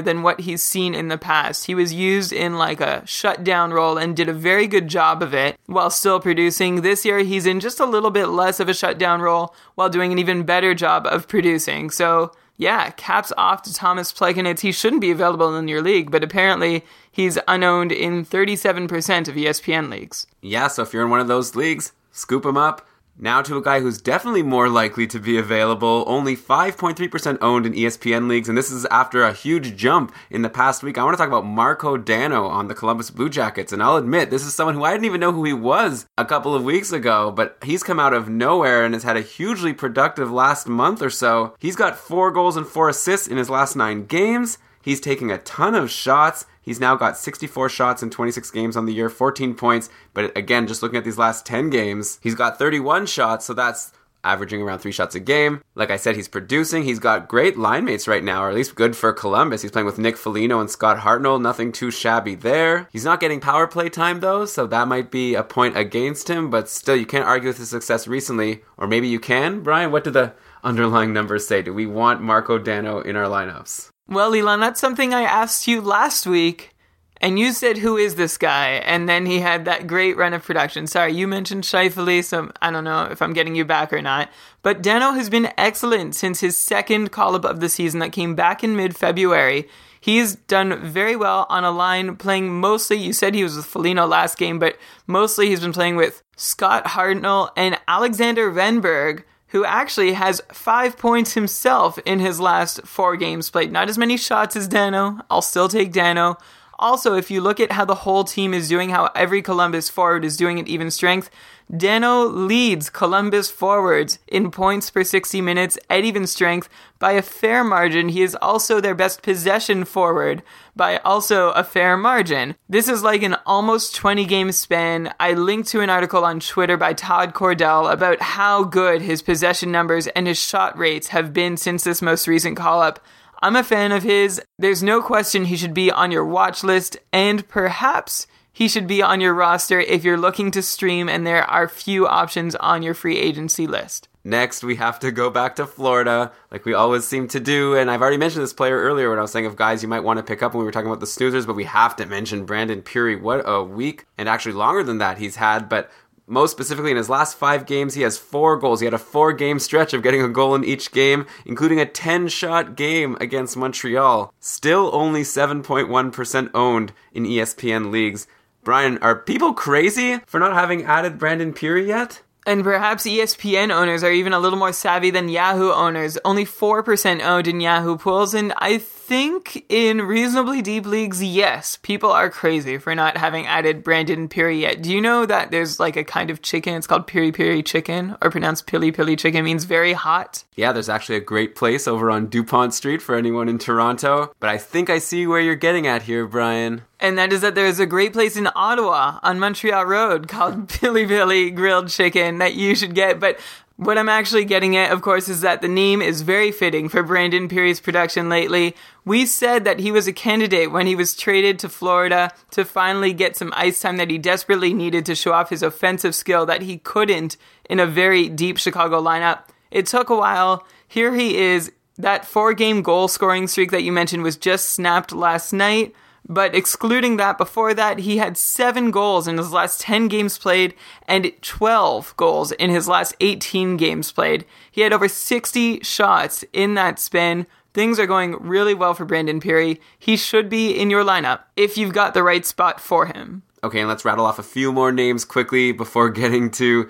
than 0.00 0.22
what 0.22 0.40
he's 0.40 0.62
seen 0.62 0.94
in 0.94 1.08
the 1.08 1.18
past. 1.18 1.66
He 1.66 1.74
was 1.74 1.92
used 1.92 2.32
in 2.32 2.56
like 2.56 2.80
a 2.80 3.06
shutdown 3.06 3.74
role 3.74 3.98
and 3.98 4.16
did 4.16 4.30
a 4.30 4.32
very 4.32 4.66
good 4.66 4.88
job 4.88 5.22
of 5.22 5.34
it 5.34 5.58
while 5.66 5.90
still 5.90 6.20
producing. 6.20 6.80
This 6.80 7.04
year, 7.04 7.18
he's 7.18 7.44
in 7.44 7.60
just 7.60 7.80
a 7.80 7.86
little 7.86 8.10
bit 8.10 8.28
less 8.28 8.58
of 8.58 8.70
a 8.70 8.74
shutdown 8.74 9.20
role 9.20 9.54
while 9.74 9.90
doing 9.90 10.10
an 10.10 10.18
even 10.18 10.44
better 10.44 10.74
job 10.74 11.06
of 11.06 11.28
producing. 11.28 11.90
So, 11.90 12.32
yeah, 12.56 12.90
caps 12.90 13.32
off 13.36 13.62
to 13.62 13.74
Tomas 13.74 14.12
Plekanec. 14.12 14.60
He 14.60 14.72
shouldn't 14.72 15.00
be 15.00 15.10
available 15.10 15.56
in 15.56 15.68
your 15.68 15.82
league, 15.82 16.10
but 16.10 16.22
apparently 16.22 16.84
he's 17.10 17.38
unowned 17.48 17.92
in 17.92 18.24
37% 18.24 19.28
of 19.28 19.34
ESPN 19.34 19.90
leagues. 19.90 20.26
Yeah, 20.40 20.68
so 20.68 20.82
if 20.82 20.92
you're 20.92 21.04
in 21.04 21.10
one 21.10 21.20
of 21.20 21.28
those 21.28 21.56
leagues, 21.56 21.92
scoop 22.12 22.44
him 22.44 22.56
up. 22.56 22.86
Now 23.16 23.42
to 23.42 23.56
a 23.56 23.62
guy 23.62 23.78
who's 23.78 24.02
definitely 24.02 24.42
more 24.42 24.68
likely 24.68 25.06
to 25.06 25.20
be 25.20 25.38
available, 25.38 26.02
only 26.08 26.36
5.3% 26.36 27.38
owned 27.40 27.64
in 27.64 27.72
ESPN 27.72 28.28
leagues, 28.28 28.48
and 28.48 28.58
this 28.58 28.72
is 28.72 28.86
after 28.86 29.22
a 29.22 29.32
huge 29.32 29.76
jump 29.76 30.12
in 30.30 30.42
the 30.42 30.50
past 30.50 30.82
week. 30.82 30.98
I 30.98 31.04
want 31.04 31.14
to 31.14 31.18
talk 31.18 31.28
about 31.28 31.46
Marko 31.46 31.96
Dano 31.96 32.46
on 32.46 32.66
the 32.66 32.74
Columbus 32.74 33.10
Blue 33.10 33.30
Jackets, 33.30 33.72
and 33.72 33.80
I'll 33.80 33.96
admit, 33.96 34.30
this 34.30 34.44
is 34.44 34.52
someone 34.52 34.74
who 34.74 34.82
I 34.82 34.90
didn't 34.90 35.04
even 35.04 35.20
know 35.20 35.30
who 35.30 35.44
he 35.44 35.52
was 35.52 36.06
a 36.18 36.24
couple 36.24 36.56
of 36.56 36.64
weeks 36.64 36.90
ago, 36.90 37.30
but 37.30 37.56
he's 37.62 37.84
come 37.84 38.00
out 38.00 38.14
of 38.14 38.28
nowhere 38.28 38.84
and 38.84 38.94
has 38.94 39.04
had 39.04 39.16
a 39.16 39.22
hugely 39.22 39.72
productive 39.72 40.32
last 40.32 40.66
month 40.66 41.00
or 41.00 41.10
so. 41.10 41.54
He's 41.60 41.76
got 41.76 41.96
four 41.96 42.32
goals 42.32 42.56
and 42.56 42.66
four 42.66 42.88
assists 42.88 43.28
in 43.28 43.36
his 43.36 43.48
last 43.48 43.76
nine 43.76 44.06
games. 44.06 44.58
He's 44.84 45.00
taking 45.00 45.30
a 45.30 45.38
ton 45.38 45.74
of 45.74 45.90
shots. 45.90 46.44
He's 46.60 46.78
now 46.78 46.94
got 46.94 47.16
64 47.16 47.70
shots 47.70 48.02
in 48.02 48.10
26 48.10 48.50
games 48.50 48.76
on 48.76 48.84
the 48.84 48.92
year, 48.92 49.08
14 49.08 49.54
points. 49.54 49.88
But 50.12 50.36
again, 50.36 50.66
just 50.66 50.82
looking 50.82 50.98
at 50.98 51.04
these 51.04 51.16
last 51.16 51.46
10 51.46 51.70
games, 51.70 52.18
he's 52.22 52.34
got 52.34 52.58
31 52.58 53.06
shots, 53.06 53.46
so 53.46 53.54
that's 53.54 53.92
averaging 54.24 54.60
around 54.60 54.80
three 54.80 54.92
shots 54.92 55.14
a 55.14 55.20
game. 55.20 55.62
Like 55.74 55.90
I 55.90 55.96
said, 55.96 56.16
he's 56.16 56.28
producing. 56.28 56.82
He's 56.82 56.98
got 56.98 57.28
great 57.28 57.56
line 57.56 57.86
mates 57.86 58.06
right 58.06 58.22
now, 58.22 58.44
or 58.44 58.50
at 58.50 58.54
least 58.54 58.74
good 58.74 58.94
for 58.94 59.10
Columbus. 59.14 59.62
He's 59.62 59.70
playing 59.70 59.86
with 59.86 59.98
Nick 59.98 60.18
Foligno 60.18 60.60
and 60.60 60.70
Scott 60.70 60.98
Hartnell. 60.98 61.40
Nothing 61.40 61.72
too 61.72 61.90
shabby 61.90 62.34
there. 62.34 62.86
He's 62.92 63.06
not 63.06 63.20
getting 63.20 63.40
power 63.40 63.66
play 63.66 63.88
time 63.88 64.20
though, 64.20 64.44
so 64.44 64.66
that 64.66 64.86
might 64.86 65.10
be 65.10 65.34
a 65.34 65.42
point 65.42 65.78
against 65.78 66.28
him. 66.28 66.50
But 66.50 66.68
still, 66.68 66.96
you 66.96 67.06
can't 67.06 67.26
argue 67.26 67.48
with 67.48 67.58
his 67.58 67.70
success 67.70 68.06
recently, 68.06 68.62
or 68.76 68.86
maybe 68.86 69.08
you 69.08 69.18
can. 69.18 69.60
Brian, 69.60 69.92
what 69.92 70.04
do 70.04 70.10
the 70.10 70.34
underlying 70.62 71.14
numbers 71.14 71.46
say? 71.46 71.62
Do 71.62 71.72
we 71.72 71.86
want 71.86 72.20
Marko 72.20 72.58
Dano 72.58 73.00
in 73.00 73.16
our 73.16 73.26
lineups? 73.26 73.90
Well, 74.06 74.34
Elon, 74.34 74.60
that's 74.60 74.80
something 74.80 75.14
I 75.14 75.22
asked 75.22 75.66
you 75.66 75.80
last 75.80 76.26
week, 76.26 76.74
and 77.20 77.38
you 77.38 77.52
said, 77.52 77.78
"Who 77.78 77.96
is 77.96 78.16
this 78.16 78.36
guy?" 78.36 78.82
And 78.84 79.08
then 79.08 79.24
he 79.24 79.40
had 79.40 79.64
that 79.64 79.86
great 79.86 80.16
run 80.16 80.34
of 80.34 80.44
production. 80.44 80.86
Sorry, 80.86 81.14
you 81.14 81.26
mentioned 81.26 81.64
Scheifele, 81.64 82.22
so 82.22 82.50
I 82.60 82.70
don't 82.70 82.84
know 82.84 83.04
if 83.10 83.22
I'm 83.22 83.32
getting 83.32 83.54
you 83.54 83.64
back 83.64 83.92
or 83.94 84.02
not. 84.02 84.28
But 84.62 84.82
Dano 84.82 85.12
has 85.12 85.30
been 85.30 85.52
excellent 85.56 86.14
since 86.14 86.40
his 86.40 86.56
second 86.56 87.12
call 87.12 87.34
up 87.34 87.46
of 87.46 87.60
the 87.60 87.70
season 87.70 88.00
that 88.00 88.12
came 88.12 88.34
back 88.34 88.62
in 88.62 88.76
mid-February. 88.76 89.68
He's 89.98 90.34
done 90.34 90.82
very 90.82 91.16
well 91.16 91.46
on 91.48 91.64
a 91.64 91.70
line 91.70 92.16
playing 92.16 92.60
mostly. 92.60 92.98
You 92.98 93.14
said 93.14 93.34
he 93.34 93.42
was 93.42 93.56
with 93.56 93.64
Foligno 93.64 94.06
last 94.06 94.36
game, 94.36 94.58
but 94.58 94.76
mostly 95.06 95.48
he's 95.48 95.60
been 95.60 95.72
playing 95.72 95.96
with 95.96 96.22
Scott 96.36 96.84
Hartnell 96.88 97.52
and 97.56 97.80
Alexander 97.88 98.52
Wennberg 98.52 99.22
who 99.54 99.64
actually 99.64 100.14
has 100.14 100.42
five 100.52 100.98
points 100.98 101.34
himself 101.34 101.96
in 101.98 102.18
his 102.18 102.40
last 102.40 102.84
four 102.84 103.16
games 103.16 103.48
played. 103.50 103.70
Not 103.70 103.88
as 103.88 103.96
many 103.96 104.16
shots 104.16 104.56
as 104.56 104.66
Dano. 104.66 105.20
I'll 105.30 105.42
still 105.42 105.68
take 105.68 105.92
Dano. 105.92 106.36
Also, 106.78 107.14
if 107.14 107.30
you 107.30 107.40
look 107.40 107.60
at 107.60 107.72
how 107.72 107.84
the 107.84 107.94
whole 107.94 108.24
team 108.24 108.52
is 108.52 108.68
doing, 108.68 108.90
how 108.90 109.10
every 109.14 109.42
Columbus 109.42 109.88
forward 109.88 110.24
is 110.24 110.36
doing 110.36 110.58
at 110.58 110.68
even 110.68 110.90
strength, 110.90 111.30
Dano 111.74 112.24
leads 112.24 112.90
Columbus 112.90 113.50
forwards 113.50 114.18
in 114.28 114.50
points 114.50 114.90
per 114.90 115.02
60 115.02 115.40
minutes 115.40 115.78
at 115.88 116.04
even 116.04 116.26
strength 116.26 116.68
by 116.98 117.12
a 117.12 117.22
fair 117.22 117.64
margin. 117.64 118.10
He 118.10 118.22
is 118.22 118.36
also 118.40 118.80
their 118.80 118.94
best 118.94 119.22
possession 119.22 119.84
forward 119.84 120.42
by 120.76 120.98
also 120.98 121.50
a 121.52 121.64
fair 121.64 121.96
margin. 121.96 122.54
This 122.68 122.88
is 122.88 123.02
like 123.02 123.22
an 123.22 123.36
almost 123.46 123.94
20 123.94 124.26
game 124.26 124.52
span. 124.52 125.14
I 125.18 125.32
linked 125.32 125.68
to 125.70 125.80
an 125.80 125.90
article 125.90 126.24
on 126.24 126.40
Twitter 126.40 126.76
by 126.76 126.92
Todd 126.92 127.32
Cordell 127.32 127.90
about 127.90 128.20
how 128.20 128.64
good 128.64 129.00
his 129.00 129.22
possession 129.22 129.72
numbers 129.72 130.06
and 130.08 130.26
his 130.26 130.38
shot 130.38 130.76
rates 130.76 131.08
have 131.08 131.32
been 131.32 131.56
since 131.56 131.84
this 131.84 132.02
most 132.02 132.28
recent 132.28 132.56
call 132.56 132.82
up. 132.82 133.00
I'm 133.44 133.56
a 133.56 133.62
fan 133.62 133.92
of 133.92 134.04
his. 134.04 134.40
There's 134.58 134.82
no 134.82 135.02
question 135.02 135.44
he 135.44 135.58
should 135.58 135.74
be 135.74 135.90
on 135.90 136.10
your 136.10 136.24
watch 136.24 136.64
list, 136.64 136.96
and 137.12 137.46
perhaps 137.46 138.26
he 138.54 138.68
should 138.68 138.86
be 138.86 139.02
on 139.02 139.20
your 139.20 139.34
roster 139.34 139.80
if 139.80 140.02
you're 140.02 140.16
looking 140.16 140.50
to 140.52 140.62
stream 140.62 141.10
and 141.10 141.26
there 141.26 141.42
are 141.42 141.68
few 141.68 142.06
options 142.06 142.54
on 142.54 142.82
your 142.82 142.94
free 142.94 143.18
agency 143.18 143.66
list. 143.66 144.08
Next, 144.26 144.64
we 144.64 144.76
have 144.76 144.98
to 145.00 145.12
go 145.12 145.28
back 145.28 145.56
to 145.56 145.66
Florida, 145.66 146.32
like 146.50 146.64
we 146.64 146.72
always 146.72 147.06
seem 147.06 147.28
to 147.28 147.40
do. 147.40 147.76
And 147.76 147.90
I've 147.90 148.00
already 148.00 148.16
mentioned 148.16 148.42
this 148.42 148.54
player 148.54 148.80
earlier 148.80 149.10
when 149.10 149.18
I 149.18 149.22
was 149.22 149.32
saying 149.32 149.44
of 149.44 149.56
guys 149.56 149.82
you 149.82 149.88
might 149.90 150.00
want 150.00 150.16
to 150.16 150.22
pick 150.22 150.42
up 150.42 150.54
when 150.54 150.60
we 150.60 150.64
were 150.64 150.72
talking 150.72 150.88
about 150.88 151.00
the 151.00 151.06
snoozers, 151.06 151.46
but 151.46 151.56
we 151.56 151.64
have 151.64 151.96
to 151.96 152.06
mention 152.06 152.46
Brandon 152.46 152.80
Pirri. 152.80 153.20
What 153.20 153.42
a 153.44 153.62
week, 153.62 154.06
and 154.16 154.26
actually 154.26 154.54
longer 154.54 154.82
than 154.82 154.96
that 154.96 155.18
he's 155.18 155.36
had. 155.36 155.68
But 155.68 155.90
most 156.26 156.52
specifically, 156.52 156.90
in 156.90 156.96
his 156.96 157.10
last 157.10 157.36
five 157.36 157.66
games, 157.66 157.94
he 157.94 158.02
has 158.02 158.16
four 158.16 158.56
goals. 158.56 158.80
He 158.80 158.86
had 158.86 158.94
a 158.94 158.98
four 158.98 159.32
game 159.32 159.58
stretch 159.58 159.92
of 159.92 160.02
getting 160.02 160.22
a 160.22 160.28
goal 160.28 160.54
in 160.54 160.64
each 160.64 160.90
game, 160.90 161.26
including 161.44 161.80
a 161.80 161.86
10 161.86 162.28
shot 162.28 162.76
game 162.76 163.16
against 163.20 163.56
Montreal. 163.56 164.32
Still 164.40 164.90
only 164.94 165.22
7.1% 165.22 166.50
owned 166.54 166.92
in 167.12 167.24
ESPN 167.24 167.90
leagues. 167.90 168.26
Brian, 168.62 168.96
are 168.98 169.16
people 169.16 169.52
crazy 169.52 170.20
for 170.26 170.40
not 170.40 170.54
having 170.54 170.84
added 170.84 171.18
Brandon 171.18 171.52
Pirri 171.52 171.86
yet? 171.86 172.22
And 172.46 172.62
perhaps 172.62 173.04
ESPN 173.04 173.70
owners 173.70 174.02
are 174.02 174.12
even 174.12 174.32
a 174.32 174.38
little 174.38 174.58
more 174.58 174.72
savvy 174.72 175.10
than 175.10 175.28
Yahoo 175.28 175.70
owners. 175.72 176.18
Only 176.24 176.44
4% 176.44 177.22
owned 177.22 177.48
in 177.48 177.60
Yahoo 177.60 177.96
pools, 177.96 178.34
and 178.34 178.52
I 178.58 178.78
think 179.06 179.66
in 179.68 180.00
reasonably 180.00 180.62
deep 180.62 180.86
leagues, 180.86 181.22
yes, 181.22 181.76
people 181.82 182.10
are 182.10 182.30
crazy 182.30 182.78
for 182.78 182.94
not 182.94 183.18
having 183.18 183.46
added 183.46 183.84
Brandon 183.84 184.28
Pirri 184.30 184.60
yet. 184.60 184.80
Do 184.80 184.90
you 184.90 185.00
know 185.00 185.26
that 185.26 185.50
there's 185.50 185.78
like 185.78 185.96
a 185.96 186.04
kind 186.04 186.30
of 186.30 186.40
chicken? 186.40 186.74
It's 186.74 186.86
called 186.86 187.06
Piri 187.06 187.30
Piri 187.30 187.62
chicken, 187.62 188.16
or 188.22 188.30
pronounced 188.30 188.66
Pili 188.66 188.94
Pili 188.94 189.18
chicken, 189.18 189.44
means 189.44 189.64
very 189.64 189.92
hot. 189.92 190.44
Yeah, 190.56 190.72
there's 190.72 190.88
actually 190.88 191.16
a 191.16 191.20
great 191.20 191.54
place 191.54 191.86
over 191.86 192.10
on 192.10 192.28
DuPont 192.28 192.72
Street 192.72 193.02
for 193.02 193.14
anyone 193.14 193.48
in 193.48 193.58
Toronto. 193.58 194.32
But 194.40 194.48
I 194.48 194.56
think 194.56 194.88
I 194.88 194.98
see 194.98 195.26
where 195.26 195.40
you're 195.40 195.54
getting 195.54 195.86
at 195.86 196.02
here, 196.02 196.26
Brian. 196.26 196.82
And 197.00 197.18
that 197.18 197.32
is 197.34 197.42
that 197.42 197.54
there's 197.54 197.80
a 197.80 197.86
great 197.86 198.14
place 198.14 198.36
in 198.36 198.48
Ottawa 198.54 199.18
on 199.22 199.38
Montreal 199.38 199.84
Road 199.84 200.28
called 200.28 200.68
Pili 200.68 201.06
Pili 201.06 201.54
Grilled 201.54 201.88
Chicken 201.88 202.38
that 202.38 202.54
you 202.54 202.74
should 202.74 202.94
get. 202.94 203.20
But 203.20 203.38
what 203.76 203.98
I'm 203.98 204.08
actually 204.08 204.44
getting 204.44 204.76
at, 204.76 204.92
of 204.92 205.02
course, 205.02 205.28
is 205.28 205.40
that 205.40 205.60
the 205.60 205.68
name 205.68 206.00
is 206.00 206.22
very 206.22 206.52
fitting 206.52 206.88
for 206.88 207.02
Brandon 207.02 207.48
Pirri's 207.48 207.80
production 207.80 208.28
lately. 208.28 208.76
We 209.04 209.26
said 209.26 209.64
that 209.64 209.80
he 209.80 209.90
was 209.90 210.06
a 210.06 210.12
candidate 210.12 210.70
when 210.70 210.86
he 210.86 210.94
was 210.94 211.16
traded 211.16 211.58
to 211.58 211.68
Florida 211.68 212.32
to 212.52 212.64
finally 212.64 213.12
get 213.12 213.36
some 213.36 213.52
ice 213.56 213.80
time 213.80 213.96
that 213.96 214.10
he 214.10 214.18
desperately 214.18 214.72
needed 214.72 215.04
to 215.06 215.16
show 215.16 215.32
off 215.32 215.50
his 215.50 215.62
offensive 215.62 216.14
skill 216.14 216.46
that 216.46 216.62
he 216.62 216.78
couldn't 216.78 217.36
in 217.68 217.80
a 217.80 217.86
very 217.86 218.28
deep 218.28 218.58
Chicago 218.58 219.02
lineup. 219.02 219.40
It 219.72 219.86
took 219.86 220.08
a 220.08 220.16
while. 220.16 220.64
Here 220.86 221.14
he 221.14 221.36
is. 221.36 221.72
That 221.96 222.24
four 222.24 222.54
game 222.54 222.82
goal 222.82 223.08
scoring 223.08 223.46
streak 223.46 223.70
that 223.70 223.82
you 223.82 223.92
mentioned 223.92 224.22
was 224.22 224.36
just 224.36 224.70
snapped 224.70 225.12
last 225.12 225.52
night. 225.52 225.94
But 226.26 226.54
excluding 226.54 227.18
that, 227.18 227.36
before 227.36 227.74
that, 227.74 228.00
he 228.00 228.16
had 228.16 228.38
seven 228.38 228.90
goals 228.90 229.28
in 229.28 229.36
his 229.36 229.52
last 229.52 229.80
10 229.82 230.08
games 230.08 230.38
played 230.38 230.74
and 231.06 231.30
12 231.42 232.16
goals 232.16 232.52
in 232.52 232.70
his 232.70 232.88
last 232.88 233.14
18 233.20 233.76
games 233.76 234.10
played. 234.10 234.46
He 234.70 234.80
had 234.80 234.92
over 234.92 235.06
60 235.08 235.80
shots 235.80 236.44
in 236.52 236.74
that 236.74 236.98
span. 236.98 237.46
Things 237.74 237.98
are 237.98 238.06
going 238.06 238.36
really 238.40 238.72
well 238.72 238.94
for 238.94 239.04
Brandon 239.04 239.40
Pirri. 239.40 239.80
He 239.98 240.16
should 240.16 240.48
be 240.48 240.70
in 240.70 240.88
your 240.88 241.04
lineup 241.04 241.40
if 241.56 241.76
you've 241.76 241.92
got 241.92 242.14
the 242.14 242.22
right 242.22 242.46
spot 242.46 242.80
for 242.80 243.06
him. 243.06 243.42
Okay, 243.62 243.80
and 243.80 243.88
let's 243.88 244.04
rattle 244.04 244.26
off 244.26 244.38
a 244.38 244.42
few 244.42 244.72
more 244.72 244.92
names 244.92 245.24
quickly 245.24 245.72
before 245.72 246.08
getting 246.10 246.50
to 246.52 246.88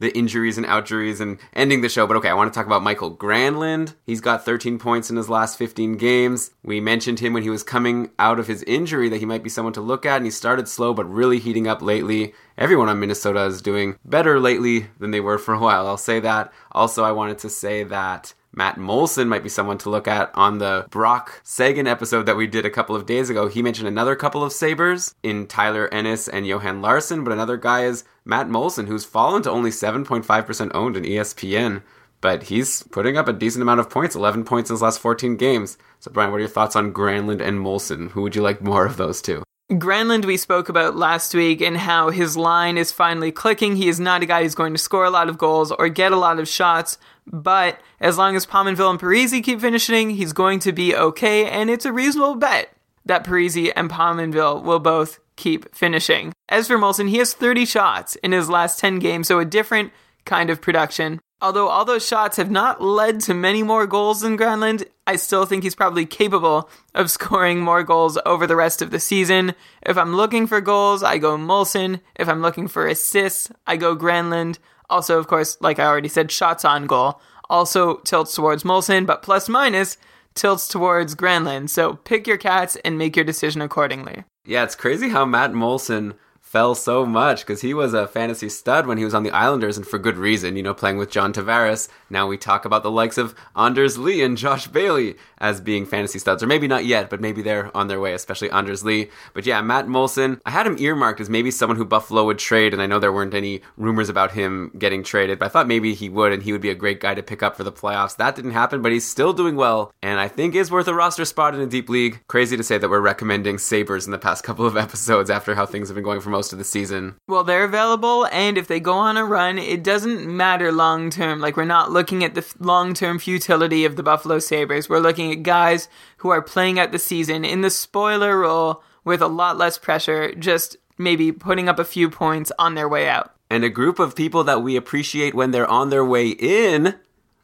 the 0.00 0.16
injuries 0.16 0.58
and 0.58 0.66
outjuries 0.66 1.20
and 1.20 1.38
ending 1.52 1.82
the 1.82 1.88
show. 1.88 2.06
But 2.06 2.16
okay, 2.16 2.28
I 2.28 2.34
want 2.34 2.52
to 2.52 2.56
talk 2.56 2.66
about 2.66 2.82
Mikael 2.82 3.14
Granlund. 3.14 3.94
He's 4.04 4.20
got 4.20 4.44
13 4.44 4.78
points 4.78 5.10
in 5.10 5.16
his 5.16 5.28
last 5.28 5.56
15 5.56 5.96
games. 5.96 6.50
We 6.64 6.80
mentioned 6.80 7.20
him 7.20 7.32
when 7.32 7.42
he 7.42 7.50
was 7.50 7.62
coming 7.62 8.10
out 8.18 8.40
of 8.40 8.48
his 8.48 8.62
injury 8.64 9.08
that 9.08 9.18
he 9.18 9.26
might 9.26 9.44
be 9.44 9.50
someone 9.50 9.74
to 9.74 9.80
look 9.80 10.04
at, 10.04 10.16
and 10.16 10.24
he 10.24 10.30
started 10.30 10.66
slow 10.68 10.92
but 10.92 11.08
really 11.08 11.38
heating 11.38 11.68
up 11.68 11.82
lately. 11.82 12.34
Everyone 12.58 12.88
on 12.88 12.98
Minnesota 13.00 13.44
is 13.44 13.62
doing 13.62 13.96
better 14.04 14.40
lately 14.40 14.88
than 14.98 15.12
they 15.12 15.20
were 15.20 15.38
for 15.38 15.54
a 15.54 15.60
while. 15.60 15.86
I'll 15.86 15.96
say 15.96 16.20
that. 16.20 16.52
Also, 16.72 17.04
I 17.04 17.12
wanted 17.12 17.38
to 17.38 17.50
say 17.50 17.84
that 17.84 18.34
Matt 18.52 18.76
Moulson 18.76 19.28
might 19.28 19.42
be 19.42 19.48
someone 19.48 19.78
to 19.78 19.90
look 19.90 20.08
at 20.08 20.30
on 20.34 20.58
the 20.58 20.86
Brock 20.90 21.40
Seguin 21.44 21.86
episode 21.86 22.26
that 22.26 22.36
we 22.36 22.46
did 22.46 22.66
a 22.66 22.70
couple 22.70 22.96
of 22.96 23.06
days 23.06 23.30
ago. 23.30 23.46
He 23.46 23.62
mentioned 23.62 23.86
another 23.86 24.16
couple 24.16 24.42
of 24.42 24.52
Sabres 24.52 25.14
in 25.22 25.46
Tyler 25.46 25.92
Ennis 25.92 26.26
and 26.26 26.46
Johan 26.46 26.82
Larsson, 26.82 27.22
but 27.22 27.32
another 27.32 27.56
guy 27.56 27.84
is 27.84 28.04
Matt 28.24 28.48
Moulson, 28.48 28.88
who's 28.88 29.04
fallen 29.04 29.42
to 29.42 29.50
only 29.50 29.70
7.5% 29.70 30.70
owned 30.74 30.96
in 30.96 31.04
ESPN. 31.04 31.82
But 32.20 32.44
he's 32.44 32.82
putting 32.84 33.16
up 33.16 33.28
a 33.28 33.32
decent 33.32 33.62
amount 33.62 33.80
of 33.80 33.88
points, 33.88 34.14
11 34.14 34.44
points 34.44 34.68
in 34.68 34.74
his 34.74 34.82
last 34.82 34.98
14 34.98 35.36
games. 35.36 35.78
So, 36.00 36.10
Brian, 36.10 36.30
what 36.30 36.36
are 36.36 36.40
your 36.40 36.48
thoughts 36.48 36.76
on 36.76 36.92
Granlund 36.92 37.40
and 37.40 37.60
Moulson? 37.60 38.10
Who 38.10 38.22
would 38.22 38.36
you 38.36 38.42
like 38.42 38.60
more 38.60 38.84
of 38.84 38.96
those 38.96 39.22
two? 39.22 39.42
Granlund, 39.70 40.24
we 40.24 40.36
spoke 40.36 40.68
about 40.68 40.96
last 40.96 41.32
week, 41.32 41.60
and 41.60 41.76
how 41.76 42.10
his 42.10 42.36
line 42.36 42.76
is 42.76 42.90
finally 42.90 43.30
clicking. 43.30 43.76
He 43.76 43.88
is 43.88 44.00
not 44.00 44.20
a 44.20 44.26
guy 44.26 44.42
who's 44.42 44.56
going 44.56 44.74
to 44.74 44.78
score 44.78 45.04
a 45.04 45.10
lot 45.10 45.28
of 45.28 45.38
goals 45.38 45.70
or 45.70 45.88
get 45.88 46.10
a 46.10 46.16
lot 46.16 46.40
of 46.40 46.48
shots, 46.48 46.98
but 47.32 47.80
as 48.00 48.18
long 48.18 48.36
as 48.36 48.46
Pominville 48.46 48.90
and 48.90 48.98
Parise 48.98 49.42
keep 49.42 49.60
finishing, 49.60 50.10
he's 50.10 50.32
going 50.32 50.58
to 50.60 50.72
be 50.72 50.94
okay, 50.94 51.48
and 51.48 51.70
it's 51.70 51.84
a 51.84 51.92
reasonable 51.92 52.34
bet 52.34 52.72
that 53.04 53.24
Parise 53.24 53.72
and 53.76 53.90
Pominville 53.90 54.62
will 54.62 54.78
both 54.78 55.20
keep 55.36 55.74
finishing. 55.74 56.32
As 56.48 56.66
for 56.66 56.76
Moulson, 56.76 57.08
he 57.08 57.18
has 57.18 57.32
30 57.32 57.64
shots 57.64 58.16
in 58.16 58.32
his 58.32 58.50
last 58.50 58.78
10 58.78 58.98
games, 58.98 59.28
so 59.28 59.38
a 59.38 59.44
different 59.44 59.92
kind 60.24 60.50
of 60.50 60.60
production. 60.60 61.20
Although 61.42 61.68
all 61.68 61.86
those 61.86 62.06
shots 62.06 62.36
have 62.36 62.50
not 62.50 62.82
led 62.82 63.20
to 63.20 63.32
many 63.32 63.62
more 63.62 63.86
goals 63.86 64.20
than 64.20 64.36
Granlund, 64.36 64.86
I 65.06 65.16
still 65.16 65.46
think 65.46 65.62
he's 65.62 65.74
probably 65.74 66.04
capable 66.04 66.68
of 66.94 67.10
scoring 67.16 67.60
more 67.60 67.82
goals 67.82 68.18
over 68.26 68.46
the 68.46 68.56
rest 68.56 68.82
of 68.82 68.90
the 68.90 69.00
season. 69.00 69.54
If 69.82 69.96
I'm 69.96 70.14
looking 70.14 70.46
for 70.46 70.60
goals, 70.60 71.02
I 71.02 71.16
go 71.16 71.38
Moulson. 71.38 72.00
If 72.16 72.28
I'm 72.28 72.42
looking 72.42 72.68
for 72.68 72.86
assists, 72.86 73.50
I 73.66 73.76
go 73.76 73.96
Granlund. 73.96 74.58
Also, 74.90 75.18
of 75.18 75.26
course, 75.26 75.56
like 75.60 75.78
I 75.78 75.86
already 75.86 76.08
said, 76.08 76.30
shots 76.30 76.64
on 76.64 76.86
goal 76.86 77.20
also 77.50 77.96
tilts 77.98 78.34
towards 78.34 78.62
Moulson, 78.62 79.04
but 79.04 79.22
plus 79.22 79.48
minus 79.48 79.98
tilts 80.34 80.68
towards 80.68 81.14
Granlund. 81.14 81.68
So 81.68 81.96
pick 81.96 82.26
your 82.26 82.38
cats 82.38 82.76
and 82.84 82.96
make 82.96 83.16
your 83.16 83.24
decision 83.24 83.60
accordingly. 83.60 84.24
Yeah, 84.46 84.62
it's 84.62 84.76
crazy 84.76 85.10
how 85.10 85.26
Matt 85.26 85.52
Moulson 85.52 86.14
fell 86.50 86.74
so 86.74 87.06
much 87.06 87.42
because 87.42 87.60
he 87.60 87.72
was 87.72 87.94
a 87.94 88.08
fantasy 88.08 88.48
stud 88.48 88.84
when 88.84 88.98
he 88.98 89.04
was 89.04 89.14
on 89.14 89.22
the 89.22 89.30
Islanders 89.30 89.76
and 89.76 89.86
for 89.86 90.00
good 90.00 90.16
reason, 90.16 90.56
you 90.56 90.64
know, 90.64 90.74
playing 90.74 90.96
with 90.96 91.08
John 91.08 91.32
Tavares. 91.32 91.88
Now 92.10 92.26
we 92.26 92.36
talk 92.36 92.64
about 92.64 92.82
the 92.82 92.90
likes 92.90 93.18
of 93.18 93.36
Anders 93.54 93.96
Lee 93.96 94.20
and 94.20 94.36
Josh 94.36 94.66
Bailey 94.66 95.14
as 95.38 95.60
being 95.60 95.86
fantasy 95.86 96.18
studs, 96.18 96.42
or 96.42 96.48
maybe 96.48 96.66
not 96.66 96.84
yet, 96.84 97.08
but 97.08 97.20
maybe 97.20 97.40
they're 97.40 97.74
on 97.76 97.86
their 97.86 98.00
way, 98.00 98.14
especially 98.14 98.50
Anders 98.50 98.84
Lee. 98.84 99.10
But 99.32 99.46
yeah, 99.46 99.62
Matt 99.62 99.86
Moulson, 99.86 100.40
I 100.44 100.50
had 100.50 100.66
him 100.66 100.76
earmarked 100.80 101.20
as 101.20 101.30
maybe 101.30 101.52
someone 101.52 101.76
who 101.76 101.84
Buffalo 101.84 102.24
would 102.24 102.40
trade, 102.40 102.72
and 102.72 102.82
I 102.82 102.86
know 102.86 102.98
there 102.98 103.12
weren't 103.12 103.32
any 103.32 103.62
rumors 103.76 104.08
about 104.08 104.32
him 104.32 104.72
getting 104.76 105.04
traded, 105.04 105.38
but 105.38 105.46
I 105.46 105.48
thought 105.50 105.68
maybe 105.68 105.94
he 105.94 106.08
would 106.08 106.32
and 106.32 106.42
he 106.42 106.50
would 106.50 106.60
be 106.60 106.70
a 106.70 106.74
great 106.74 106.98
guy 106.98 107.14
to 107.14 107.22
pick 107.22 107.44
up 107.44 107.56
for 107.56 107.62
the 107.62 107.70
playoffs. 107.70 108.16
That 108.16 108.34
didn't 108.34 108.50
happen, 108.50 108.82
but 108.82 108.90
he's 108.90 109.06
still 109.06 109.32
doing 109.32 109.54
well, 109.54 109.92
and 110.02 110.18
I 110.18 110.26
think 110.26 110.56
is 110.56 110.68
worth 110.68 110.88
a 110.88 110.94
roster 110.94 111.24
spot 111.24 111.54
in 111.54 111.60
a 111.60 111.66
deep 111.66 111.88
league. 111.88 112.22
Crazy 112.26 112.56
to 112.56 112.64
say 112.64 112.76
that 112.76 112.90
we're 112.90 112.98
recommending 112.98 113.56
Sabres 113.56 114.04
in 114.04 114.10
the 114.10 114.18
past 114.18 114.42
couple 114.42 114.66
of 114.66 114.76
episodes 114.86 115.30
after 115.30 115.54
how 115.54 115.64
things 115.64 115.88
have 115.88 115.94
been 115.94 116.02
going 116.02 116.20
for 116.20 116.30
most 116.30 116.39
of 116.40 116.58
the 116.58 116.64
season. 116.64 117.16
Well, 117.28 117.44
they're 117.44 117.64
available, 117.64 118.26
and 118.32 118.56
if 118.56 118.66
they 118.66 118.80
go 118.80 118.94
on 118.94 119.16
a 119.16 119.24
run, 119.24 119.58
it 119.58 119.82
doesn't 119.82 120.26
matter 120.26 120.72
long 120.72 121.10
term. 121.10 121.40
Like, 121.40 121.56
we're 121.56 121.64
not 121.64 121.90
looking 121.92 122.24
at 122.24 122.34
the 122.34 122.46
long 122.58 122.94
term 122.94 123.18
futility 123.18 123.84
of 123.84 123.96
the 123.96 124.02
Buffalo 124.02 124.38
Sabres. 124.38 124.88
We're 124.88 124.98
looking 124.98 125.30
at 125.30 125.42
guys 125.42 125.88
who 126.18 126.30
are 126.30 126.42
playing 126.42 126.78
out 126.78 126.92
the 126.92 126.98
season 126.98 127.44
in 127.44 127.60
the 127.60 127.70
spoiler 127.70 128.38
role 128.38 128.82
with 129.04 129.22
a 129.22 129.28
lot 129.28 129.58
less 129.58 129.78
pressure, 129.78 130.34
just 130.34 130.76
maybe 130.98 131.32
putting 131.32 131.68
up 131.68 131.78
a 131.78 131.84
few 131.84 132.10
points 132.10 132.50
on 132.58 132.74
their 132.74 132.88
way 132.88 133.08
out. 133.08 133.34
And 133.48 133.64
a 133.64 133.68
group 133.68 133.98
of 133.98 134.14
people 134.14 134.44
that 134.44 134.62
we 134.62 134.76
appreciate 134.76 135.34
when 135.34 135.50
they're 135.50 135.66
on 135.66 135.90
their 135.90 136.04
way 136.04 136.28
in 136.28 136.94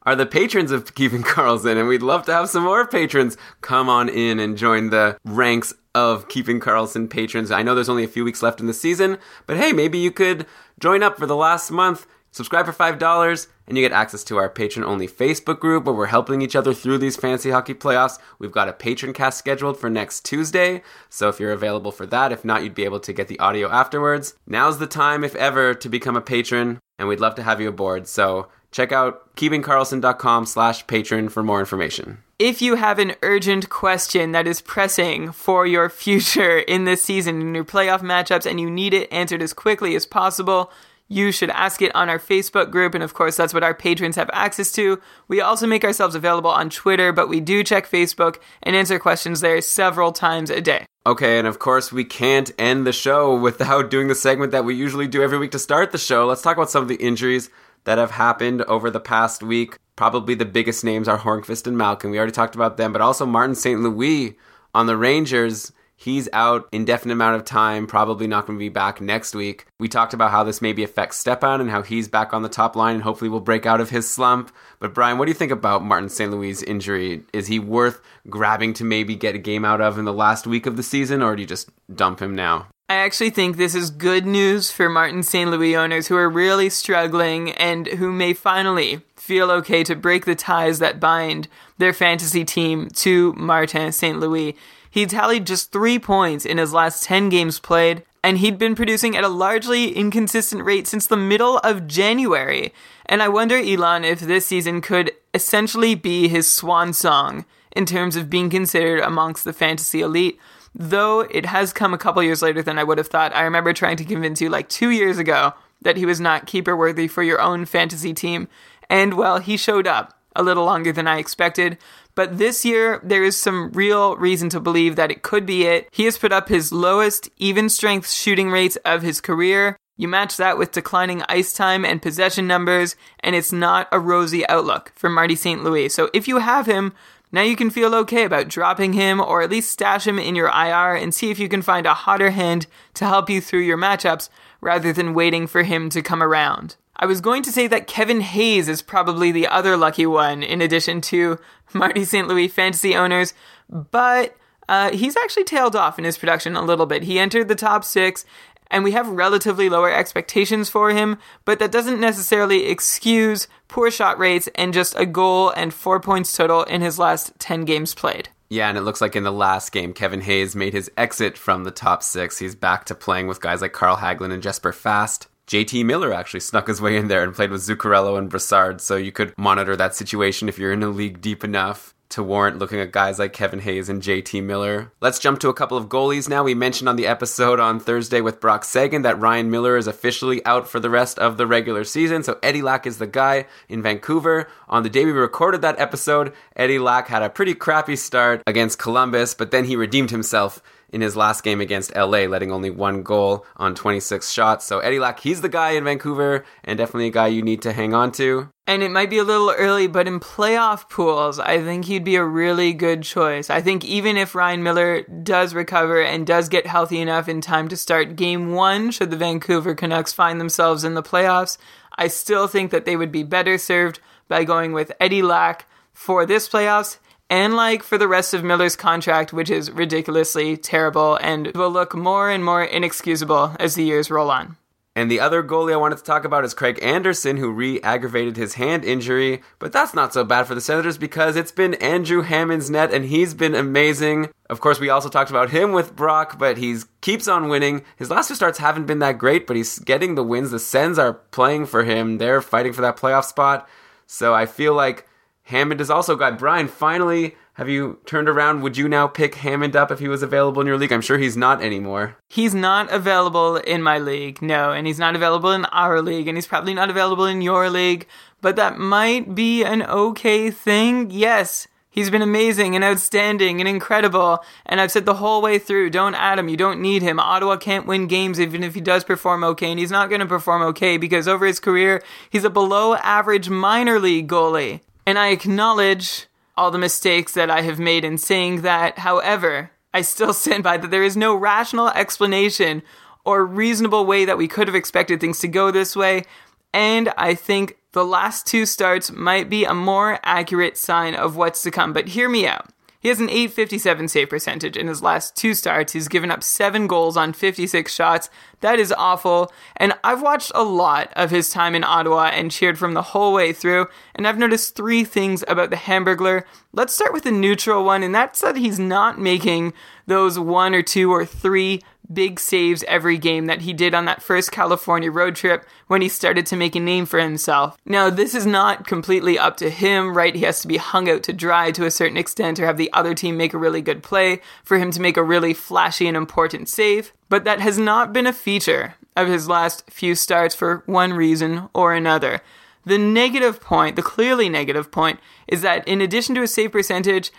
are 0.03 0.15
the 0.15 0.25
patrons 0.25 0.71
of 0.71 0.95
Keeping 0.95 1.25
Karlsson, 1.25 1.77
and 1.77 1.89
we'd 1.89 2.03
love 2.03 2.25
to 2.27 2.33
have 2.33 2.49
some 2.49 2.63
more 2.63 2.87
patrons 2.87 3.37
come 3.61 3.89
on 3.89 4.09
in 4.09 4.39
and 4.39 4.57
join 4.57 4.91
the 4.91 5.19
ranks 5.25 5.75
of 5.97 6.29
Keeping 6.29 6.61
Karlsson 6.61 7.09
patrons. 7.09 7.51
I 7.51 7.63
know 7.63 7.75
there's 7.75 7.89
only 7.89 8.05
a 8.05 8.09
few 8.09 8.23
weeks 8.23 8.43
left 8.43 8.61
in 8.61 8.67
the 8.67 8.75
season, 8.75 9.17
but 9.47 9.57
hey, 9.57 9.73
maybe 9.73 9.97
you 9.97 10.11
could 10.11 10.45
join 10.79 11.03
up 11.03 11.17
for 11.17 11.25
the 11.25 11.35
last 11.35 11.71
month, 11.71 12.07
subscribe 12.31 12.67
for 12.67 12.73
$5, 12.73 13.47
and 13.67 13.79
you 13.79 13.83
get 13.83 13.93
access 13.93 14.23
to 14.25 14.37
our 14.37 14.51
patron 14.51 14.85
only 14.85 15.09
Facebook 15.09 15.59
group 15.59 15.87
where 15.87 15.95
we're 15.95 16.07
helping 16.07 16.43
each 16.43 16.55
other 16.55 16.75
through 16.75 16.99
these 16.99 17.17
fancy 17.17 17.51
hockey 17.51 17.73
playoffs. 17.73 18.19
We've 18.39 18.53
got 18.53 18.69
a 18.69 18.75
patron 18.75 19.15
cast 19.15 19.39
scheduled 19.39 19.81
for 19.81 19.89
next 19.89 20.27
Tuesday, 20.27 20.83
so 21.09 21.31
if 21.31 21.41
you're 21.41 21.53
available 21.53 21.93
for 21.93 22.05
that, 22.05 22.31
if 22.31 22.45
not, 22.45 22.63
you'd 22.63 22.75
be 22.75 22.85
able 22.85 23.01
to 23.01 23.15
get 23.15 23.29
the 23.29 23.39
audio 23.39 23.71
afterwards. 23.71 24.35
Now's 24.47 24.77
the 24.77 24.87
time, 24.87 25.25
if 25.25 25.35
ever, 25.35 25.73
to 25.73 25.89
become 25.89 26.15
a 26.15 26.21
patron, 26.21 26.79
and 26.99 27.09
we'd 27.09 27.21
love 27.21 27.37
to 27.37 27.43
have 27.43 27.59
you 27.59 27.71
aboard. 27.71 28.07
So 28.07 28.49
check 28.71 28.93
out 28.93 29.35
keepingkarlsson.com 29.37 30.45
slash 30.45 30.87
patron 30.87 31.31
for 31.31 31.43
more 31.43 31.61
information. 31.61 32.19
If 32.39 32.61
you 32.61 32.74
have 32.74 32.99
an 32.99 33.14
urgent 33.22 33.70
question 33.70 34.32
that 34.32 34.47
is 34.47 34.61
pressing 34.61 35.32
for 35.32 35.66
your 35.66 35.89
future 35.89 36.59
in 36.68 36.84
this 36.84 37.03
season 37.03 37.41
in 37.41 37.55
your 37.55 37.64
playoff 37.64 38.03
matchups 38.03 38.45
and 38.45 38.61
you 38.61 38.70
need 38.70 38.93
it 38.93 39.11
answered 39.11 39.41
as 39.41 39.55
quickly 39.55 39.97
as 39.97 40.05
possible, 40.05 40.70
you 41.09 41.32
should 41.32 41.49
ask 41.49 41.80
it 41.80 41.95
on 41.95 42.11
our 42.11 42.18
Facebook 42.18 42.70
group. 42.70 42.95
And 42.95 43.03
of 43.03 43.14
course, 43.14 43.39
that's 43.39 43.55
what 43.55 43.64
our 43.64 43.72
patrons 43.72 44.16
have 44.16 44.28
access 44.34 44.70
to. 44.72 45.01
We 45.28 45.41
also 45.41 45.66
make 45.66 45.82
ourselves 45.82 46.14
available 46.14 46.51
on 46.51 46.68
Twitter, 46.68 47.11
but 47.11 47.30
we 47.30 47.41
do 47.41 47.64
check 47.64 47.89
Facebook 47.89 48.37
and 48.62 48.76
answer 48.76 48.99
questions 48.99 49.41
there 49.41 49.62
several 49.62 50.12
times 50.12 50.51
a 50.51 50.61
day. 50.61 50.84
Okay, 51.07 51.39
and 51.39 51.47
of 51.47 51.59
course, 51.59 51.91
we 51.91 52.05
can't 52.05 52.53
end 52.59 52.87
the 52.87 52.93
show 52.93 53.34
without 53.41 53.89
doing 53.89 54.09
the 54.09 54.14
segment 54.14 54.53
that 54.53 54.66
we 54.66 54.74
usually 54.74 55.09
do 55.09 55.22
every 55.22 55.39
week 55.39 55.53
to 55.53 55.59
start 55.59 55.91
the 55.91 55.97
show. 55.97 56.26
Let's 56.26 56.43
talk 56.43 56.59
about 56.59 56.70
some 56.70 56.82
of 56.82 56.89
the 56.89 56.97
injuries 56.97 57.49
that 57.87 57.99
have 57.99 58.11
happened 58.12 58.62
over 58.62 58.91
the 58.91 59.01
past 59.01 59.43
week. 59.43 59.78
Probably 59.95 60.34
the 60.34 60.45
biggest 60.45 60.84
names 60.84 61.09
are 61.09 61.18
Hornqvist 61.18 61.66
and 61.66 61.78
Malkin. 61.78 62.11
We 62.11 62.18
already 62.18 62.32
talked 62.32 62.55
about 62.55 62.76
them, 62.76 62.93
but 62.93 63.01
also 63.01 63.24
Martin 63.24 63.55
St. 63.55 63.80
Louis 63.80 64.37
on 64.74 64.87
the 64.87 64.97
Rangers. 64.97 65.72
He's 65.99 66.28
out 66.34 66.68
indefinite 66.72 67.14
amount 67.14 67.37
of 67.37 67.45
time, 67.47 67.87
probably 67.87 68.26
not 68.26 68.47
going 68.47 68.59
to 68.59 68.62
be 68.62 68.68
back 68.68 69.01
next 69.01 69.34
week. 69.34 69.64
We 69.78 69.89
talked 69.89 70.12
about 70.12 70.30
how 70.30 70.45
this 70.45 70.61
maybe 70.61 70.84
affects 70.84 71.16
Stepan 71.16 71.62
and 71.62 71.70
how 71.70 71.80
he's 71.80 72.07
back 72.07 72.34
on 72.34 72.43
the 72.43 72.51
top 72.51 72.76
line 72.76 72.97
and 72.97 73.03
hopefully 73.03 73.30
will 73.30 73.41
break 73.41 73.64
out 73.64 73.80
of 73.80 73.89
his 73.89 74.11
slump. 74.11 74.55
But 74.78 74.93
Brian, 74.93 75.16
what 75.16 75.24
do 75.24 75.30
you 75.30 75.34
think 75.34 75.53
about 75.53 75.82
Martin 75.82 76.11
St. 76.11 76.30
Louis' 76.30 76.62
injury? 76.62 77.22
Is 77.32 77.47
he 77.47 77.59
worth 77.59 78.03
grabbing 78.28 78.74
to 78.74 78.84
maybe 78.84 79.16
get 79.16 79.34
a 79.34 79.39
game 79.39 79.64
out 79.64 79.80
of 79.80 79.99
in 79.99 80.05
the 80.05 80.12
last 80.12 80.47
week 80.47 80.66
of 80.66 80.76
the 80.76 80.82
season, 80.82 81.22
or 81.22 81.34
do 81.34 81.41
you 81.41 81.49
just 81.49 81.70
dump 81.95 82.20
him 82.20 82.34
now? 82.34 82.66
I 82.89 82.95
actually 82.99 83.30
think 83.30 83.57
this 83.57 83.74
is 83.74 83.91
good 83.91 84.26
news 84.26 84.70
for 84.70 84.89
Martin 84.89 85.24
St. 85.24 85.51
Louis 85.51 85.74
owners 85.74 86.07
who 86.07 86.16
are 86.16 86.30
really 86.30 86.70
struggling 86.70 87.51
and 87.53 87.89
who 87.89 88.12
may 88.12 88.32
finally 88.32 89.01
feel 89.16 89.51
okay 89.51 89.82
to 89.82 89.97
break 89.97 90.24
the 90.24 90.37
ties 90.37 90.78
that 90.78 91.01
bind 91.01 91.49
their 91.78 91.93
fantasy 91.93 92.45
team 92.45 92.89
to 92.91 93.32
Martin 93.32 93.91
St. 93.91 94.20
Louis. 94.20 94.55
He 94.89 95.05
tallied 95.05 95.49
just 95.49 95.72
three 95.72 95.99
points 95.99 96.47
in 96.47 96.59
his 96.59 96.72
last 96.72 97.03
10 97.03 97.28
games 97.28 97.59
played, 97.59 98.05
and 98.22 98.39
he'd 98.39 98.57
been 98.57 98.76
producing 98.76 99.16
at 99.16 99.24
a 99.24 99.28
largely 99.28 99.91
inconsistent 99.91 100.62
rate 100.62 100.87
since 100.87 101.09
the 101.09 101.16
middle 101.16 101.59
of 101.59 101.89
January. 101.89 102.72
And 103.07 103.20
I 103.20 103.28
wonder, 103.28 103.57
Elon, 103.57 104.05
if 104.05 104.20
this 104.20 104.47
season 104.47 104.80
could 104.80 105.11
essentially 105.34 105.97
be 105.97 106.28
his 106.28 106.53
swan 106.53 106.93
song 106.93 107.47
in 107.72 107.84
terms 107.84 108.14
of 108.14 108.30
being 108.30 108.49
considered 108.49 109.01
amongst 109.01 109.43
the 109.43 109.53
fantasy 109.53 110.03
elite 110.03 110.39
though 110.77 111.20
it 111.20 111.47
has 111.47 111.72
come 111.72 111.95
a 111.95 111.99
couple 111.99 112.22
years 112.22 112.43
later 112.43 112.62
than 112.62 112.79
I 112.79 112.85
would 112.85 112.99
have 112.99 113.09
thought. 113.09 113.35
I 113.35 113.43
remember 113.43 113.72
trying 113.72 113.97
to 113.97 114.05
convince 114.05 114.41
you 114.41 114.51
like 114.51 114.68
two 114.68 114.91
years 114.91 115.18
ago 115.18 115.55
that 115.83 115.97
he 115.97 116.07
was 116.07 116.20
not 116.20 116.47
keeper 116.47 116.77
worthy 116.77 117.09
for 117.09 117.22
your 117.22 117.41
own 117.41 117.64
fantasy 117.64 118.12
team, 118.12 118.49
and 118.89 119.14
well, 119.14 119.39
he 119.39 119.57
showed 119.57 119.87
up 119.87 120.12
a 120.35 120.43
little 120.43 120.64
longer 120.64 120.93
than 120.93 121.09
I 121.09 121.18
expected. 121.18 121.79
But 122.14 122.39
this 122.39 122.64
year, 122.64 123.01
there 123.03 123.24
is 123.24 123.37
some 123.37 123.70
real 123.72 124.16
reason 124.16 124.49
to 124.51 124.61
believe 124.61 124.97
that 124.97 125.11
it 125.11 125.22
could 125.22 125.45
be 125.47 125.64
it. 125.64 125.89
He 125.91 126.05
has 126.05 126.18
put 126.18 126.33
up 126.33 126.49
his 126.49 126.72
lowest 126.72 127.29
even 127.37 127.68
strength 127.68 128.11
shooting 128.11 128.51
rates 128.51 128.77
of 128.85 129.03
his 129.03 129.20
career. 129.20 129.77
You 129.99 130.09
match 130.09 130.37
that 130.37 130.59
with 130.59 130.72
declining 130.72 131.22
ice 131.29 131.55
time 131.55 131.85
and 131.85 132.03
possession 132.03 132.47
numbers, 132.47 132.97
and 133.20 133.35
it's 133.35 133.53
not 133.53 133.89
a 133.91 133.99
rosy 133.99 134.47
outlook 134.47 134.93
for 134.95 135.09
Marty 135.09 135.35
St. 135.35 135.64
Louis. 135.64 135.89
So 135.89 136.11
if 136.12 136.29
you 136.29 136.39
have 136.39 136.66
him, 136.66 136.93
now 137.33 137.43
you 137.43 137.57
can 137.57 137.70
feel 137.70 137.95
okay 137.95 138.24
about 138.24 138.49
dropping 138.49 138.93
him 138.93 139.20
or 139.20 139.43
at 139.43 139.51
least 139.51 139.70
stash 139.70 140.07
him 140.07 140.18
in 140.18 140.35
your 140.35 140.49
IR 140.49 140.95
and 140.95 141.14
see 141.14 141.31
if 141.31 141.39
you 141.39 141.49
can 141.49 141.62
find 141.62 141.87
a 141.87 141.95
hotter 141.95 142.31
hand 142.31 142.66
to 142.95 143.05
help 143.05 143.29
you 143.29 143.41
through 143.41 143.61
your 143.61 143.79
matchups 143.79 144.29
rather 144.61 144.93
than 144.93 145.14
waiting 145.14 145.47
for 145.47 145.62
him 145.62 145.89
to 145.91 146.03
come 146.03 146.22
around. 146.22 146.77
I 146.97 147.07
was 147.07 147.20
going 147.20 147.43
to 147.43 147.53
say 147.53 147.66
that 147.66 147.87
Kevin 147.87 148.22
Hayes 148.22 148.68
is 148.68 148.81
probably 148.81 149.31
the 149.31 149.47
other 149.49 149.77
lucky 149.77 150.07
one 150.07 150.43
in 150.43 150.62
addition 150.62 151.01
to 151.03 151.39
Marty 151.74 152.05
St. 152.05 152.27
Louis 152.27 152.49
fantasy 152.49 152.95
owners, 152.95 153.35
but 153.68 154.37
uh, 154.68 154.91
he's 154.91 155.16
actually 155.16 155.45
tailed 155.45 155.77
off 155.77 155.99
in 155.99 156.05
his 156.05 156.18
production 156.18 156.57
a 156.57 156.62
little 156.62 156.87
bit. 156.87 157.05
He 157.05 157.18
entered 157.18 157.49
the 157.49 157.55
top 157.55 157.85
six 157.85 158.24
and 158.71 158.85
we 158.85 158.93
have 158.93 159.09
relatively 159.09 159.69
lower 159.69 159.91
expectations 159.91 160.69
for 160.69 160.91
him, 160.91 161.19
but 161.45 161.59
that 161.59 161.73
doesn't 161.73 162.01
necessarily 162.01 162.67
excuse 162.67 163.49
poor 163.69 163.91
shot 163.91 164.19
rates 164.19 164.49
and 164.55 164.73
just 164.73 164.95
a 164.99 165.07
goal 165.07 165.51
and 165.51 165.73
four 165.73 166.01
points 166.01 166.37
total 166.37 166.62
in 166.64 166.81
his 166.81 166.99
last 166.99 167.33
10 167.39 167.64
games 167.64 167.95
played. 167.95 168.29
Yeah, 168.49 168.69
and 168.69 168.79
it 168.79 168.83
looks 168.83 169.01
like 169.01 169.17
in 169.17 169.25
the 169.25 169.33
last 169.33 169.73
game, 169.73 169.93
Kevin 169.93 170.21
Hayes 170.21 170.55
made 170.55 170.73
his 170.73 170.91
exit 170.97 171.37
from 171.37 171.64
the 171.64 171.73
top 171.73 172.03
six. 172.03 172.39
He's 172.39 172.55
back 172.55 172.85
to 172.85 172.95
playing 172.95 173.27
with 173.27 173.41
guys 173.41 173.61
like 173.61 173.73
Carl 173.73 173.97
Hagelin 173.97 174.33
and 174.33 174.43
Jesper 174.43 174.73
Fast. 174.73 175.27
JT 175.49 175.85
Miller 175.85 176.12
actually 176.12 176.41
snuck 176.41 176.69
his 176.69 176.81
way 176.81 176.97
in 176.97 177.09
there 177.09 177.23
and 177.23 177.35
played 177.35 177.51
with 177.51 177.62
Zuccarello 177.62 178.19
and 178.19 178.31
Brassard, 178.31 178.81
so 178.81 178.97
you 178.97 179.12
could 179.12 179.37
monitor 179.37 179.77
that 179.77 179.95
situation 179.95 180.49
if 180.49 180.59
you're 180.59 180.73
in 180.73 180.83
a 180.83 180.89
league 180.89 181.21
deep 181.21 181.43
enough 181.43 181.95
to 182.11 182.23
warrant 182.23 182.59
looking 182.59 182.81
at 182.81 182.93
guys 182.93 183.19
like 183.19 183.33
Kevin 183.33 183.61
Hayes 183.61 183.89
and 183.89 184.03
JT 184.03 184.43
Miller. 184.43 184.93
Let's 185.01 185.19
jump 185.19 185.41
to 185.41 185.49
a 185.49 185.55
couple 185.55 185.77
of 185.77 185.89
goalies 185.89 186.29
now. 186.29 186.43
We 186.45 186.55
mentioned 186.55 186.89
on 186.89 186.97
the 186.97 187.07
episode 187.07 187.61
on 187.61 187.81
Thursday 187.81 188.21
with 188.21 188.41
Brock 188.41 188.65
Seguin 188.65 189.03
that 189.03 189.19
Ryan 189.19 189.51
Miller 189.51 189.77
is 189.77 189.87
officially 189.87 190.45
out 190.45 190.69
for 190.69 190.81
the 190.81 190.91
rest 190.91 191.19
of 191.19 191.37
the 191.37 191.47
regular 191.47 191.85
season, 191.85 192.23
so 192.23 192.39
Eddie 192.43 192.63
Lack 192.63 192.87
is 192.87 192.99
the 192.99 193.07
guy 193.07 193.47
in 193.69 193.83
Vancouver. 193.83 194.49
On 194.69 194.83
the 194.83 194.91
day 194.91 195.05
we 195.05 195.13
recorded 195.13 195.63
that 195.63 195.81
episode, 195.81 196.33
Eddie 196.55 196.79
Lack 196.79 197.09
had 197.09 197.23
a 197.23 197.31
pretty 197.31 197.55
crappy 197.55 197.97
start 197.97 198.43
against 198.47 198.79
Columbus, 198.79 199.35
but 199.35 199.51
then 199.51 199.65
he 199.65 199.77
redeemed 199.77 200.11
himself 200.11 200.63
in 200.97 201.03
his 201.03 201.15
last 201.15 201.45
game 201.45 201.61
against 201.61 201.95
LA, 201.95 202.21
letting 202.21 202.51
only 202.51 202.71
one 202.71 203.03
goal 203.03 203.45
on 203.59 203.75
26 203.75 204.33
shots. 204.33 204.65
So 204.65 204.79
Eddie 204.79 204.99
Lack, 204.99 205.21
he's 205.21 205.43
the 205.43 205.49
guy 205.51 205.73
in 205.73 205.85
Vancouver 205.85 206.43
and 206.65 206.79
definitely 206.79 207.09
a 207.09 207.11
guy 207.11 207.27
you 207.27 207.43
need 207.43 207.61
to 207.63 207.75
hang 207.75 207.93
on 207.93 208.13
to. 208.13 208.49
And 208.67 208.83
it 208.83 208.91
might 208.91 209.11
be 209.11 209.19
a 209.19 209.25
little 209.25 209.51
early, 209.51 209.89
but 209.89 210.09
in 210.09 210.21
playoff 210.21 210.89
pools, 210.89 211.39
I 211.39 211.63
think 211.63 211.85
he'd 211.85 212.03
be 212.03 212.17
a 212.17 212.25
really 212.25 212.73
good 212.73 213.03
choice. 213.03 213.51
I 213.51 213.61
think 213.61 213.85
even 213.85 214.17
if 214.17 214.35
Ryan 214.35 214.63
Miller 214.63 215.03
does 215.03 215.53
recover 215.53 216.01
and 216.03 216.27
does 216.27 216.49
get 216.49 216.67
healthy 216.67 216.99
enough 216.99 217.29
in 217.29 217.43
time 217.43 217.69
to 217.69 217.77
start 217.77 218.17
game 218.17 218.53
one, 218.53 218.91
should 218.91 219.11
the 219.11 219.19
Vancouver 219.19 219.75
Canucks 219.75 220.15
find 220.15 220.41
themselves 220.41 220.83
in 220.83 220.95
the 220.95 221.03
playoffs, 221.03 221.59
I 221.99 222.09
still 222.09 222.49
think 222.49 222.71
that 222.71 222.87
they 222.87 222.97
would 222.97 223.13
be 223.13 223.23
better 223.23 223.59
served 223.59 224.01
by 224.29 224.45
going 224.45 224.73
with 224.73 224.93
Eddie 224.99 225.23
Lack 225.23 225.67
for 225.93 226.25
this 226.25 226.49
playoffs 226.49 226.97
and 227.29 227.57
like 227.57 227.83
for 227.83 227.99
the 227.99 228.09
rest 228.09 228.35
of 228.35 228.45
Miller's 228.45 228.77
contract, 228.77 229.33
which 229.33 229.51
is 229.51 229.70
ridiculously 229.70 230.57
terrible 230.57 231.16
and 231.20 231.49
will 231.55 231.70
look 231.70 231.95
more 231.95 232.31
and 232.31 232.45
more 232.45 232.62
inexcusable 232.62 233.57
as 233.59 233.74
the 233.74 233.85
years 233.85 234.11
roll 234.11 234.31
on. 234.31 234.57
And 234.97 235.11
the 235.11 235.20
other 235.20 235.43
goalie 235.43 235.74
I 235.74 235.77
wanted 235.77 235.99
to 235.99 236.05
talk 236.05 236.24
about 236.24 236.47
is 236.47 236.55
Craig 236.55 236.79
Anderson, 236.81 237.37
who 237.37 237.51
re 237.53 237.79
aggravated 237.83 238.39
his 238.39 238.55
hand 238.55 238.83
injury. 238.83 239.43
But 239.59 239.70
that's 239.70 239.93
not 239.93 240.14
so 240.14 240.24
bad 240.24 240.47
for 240.47 240.55
the 240.55 240.61
Senators 240.62 240.97
because 240.97 241.37
it's 241.37 241.53
been 241.53 241.74
Andrew 241.74 242.22
Hammond's 242.22 242.70
net 242.70 242.95
and 242.95 243.05
he's 243.05 243.35
been 243.35 243.55
amazing. 243.55 244.31
Of 244.49 244.62
course, 244.62 244.81
we 244.81 244.89
also 244.89 245.11
talked 245.11 245.29
about 245.29 245.51
him 245.51 245.72
with 245.72 245.95
Brock, 245.95 246.39
but 246.39 246.57
he 246.57 246.79
keeps 247.03 247.29
on 247.29 247.51
winning. 247.51 247.85
His 247.97 248.11
last 248.11 248.29
two 248.29 248.35
starts 248.35 248.57
haven't 248.57 248.87
been 248.87 249.01
that 249.01 249.18
great, 249.18 249.47
but 249.47 249.57
he's 249.57 249.79
getting 249.81 250.14
the 250.14 250.24
wins. 250.24 250.51
The 250.51 250.59
Sens 250.59 250.99
are 250.99 251.12
playing 251.12 251.66
for 251.66 251.85
him, 251.85 252.16
they're 252.16 252.41
fighting 252.41 252.72
for 252.72 252.81
that 252.81 252.97
playoff 252.97 253.24
spot. 253.24 253.68
So 254.07 254.33
I 254.33 254.47
feel 254.47 254.72
like 254.72 255.07
Hammond 255.47 255.81
is 255.81 255.91
also 255.91 256.17
got 256.17 256.41
Brian. 256.41 256.67
Finally, 256.67 257.37
have 257.55 257.69
you 257.69 258.01
turned 258.05 258.29
around? 258.29 258.63
Would 258.63 258.77
you 258.77 258.89
now 258.89 259.07
pick 259.07 259.37
Hammond 259.37 259.77
up 259.77 259.93
if 259.93 260.01
he 260.01 260.09
was 260.09 260.25
available 260.25 260.61
in 260.61 260.67
your 260.67 260.77
league? 260.77 260.93
I'm 260.93 261.01
sure 261.01 261.19
he's 261.19 261.37
not 261.37 261.63
anymore. 261.63 262.17
He's 262.29 262.53
not 262.53 262.93
available 262.93 263.57
in 263.57 263.81
my 263.81 263.99
league, 263.99 264.43
no, 264.43 264.73
and 264.73 264.89
he's 264.89 264.99
not 264.99 265.15
available 265.15 265.53
in 265.53 265.65
our 265.67 266.03
league, 266.03 266.27
and 266.27 266.37
he's 266.37 266.49
probably 266.49 266.75
not 266.75 266.91
available 266.91 267.27
in 267.27 267.43
your 267.43 267.71
league, 267.71 268.09
but 268.41 268.57
that 268.57 268.79
might 268.79 269.37
be 269.37 269.63
an 269.63 269.83
okay 269.85 270.51
thing. 270.51 271.13
Yes, 271.13 271.69
he's 271.89 272.11
been 272.11 272.23
amazing 272.23 272.75
and 272.75 272.85
outstanding 272.85 273.61
and 273.61 273.69
incredible, 273.69 274.45
and 274.67 274.81
I've 274.81 274.91
said 274.91 275.07
the 275.07 275.15
whole 275.15 275.41
way 275.41 275.61
through 275.61 275.91
don't 275.91 276.17
add 276.17 276.41
him, 276.41 276.49
you 276.49 276.57
don't 276.57 276.83
need 276.83 277.03
him. 277.03 277.21
Ottawa 277.21 277.57
can't 277.57 277.87
win 277.87 278.09
games 278.09 278.41
even 278.41 278.65
if 278.65 278.75
he 278.75 278.81
does 278.81 279.05
perform 279.05 279.45
okay, 279.45 279.71
and 279.71 279.79
he's 279.79 279.93
not 279.93 280.09
going 280.09 280.21
to 280.21 280.27
perform 280.27 280.63
okay 280.63 280.97
because 280.97 281.29
over 281.29 281.47
his 281.47 281.61
career, 281.61 282.03
he's 282.31 282.43
a 282.43 282.51
below 282.51 282.97
average 282.97 283.49
minor 283.49 284.01
league 284.01 284.29
goalie. 284.29 284.81
And 285.07 285.19
I 285.19 285.29
acknowledge 285.29 286.27
all 286.57 286.71
the 286.71 286.79
mistakes 286.79 287.33
that 287.33 287.51
I 287.51 287.63
have 287.63 287.79
made 287.79 288.05
in 288.05 288.19
saying 288.19 288.63
that. 288.63 288.99
However, 288.99 289.71
I 289.95 290.03
still 290.03 290.33
stand 290.35 290.65
by 290.65 290.77
that 290.77 290.91
there 290.91 291.05
is 291.05 291.17
no 291.17 291.35
rational 291.35 291.89
explanation 291.91 292.83
or 293.25 293.45
reasonable 293.45 294.07
way 294.07 294.25
that 294.25 294.39
we 294.39 294.49
could 294.49 294.69
have 294.69 294.75
expected 294.75 295.21
things 295.21 295.39
to 295.41 295.49
go 295.49 295.71
this 295.71 295.97
way. 295.97 296.25
And 296.73 297.13
I 297.17 297.35
think 297.35 297.79
the 297.93 298.05
last 298.05 298.47
two 298.47 298.67
starts 298.67 299.11
might 299.11 299.49
be 299.49 299.65
a 299.65 299.75
more 299.75 300.21
accurate 300.23 300.77
sign 300.77 301.15
of 301.15 301.37
what's 301.37 301.63
to 301.63 301.71
come. 301.71 301.93
But 301.93 302.09
hear 302.09 302.29
me 302.29 302.47
out. 302.47 302.69
He 303.07 303.11
has 303.11 303.21
an 303.21 303.31
857 303.31 304.09
save 304.09 304.31
percentage 304.31 304.77
in 304.77 304.89
his 304.89 305.01
last 305.01 305.37
two 305.37 305.55
starts. 305.55 305.93
He's 305.93 306.09
given 306.09 306.33
up 306.33 306.43
seven 306.43 306.89
goals 306.89 307.17
on 307.17 307.33
56 307.33 307.95
shots. 307.95 308.29
That 308.63 308.81
is 308.81 308.91
awful. 308.91 309.53
And 309.77 309.93
I've 310.03 310.23
watched 310.23 310.51
a 310.57 310.65
lot 310.65 311.13
of 311.15 311.31
his 311.31 311.49
time 311.51 311.77
in 311.77 311.85
Ottawa 311.85 312.31
and 312.35 312.51
cheered 312.51 312.81
from 312.81 312.95
the 312.95 313.03
whole 313.03 313.33
way 313.33 313.53
through. 313.53 313.87
And 314.17 314.27
I've 314.27 314.41
noticed 314.41 314.75
three 314.75 315.05
things 315.05 315.45
about 315.47 315.71
the 315.71 315.77
Hamburglar. 315.77 316.43
Let's 316.73 316.97
start 316.97 317.13
with 317.13 317.23
the 317.23 317.31
neutral 317.31 317.85
one, 317.85 318.03
and 318.03 318.13
that's 318.13 318.41
that 318.41 318.57
he's 318.57 318.81
not 318.81 319.21
making 319.21 319.73
those 320.07 320.37
one 320.37 320.75
or 320.75 320.83
two 320.83 321.13
or 321.13 321.25
three 321.25 321.83
big 322.13 322.39
saves 322.41 322.85
every 322.85 323.19
game 323.19 323.47
that 323.47 323.63
he 323.63 323.73
did 323.73 323.95
on 323.95 324.05
that 324.05 324.23
first 324.23 324.53
California 324.53 325.11
road 325.11 325.37
trip 325.37 325.65
when 325.87 326.03
he 326.03 326.09
started 326.09 326.47
to 326.47 326.57
make 326.57 326.75
a 326.75 326.81
name 326.81 327.07
for 327.07 327.19
himself. 327.19 327.77
Now, 327.85 328.11
this 328.11 328.35
is 328.35 328.47
not 328.47 328.87
completely 328.87 329.39
up 329.39 329.57
to 329.59 329.71
him, 329.71 330.17
right? 330.17 330.35
He 330.35 330.43
has 330.43 330.61
to 330.63 330.69
be 330.69 330.77
hung 330.77 331.09
out 331.09 331.23
to 331.25 331.33
dry 331.33 331.71
to 331.73 331.85
a 331.85 331.91
certain 331.91 332.17
extent 332.17 332.59
or 332.59 332.67
have 332.67 332.77
the 332.77 332.93
other 332.93 333.15
team 333.15 333.37
make 333.37 333.55
a 333.55 333.59
really 333.59 333.83
good 333.83 334.03
play 334.03 334.41
for 334.65 334.79
him 334.79 334.91
to 334.93 335.01
make 335.01 335.17
a 335.17 335.23
really 335.23 335.55
flashy 335.55 336.07
and 336.07 336.17
important 336.17 336.69
save. 336.69 337.13
But 337.29 337.45
that 337.45 337.61
has 337.61 337.79
not 337.79 338.13
been 338.13 338.27
a 338.27 338.33
feature 338.33 338.95
of 339.17 339.29
his 339.29 339.49
last 339.49 339.91
few 339.91 340.15
starts 340.15 340.55
for 340.55 340.83
one 340.87 341.13
reason 341.13 341.69
or 341.75 341.95
another. 341.95 342.41
The 342.85 342.99
negative 342.99 343.61
point, 343.61 343.97
the 343.97 344.03
clearly 344.03 344.49
negative 344.49 344.93
point, 344.93 345.19
is 345.49 345.63
that 345.63 345.87
in 345.89 346.01
addition 346.01 346.37
to 346.37 346.43
his 346.43 346.55
save 346.55 346.71
percentage, 346.71 347.33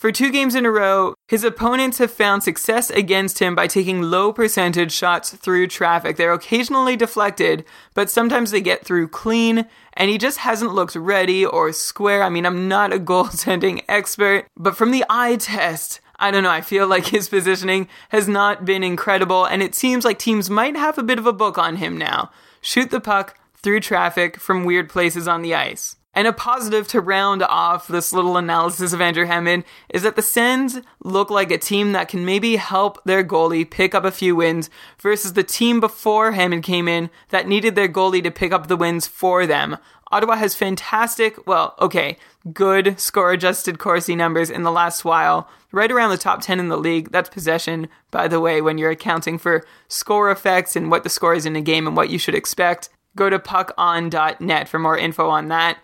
for 0.00 0.10
two 0.10 0.32
games 0.32 0.54
in 0.54 0.64
a 0.64 0.70
row, 0.70 1.12
his 1.28 1.44
opponents 1.44 1.98
have 1.98 2.10
found 2.10 2.42
success 2.42 2.88
against 2.88 3.38
him 3.38 3.54
by 3.54 3.66
taking 3.66 4.00
low 4.00 4.32
percentage 4.32 4.92
shots 4.92 5.28
through 5.28 5.66
traffic. 5.66 6.16
They're 6.16 6.32
occasionally 6.32 6.96
deflected, 6.96 7.66
but 7.92 8.08
sometimes 8.08 8.50
they 8.50 8.62
get 8.62 8.82
through 8.82 9.08
clean, 9.08 9.66
and 9.92 10.08
he 10.10 10.16
just 10.16 10.38
hasn't 10.38 10.72
looked 10.72 10.96
ready 10.96 11.44
or 11.44 11.70
square. 11.74 12.22
I 12.22 12.30
mean, 12.30 12.46
I'm 12.46 12.66
not 12.66 12.94
a 12.94 12.98
goaltending 13.10 13.82
expert, 13.90 14.46
but 14.56 14.74
from 14.74 14.90
the 14.90 15.04
eye 15.10 15.36
test, 15.36 16.00
I 16.18 16.30
don't 16.30 16.44
know, 16.44 16.50
I 16.50 16.62
feel 16.62 16.86
like 16.86 17.08
his 17.08 17.28
positioning 17.28 17.86
has 18.08 18.26
not 18.26 18.64
been 18.64 18.82
incredible, 18.82 19.44
and 19.44 19.62
it 19.62 19.74
seems 19.74 20.06
like 20.06 20.18
teams 20.18 20.48
might 20.48 20.76
have 20.76 20.96
a 20.96 21.02
bit 21.02 21.18
of 21.18 21.26
a 21.26 21.32
book 21.34 21.58
on 21.58 21.76
him 21.76 21.98
now. 21.98 22.30
Shoot 22.62 22.90
the 22.90 23.00
puck 23.00 23.38
through 23.54 23.80
traffic 23.80 24.40
from 24.40 24.64
weird 24.64 24.88
places 24.88 25.28
on 25.28 25.42
the 25.42 25.54
ice. 25.54 25.96
And 26.12 26.26
a 26.26 26.32
positive 26.32 26.88
to 26.88 27.00
round 27.00 27.42
off 27.42 27.86
this 27.86 28.12
little 28.12 28.36
analysis 28.36 28.92
of 28.92 29.00
Andrew 29.00 29.26
Hammond 29.26 29.64
is 29.88 30.02
that 30.02 30.16
the 30.16 30.22
Sens 30.22 30.80
look 31.04 31.30
like 31.30 31.52
a 31.52 31.58
team 31.58 31.92
that 31.92 32.08
can 32.08 32.24
maybe 32.24 32.56
help 32.56 33.02
their 33.04 33.22
goalie 33.22 33.68
pick 33.68 33.94
up 33.94 34.04
a 34.04 34.10
few 34.10 34.34
wins 34.34 34.70
versus 34.98 35.34
the 35.34 35.44
team 35.44 35.78
before 35.78 36.32
Hammond 36.32 36.64
came 36.64 36.88
in 36.88 37.10
that 37.28 37.46
needed 37.46 37.76
their 37.76 37.88
goalie 37.88 38.24
to 38.24 38.30
pick 38.30 38.52
up 38.52 38.66
the 38.66 38.76
wins 38.76 39.06
for 39.06 39.46
them. 39.46 39.76
Ottawa 40.12 40.34
has 40.34 40.56
fantastic, 40.56 41.46
well, 41.46 41.76
okay, 41.80 42.16
good 42.52 42.98
score 42.98 43.30
adjusted 43.30 43.78
Corsi 43.78 44.16
numbers 44.16 44.50
in 44.50 44.64
the 44.64 44.72
last 44.72 45.04
while, 45.04 45.48
right 45.70 45.92
around 45.92 46.10
the 46.10 46.18
top 46.18 46.42
10 46.42 46.58
in 46.58 46.68
the 46.68 46.76
league. 46.76 47.12
That's 47.12 47.30
possession, 47.30 47.88
by 48.10 48.26
the 48.26 48.40
way, 48.40 48.60
when 48.60 48.76
you're 48.76 48.90
accounting 48.90 49.38
for 49.38 49.64
score 49.86 50.32
effects 50.32 50.74
and 50.74 50.90
what 50.90 51.04
the 51.04 51.08
score 51.08 51.34
is 51.34 51.46
in 51.46 51.54
a 51.54 51.60
game 51.60 51.86
and 51.86 51.96
what 51.96 52.10
you 52.10 52.18
should 52.18 52.34
expect. 52.34 52.88
Go 53.14 53.30
to 53.30 53.38
puckon.net 53.38 54.68
for 54.68 54.78
more 54.80 54.98
info 54.98 55.28
on 55.28 55.46
that. 55.48 55.78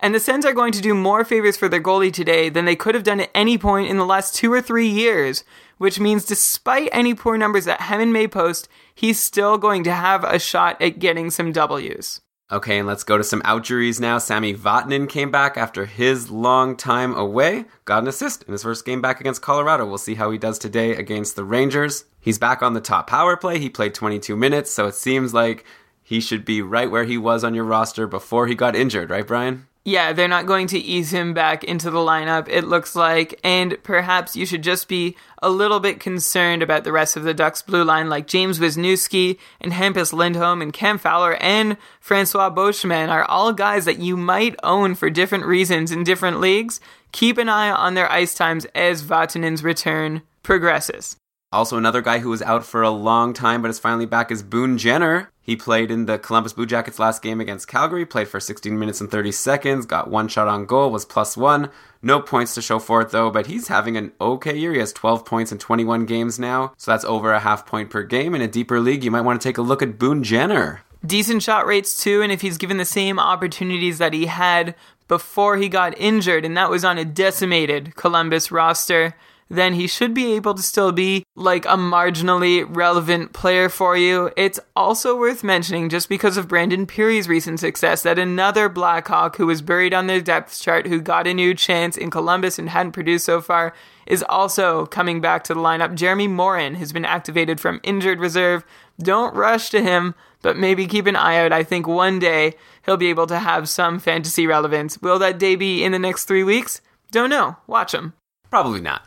And 0.00 0.14
the 0.14 0.20
Sens 0.20 0.44
are 0.44 0.52
going 0.52 0.72
to 0.72 0.80
do 0.80 0.94
more 0.94 1.24
favors 1.24 1.56
for 1.56 1.68
their 1.68 1.80
goalie 1.80 2.12
today 2.12 2.48
than 2.48 2.64
they 2.64 2.76
could 2.76 2.94
have 2.94 3.04
done 3.04 3.20
at 3.20 3.30
any 3.34 3.56
point 3.56 3.88
in 3.88 3.96
the 3.96 4.04
last 4.04 4.34
two 4.34 4.52
or 4.52 4.60
three 4.60 4.88
years, 4.88 5.44
which 5.78 6.00
means 6.00 6.24
despite 6.24 6.88
any 6.92 7.14
poor 7.14 7.38
numbers 7.38 7.64
that 7.64 7.82
Hammond 7.82 8.12
may 8.12 8.28
post, 8.28 8.68
he's 8.94 9.20
still 9.20 9.56
going 9.56 9.84
to 9.84 9.92
have 9.92 10.24
a 10.24 10.38
shot 10.38 10.80
at 10.82 10.98
getting 10.98 11.30
some 11.30 11.52
W's. 11.52 12.20
Okay, 12.52 12.78
and 12.78 12.86
let's 12.86 13.04
go 13.04 13.16
to 13.16 13.24
some 13.24 13.40
outjuries 13.42 13.98
now. 13.98 14.18
Sami 14.18 14.52
Vatanen 14.52 15.08
came 15.08 15.30
back 15.30 15.56
after 15.56 15.86
his 15.86 16.30
long 16.30 16.76
time 16.76 17.14
away, 17.14 17.64
got 17.86 18.02
an 18.02 18.08
assist 18.08 18.42
in 18.42 18.52
his 18.52 18.62
first 18.62 18.84
game 18.84 19.00
back 19.00 19.18
against 19.18 19.40
Colorado. 19.40 19.86
We'll 19.86 19.96
see 19.96 20.14
how 20.14 20.30
he 20.30 20.36
does 20.36 20.58
today 20.58 20.94
against 20.94 21.36
the 21.36 21.44
Rangers. 21.44 22.04
He's 22.20 22.38
back 22.38 22.62
on 22.62 22.74
the 22.74 22.82
top 22.82 23.06
power 23.06 23.36
play. 23.36 23.58
He 23.58 23.70
played 23.70 23.94
22 23.94 24.36
minutes, 24.36 24.70
so 24.70 24.86
it 24.86 24.94
seems 24.94 25.32
like 25.32 25.64
he 26.02 26.20
should 26.20 26.44
be 26.44 26.60
right 26.60 26.90
where 26.90 27.04
he 27.04 27.16
was 27.16 27.44
on 27.44 27.54
your 27.54 27.64
roster 27.64 28.06
before 28.06 28.46
he 28.46 28.54
got 28.54 28.76
injured, 28.76 29.08
right, 29.08 29.26
Brian? 29.26 29.66
Yeah, 29.84 30.14
they're 30.14 30.28
not 30.28 30.46
going 30.46 30.66
to 30.68 30.78
ease 30.78 31.12
him 31.12 31.34
back 31.34 31.62
into 31.62 31.90
the 31.90 31.98
lineup, 31.98 32.48
it 32.48 32.64
looks 32.64 32.96
like, 32.96 33.38
and 33.44 33.76
perhaps 33.82 34.34
you 34.34 34.46
should 34.46 34.62
just 34.62 34.88
be 34.88 35.14
a 35.42 35.50
little 35.50 35.78
bit 35.78 36.00
concerned 36.00 36.62
about 36.62 36.84
the 36.84 36.92
rest 36.92 37.16
of 37.16 37.24
the 37.24 37.34
Ducks 37.34 37.60
blue 37.60 37.84
line, 37.84 38.08
like 38.08 38.26
James 38.26 38.58
Wisniewski 38.58 39.38
and 39.60 39.72
Hampus 39.72 40.14
Lindholm 40.14 40.62
and 40.62 40.72
Cam 40.72 40.96
Fowler 40.96 41.34
and 41.34 41.76
Francois 42.00 42.48
Beauchemin 42.48 43.10
are 43.10 43.24
all 43.24 43.52
guys 43.52 43.84
that 43.84 43.98
you 43.98 44.16
might 44.16 44.56
own 44.62 44.94
for 44.94 45.10
different 45.10 45.44
reasons 45.44 45.92
in 45.92 46.02
different 46.02 46.40
leagues. 46.40 46.80
Keep 47.12 47.36
an 47.36 47.50
eye 47.50 47.70
on 47.70 47.92
their 47.92 48.10
ice 48.10 48.34
times 48.34 48.64
as 48.74 49.02
Vatanen's 49.02 49.62
return 49.62 50.22
progresses. 50.42 51.16
Also, 51.52 51.76
another 51.76 52.00
guy 52.00 52.20
who 52.20 52.30
was 52.30 52.42
out 52.42 52.64
for 52.64 52.82
a 52.82 52.90
long 52.90 53.34
time 53.34 53.60
but 53.60 53.70
is 53.70 53.78
finally 53.78 54.06
back 54.06 54.32
is 54.32 54.42
Boone 54.42 54.78
Jenner. 54.78 55.30
He 55.44 55.56
played 55.56 55.90
in 55.90 56.06
the 56.06 56.18
Columbus 56.18 56.54
Blue 56.54 56.64
Jackets 56.64 56.98
last 56.98 57.20
game 57.20 57.38
against 57.38 57.68
Calgary, 57.68 58.06
played 58.06 58.28
for 58.28 58.40
16 58.40 58.78
minutes 58.78 59.02
and 59.02 59.10
30 59.10 59.30
seconds, 59.30 59.84
got 59.84 60.08
one 60.10 60.26
shot 60.26 60.48
on 60.48 60.64
goal, 60.64 60.90
was 60.90 61.04
plus 61.04 61.36
one. 61.36 61.68
No 62.00 62.18
points 62.18 62.54
to 62.54 62.62
show 62.62 62.78
for 62.78 63.02
it 63.02 63.10
though, 63.10 63.30
but 63.30 63.46
he's 63.46 63.68
having 63.68 63.98
an 63.98 64.12
okay 64.18 64.56
year. 64.56 64.72
He 64.72 64.78
has 64.78 64.92
12 64.94 65.26
points 65.26 65.52
in 65.52 65.58
21 65.58 66.06
games 66.06 66.38
now, 66.38 66.72
so 66.78 66.90
that's 66.90 67.04
over 67.04 67.34
a 67.34 67.40
half 67.40 67.66
point 67.66 67.90
per 67.90 68.02
game. 68.02 68.34
In 68.34 68.40
a 68.40 68.48
deeper 68.48 68.80
league, 68.80 69.04
you 69.04 69.10
might 69.10 69.20
want 69.20 69.38
to 69.38 69.46
take 69.46 69.58
a 69.58 69.62
look 69.62 69.82
at 69.82 69.98
Boone 69.98 70.22
Jenner. 70.22 70.80
Decent 71.04 71.42
shot 71.42 71.66
rates 71.66 72.02
too, 72.02 72.22
and 72.22 72.32
if 72.32 72.40
he's 72.40 72.56
given 72.56 72.78
the 72.78 72.86
same 72.86 73.18
opportunities 73.18 73.98
that 73.98 74.14
he 74.14 74.24
had 74.24 74.74
before 75.08 75.58
he 75.58 75.68
got 75.68 75.98
injured, 75.98 76.46
and 76.46 76.56
that 76.56 76.70
was 76.70 76.86
on 76.86 76.96
a 76.96 77.04
decimated 77.04 77.94
Columbus 77.96 78.50
roster, 78.50 79.14
then 79.48 79.74
he 79.74 79.86
should 79.86 80.14
be 80.14 80.32
able 80.34 80.54
to 80.54 80.62
still 80.62 80.92
be 80.92 81.24
like 81.36 81.64
a 81.66 81.76
marginally 81.76 82.64
relevant 82.68 83.32
player 83.32 83.68
for 83.68 83.96
you. 83.96 84.30
It's 84.36 84.60
also 84.74 85.16
worth 85.18 85.44
mentioning, 85.44 85.88
just 85.88 86.08
because 86.08 86.36
of 86.36 86.48
Brandon 86.48 86.86
Pirri's 86.86 87.28
recent 87.28 87.60
success, 87.60 88.02
that 88.02 88.18
another 88.18 88.68
Blackhawk 88.68 89.36
who 89.36 89.46
was 89.46 89.62
buried 89.62 89.94
on 89.94 90.06
their 90.06 90.20
depth 90.20 90.60
chart, 90.60 90.86
who 90.86 91.00
got 91.00 91.26
a 91.26 91.34
new 91.34 91.54
chance 91.54 91.96
in 91.96 92.10
Columbus 92.10 92.58
and 92.58 92.70
hadn't 92.70 92.92
produced 92.92 93.26
so 93.26 93.40
far, 93.40 93.74
is 94.06 94.24
also 94.28 94.86
coming 94.86 95.20
back 95.20 95.44
to 95.44 95.54
the 95.54 95.60
lineup. 95.60 95.94
Jeremy 95.94 96.28
Morin 96.28 96.74
has 96.74 96.92
been 96.92 97.04
activated 97.04 97.60
from 97.60 97.80
injured 97.82 98.20
reserve. 98.20 98.64
Don't 98.98 99.34
rush 99.34 99.70
to 99.70 99.82
him, 99.82 100.14
but 100.42 100.56
maybe 100.56 100.86
keep 100.86 101.06
an 101.06 101.16
eye 101.16 101.36
out. 101.38 101.52
I 101.52 101.64
think 101.64 101.86
one 101.86 102.18
day 102.18 102.54
he'll 102.84 102.96
be 102.96 103.08
able 103.08 103.26
to 103.26 103.38
have 103.38 103.68
some 103.68 103.98
fantasy 103.98 104.46
relevance. 104.46 105.00
Will 105.00 105.18
that 105.18 105.38
day 105.38 105.56
be 105.56 105.82
in 105.82 105.92
the 105.92 105.98
next 105.98 106.26
three 106.26 106.44
weeks? 106.44 106.80
Don't 107.10 107.30
know. 107.30 107.56
Watch 107.66 107.94
him. 107.94 108.12
Probably 108.50 108.80
not. 108.80 109.06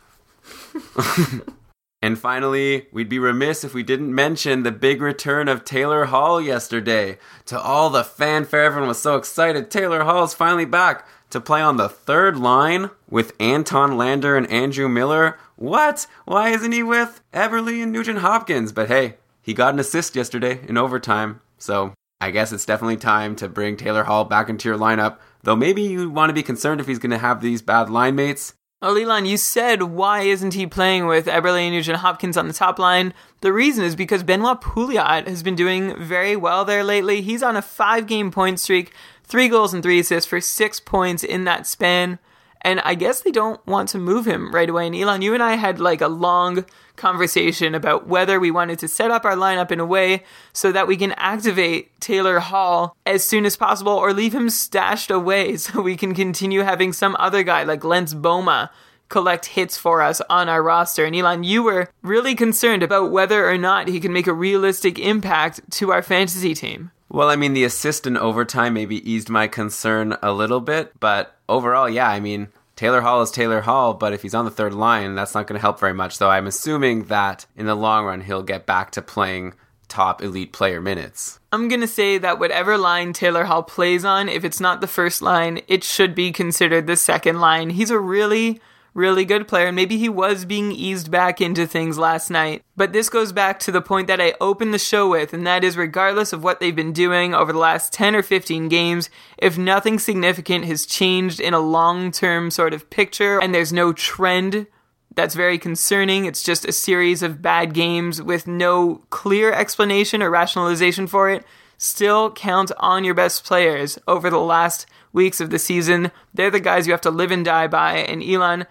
and 2.02 2.18
finally, 2.18 2.86
we'd 2.92 3.08
be 3.08 3.18
remiss 3.18 3.64
if 3.64 3.74
we 3.74 3.82
didn't 3.82 4.14
mention 4.14 4.62
the 4.62 4.72
big 4.72 5.00
return 5.00 5.48
of 5.48 5.64
Taylor 5.64 6.06
Hall 6.06 6.40
yesterday. 6.40 7.18
To 7.46 7.60
all 7.60 7.90
the 7.90 8.04
fanfare, 8.04 8.64
everyone 8.64 8.88
was 8.88 9.00
so 9.00 9.16
excited. 9.16 9.70
Taylor 9.70 10.04
Hall's 10.04 10.34
finally 10.34 10.64
back 10.64 11.06
to 11.30 11.40
play 11.40 11.60
on 11.60 11.76
the 11.76 11.88
third 11.88 12.36
line 12.36 12.90
with 13.08 13.32
Anton 13.38 13.96
Lander 13.96 14.36
and 14.36 14.50
Andrew 14.50 14.88
Miller. 14.88 15.38
What? 15.56 16.06
Why 16.24 16.50
isn't 16.50 16.72
he 16.72 16.82
with 16.82 17.20
Eberle 17.32 17.82
and 17.82 17.92
Nugent 17.92 18.20
Hopkins? 18.20 18.72
But 18.72 18.88
hey, 18.88 19.16
he 19.42 19.54
got 19.54 19.74
an 19.74 19.80
assist 19.80 20.16
yesterday 20.16 20.60
in 20.68 20.76
overtime, 20.76 21.40
so 21.58 21.92
I 22.20 22.30
guess 22.30 22.52
it's 22.52 22.66
definitely 22.66 22.96
time 22.96 23.36
to 23.36 23.48
bring 23.48 23.76
Taylor 23.76 24.04
Hall 24.04 24.24
back 24.24 24.48
into 24.48 24.68
your 24.68 24.78
lineup. 24.78 25.18
Though 25.42 25.56
maybe 25.56 25.82
you 25.82 26.10
want 26.10 26.30
to 26.30 26.34
be 26.34 26.42
concerned 26.42 26.80
if 26.80 26.86
he's 26.86 26.98
going 26.98 27.12
to 27.12 27.18
have 27.18 27.40
these 27.40 27.62
bad 27.62 27.90
line 27.90 28.16
mates. 28.16 28.54
Oh, 28.80 28.92
Leland, 28.92 29.26
you 29.26 29.36
said 29.36 29.82
why 29.82 30.20
isn't 30.20 30.54
he 30.54 30.64
playing 30.64 31.06
with 31.06 31.26
Eberle 31.26 31.58
and 31.58 31.74
Nugent 31.74 31.98
Hopkins 31.98 32.36
on 32.36 32.46
the 32.46 32.54
top 32.54 32.78
line? 32.78 33.12
The 33.40 33.52
reason 33.52 33.84
is 33.84 33.96
because 33.96 34.22
Benoit 34.22 34.60
Pouliot 34.60 35.26
has 35.26 35.42
been 35.42 35.56
doing 35.56 35.96
very 36.00 36.36
well 36.36 36.64
there 36.64 36.84
lately. 36.84 37.20
He's 37.20 37.42
on 37.42 37.56
a 37.56 37.62
five 37.62 38.06
game 38.06 38.30
point 38.30 38.60
streak, 38.60 38.92
three 39.24 39.48
goals 39.48 39.74
and 39.74 39.82
three 39.82 39.98
assists 39.98 40.30
for 40.30 40.40
six 40.40 40.78
points 40.78 41.24
in 41.24 41.42
that 41.42 41.66
span. 41.66 42.20
And 42.62 42.80
I 42.80 42.94
guess 42.94 43.20
they 43.20 43.30
don't 43.30 43.64
want 43.66 43.88
to 43.90 43.98
move 43.98 44.26
him 44.26 44.52
right 44.52 44.68
away. 44.68 44.86
And 44.86 44.96
Elon, 44.96 45.22
you 45.22 45.34
and 45.34 45.42
I 45.42 45.54
had 45.54 45.80
like 45.80 46.00
a 46.00 46.08
long 46.08 46.64
conversation 46.96 47.74
about 47.74 48.06
whether 48.06 48.40
we 48.40 48.50
wanted 48.50 48.78
to 48.80 48.88
set 48.88 49.10
up 49.10 49.24
our 49.24 49.36
lineup 49.36 49.70
in 49.70 49.80
a 49.80 49.86
way 49.86 50.24
so 50.52 50.72
that 50.72 50.88
we 50.88 50.96
can 50.96 51.12
activate 51.12 51.98
Taylor 52.00 52.40
Hall 52.40 52.96
as 53.06 53.24
soon 53.24 53.46
as 53.46 53.56
possible 53.56 53.92
or 53.92 54.12
leave 54.12 54.34
him 54.34 54.50
stashed 54.50 55.10
away 55.10 55.56
so 55.58 55.80
we 55.80 55.96
can 55.96 56.14
continue 56.14 56.60
having 56.60 56.92
some 56.92 57.16
other 57.18 57.42
guy 57.42 57.62
like 57.62 57.84
Lance 57.84 58.14
Bouma 58.14 58.70
collect 59.08 59.46
hits 59.46 59.78
for 59.78 60.02
us 60.02 60.20
on 60.28 60.48
our 60.48 60.62
roster. 60.62 61.04
And 61.04 61.16
Elon, 61.16 61.44
you 61.44 61.62
were 61.62 61.88
really 62.02 62.34
concerned 62.34 62.82
about 62.82 63.10
whether 63.10 63.48
or 63.48 63.56
not 63.56 63.88
he 63.88 64.00
can 64.00 64.12
make 64.12 64.26
a 64.26 64.34
realistic 64.34 64.98
impact 64.98 65.60
to 65.72 65.92
our 65.92 66.02
fantasy 66.02 66.54
team. 66.54 66.90
Well, 67.10 67.30
I 67.30 67.36
mean, 67.36 67.54
the 67.54 67.64
assist 67.64 68.06
in 68.06 68.16
overtime 68.16 68.74
maybe 68.74 69.10
eased 69.10 69.30
my 69.30 69.48
concern 69.48 70.16
a 70.22 70.32
little 70.32 70.60
bit, 70.60 70.92
but 71.00 71.36
overall, 71.48 71.88
yeah, 71.88 72.08
I 72.08 72.20
mean, 72.20 72.48
Taylor 72.76 73.00
Hall 73.00 73.22
is 73.22 73.30
Taylor 73.30 73.62
Hall, 73.62 73.94
but 73.94 74.12
if 74.12 74.22
he's 74.22 74.34
on 74.34 74.44
the 74.44 74.50
third 74.50 74.74
line, 74.74 75.14
that's 75.14 75.34
not 75.34 75.46
going 75.46 75.58
to 75.58 75.62
help 75.62 75.80
very 75.80 75.94
much. 75.94 76.18
Though 76.18 76.30
I'm 76.30 76.46
assuming 76.46 77.04
that 77.04 77.46
in 77.56 77.66
the 77.66 77.74
long 77.74 78.04
run, 78.04 78.20
he'll 78.20 78.42
get 78.42 78.66
back 78.66 78.90
to 78.92 79.02
playing 79.02 79.54
top 79.88 80.22
elite 80.22 80.52
player 80.52 80.80
minutes. 80.80 81.40
I'm 81.50 81.68
going 81.68 81.80
to 81.80 81.88
say 81.88 82.18
that 82.18 82.38
whatever 82.38 82.76
line 82.76 83.14
Taylor 83.14 83.44
Hall 83.44 83.62
plays 83.62 84.04
on, 84.04 84.28
if 84.28 84.44
it's 84.44 84.60
not 84.60 84.80
the 84.80 84.86
first 84.86 85.22
line, 85.22 85.62
it 85.66 85.82
should 85.82 86.14
be 86.14 86.30
considered 86.30 86.86
the 86.86 86.96
second 86.96 87.40
line. 87.40 87.70
He's 87.70 87.90
a 87.90 87.98
really 87.98 88.60
really 88.98 89.24
good 89.24 89.46
player, 89.46 89.68
and 89.68 89.76
maybe 89.76 89.96
he 89.96 90.08
was 90.08 90.44
being 90.44 90.72
eased 90.72 91.10
back 91.10 91.40
into 91.40 91.66
things 91.66 91.96
last 91.96 92.30
night. 92.30 92.62
But 92.76 92.92
this 92.92 93.08
goes 93.08 93.32
back 93.32 93.60
to 93.60 93.72
the 93.72 93.80
point 93.80 94.08
that 94.08 94.20
I 94.20 94.34
opened 94.40 94.74
the 94.74 94.78
show 94.78 95.08
with, 95.08 95.32
and 95.32 95.46
that 95.46 95.62
is 95.62 95.76
regardless 95.76 96.32
of 96.32 96.42
what 96.42 96.58
they've 96.58 96.74
been 96.74 96.92
doing 96.92 97.32
over 97.32 97.52
the 97.52 97.58
last 97.58 97.92
10 97.92 98.16
or 98.16 98.22
15 98.22 98.68
games, 98.68 99.08
if 99.38 99.56
nothing 99.56 99.98
significant 99.98 100.64
has 100.64 100.84
changed 100.84 101.38
in 101.40 101.54
a 101.54 101.60
long 101.60 102.10
term 102.10 102.50
sort 102.50 102.74
of 102.74 102.90
picture 102.90 103.40
and 103.40 103.54
there's 103.54 103.72
no 103.72 103.92
trend 103.92 104.66
that's 105.14 105.34
very 105.34 105.58
concerning. 105.58 106.26
It's 106.26 106.42
just 106.42 106.64
a 106.64 106.72
series 106.72 107.22
of 107.22 107.42
bad 107.42 107.74
games 107.74 108.20
with 108.20 108.46
no 108.46 109.02
clear 109.10 109.52
explanation 109.52 110.22
or 110.22 110.30
rationalization 110.30 111.06
for 111.06 111.30
it. 111.30 111.44
Still 111.76 112.32
count 112.32 112.72
on 112.78 113.04
your 113.04 113.14
best 113.14 113.44
players 113.44 113.98
over 114.06 114.30
the 114.30 114.38
last 114.38 114.86
weeks 115.12 115.40
of 115.40 115.50
the 115.50 115.58
season. 115.58 116.10
They're 116.34 116.50
the 116.50 116.60
guys 116.60 116.86
you 116.86 116.92
have 116.92 117.00
to 117.02 117.10
live 117.10 117.30
and 117.30 117.44
die 117.44 117.66
by. 117.66 117.94
And 117.94 118.22
Elon, 118.22 118.66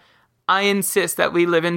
I 0.48 0.62
insist 0.64 1.18
that 1.18 1.34
we 1.34 1.46
live 1.46 1.66
and 1.66 1.76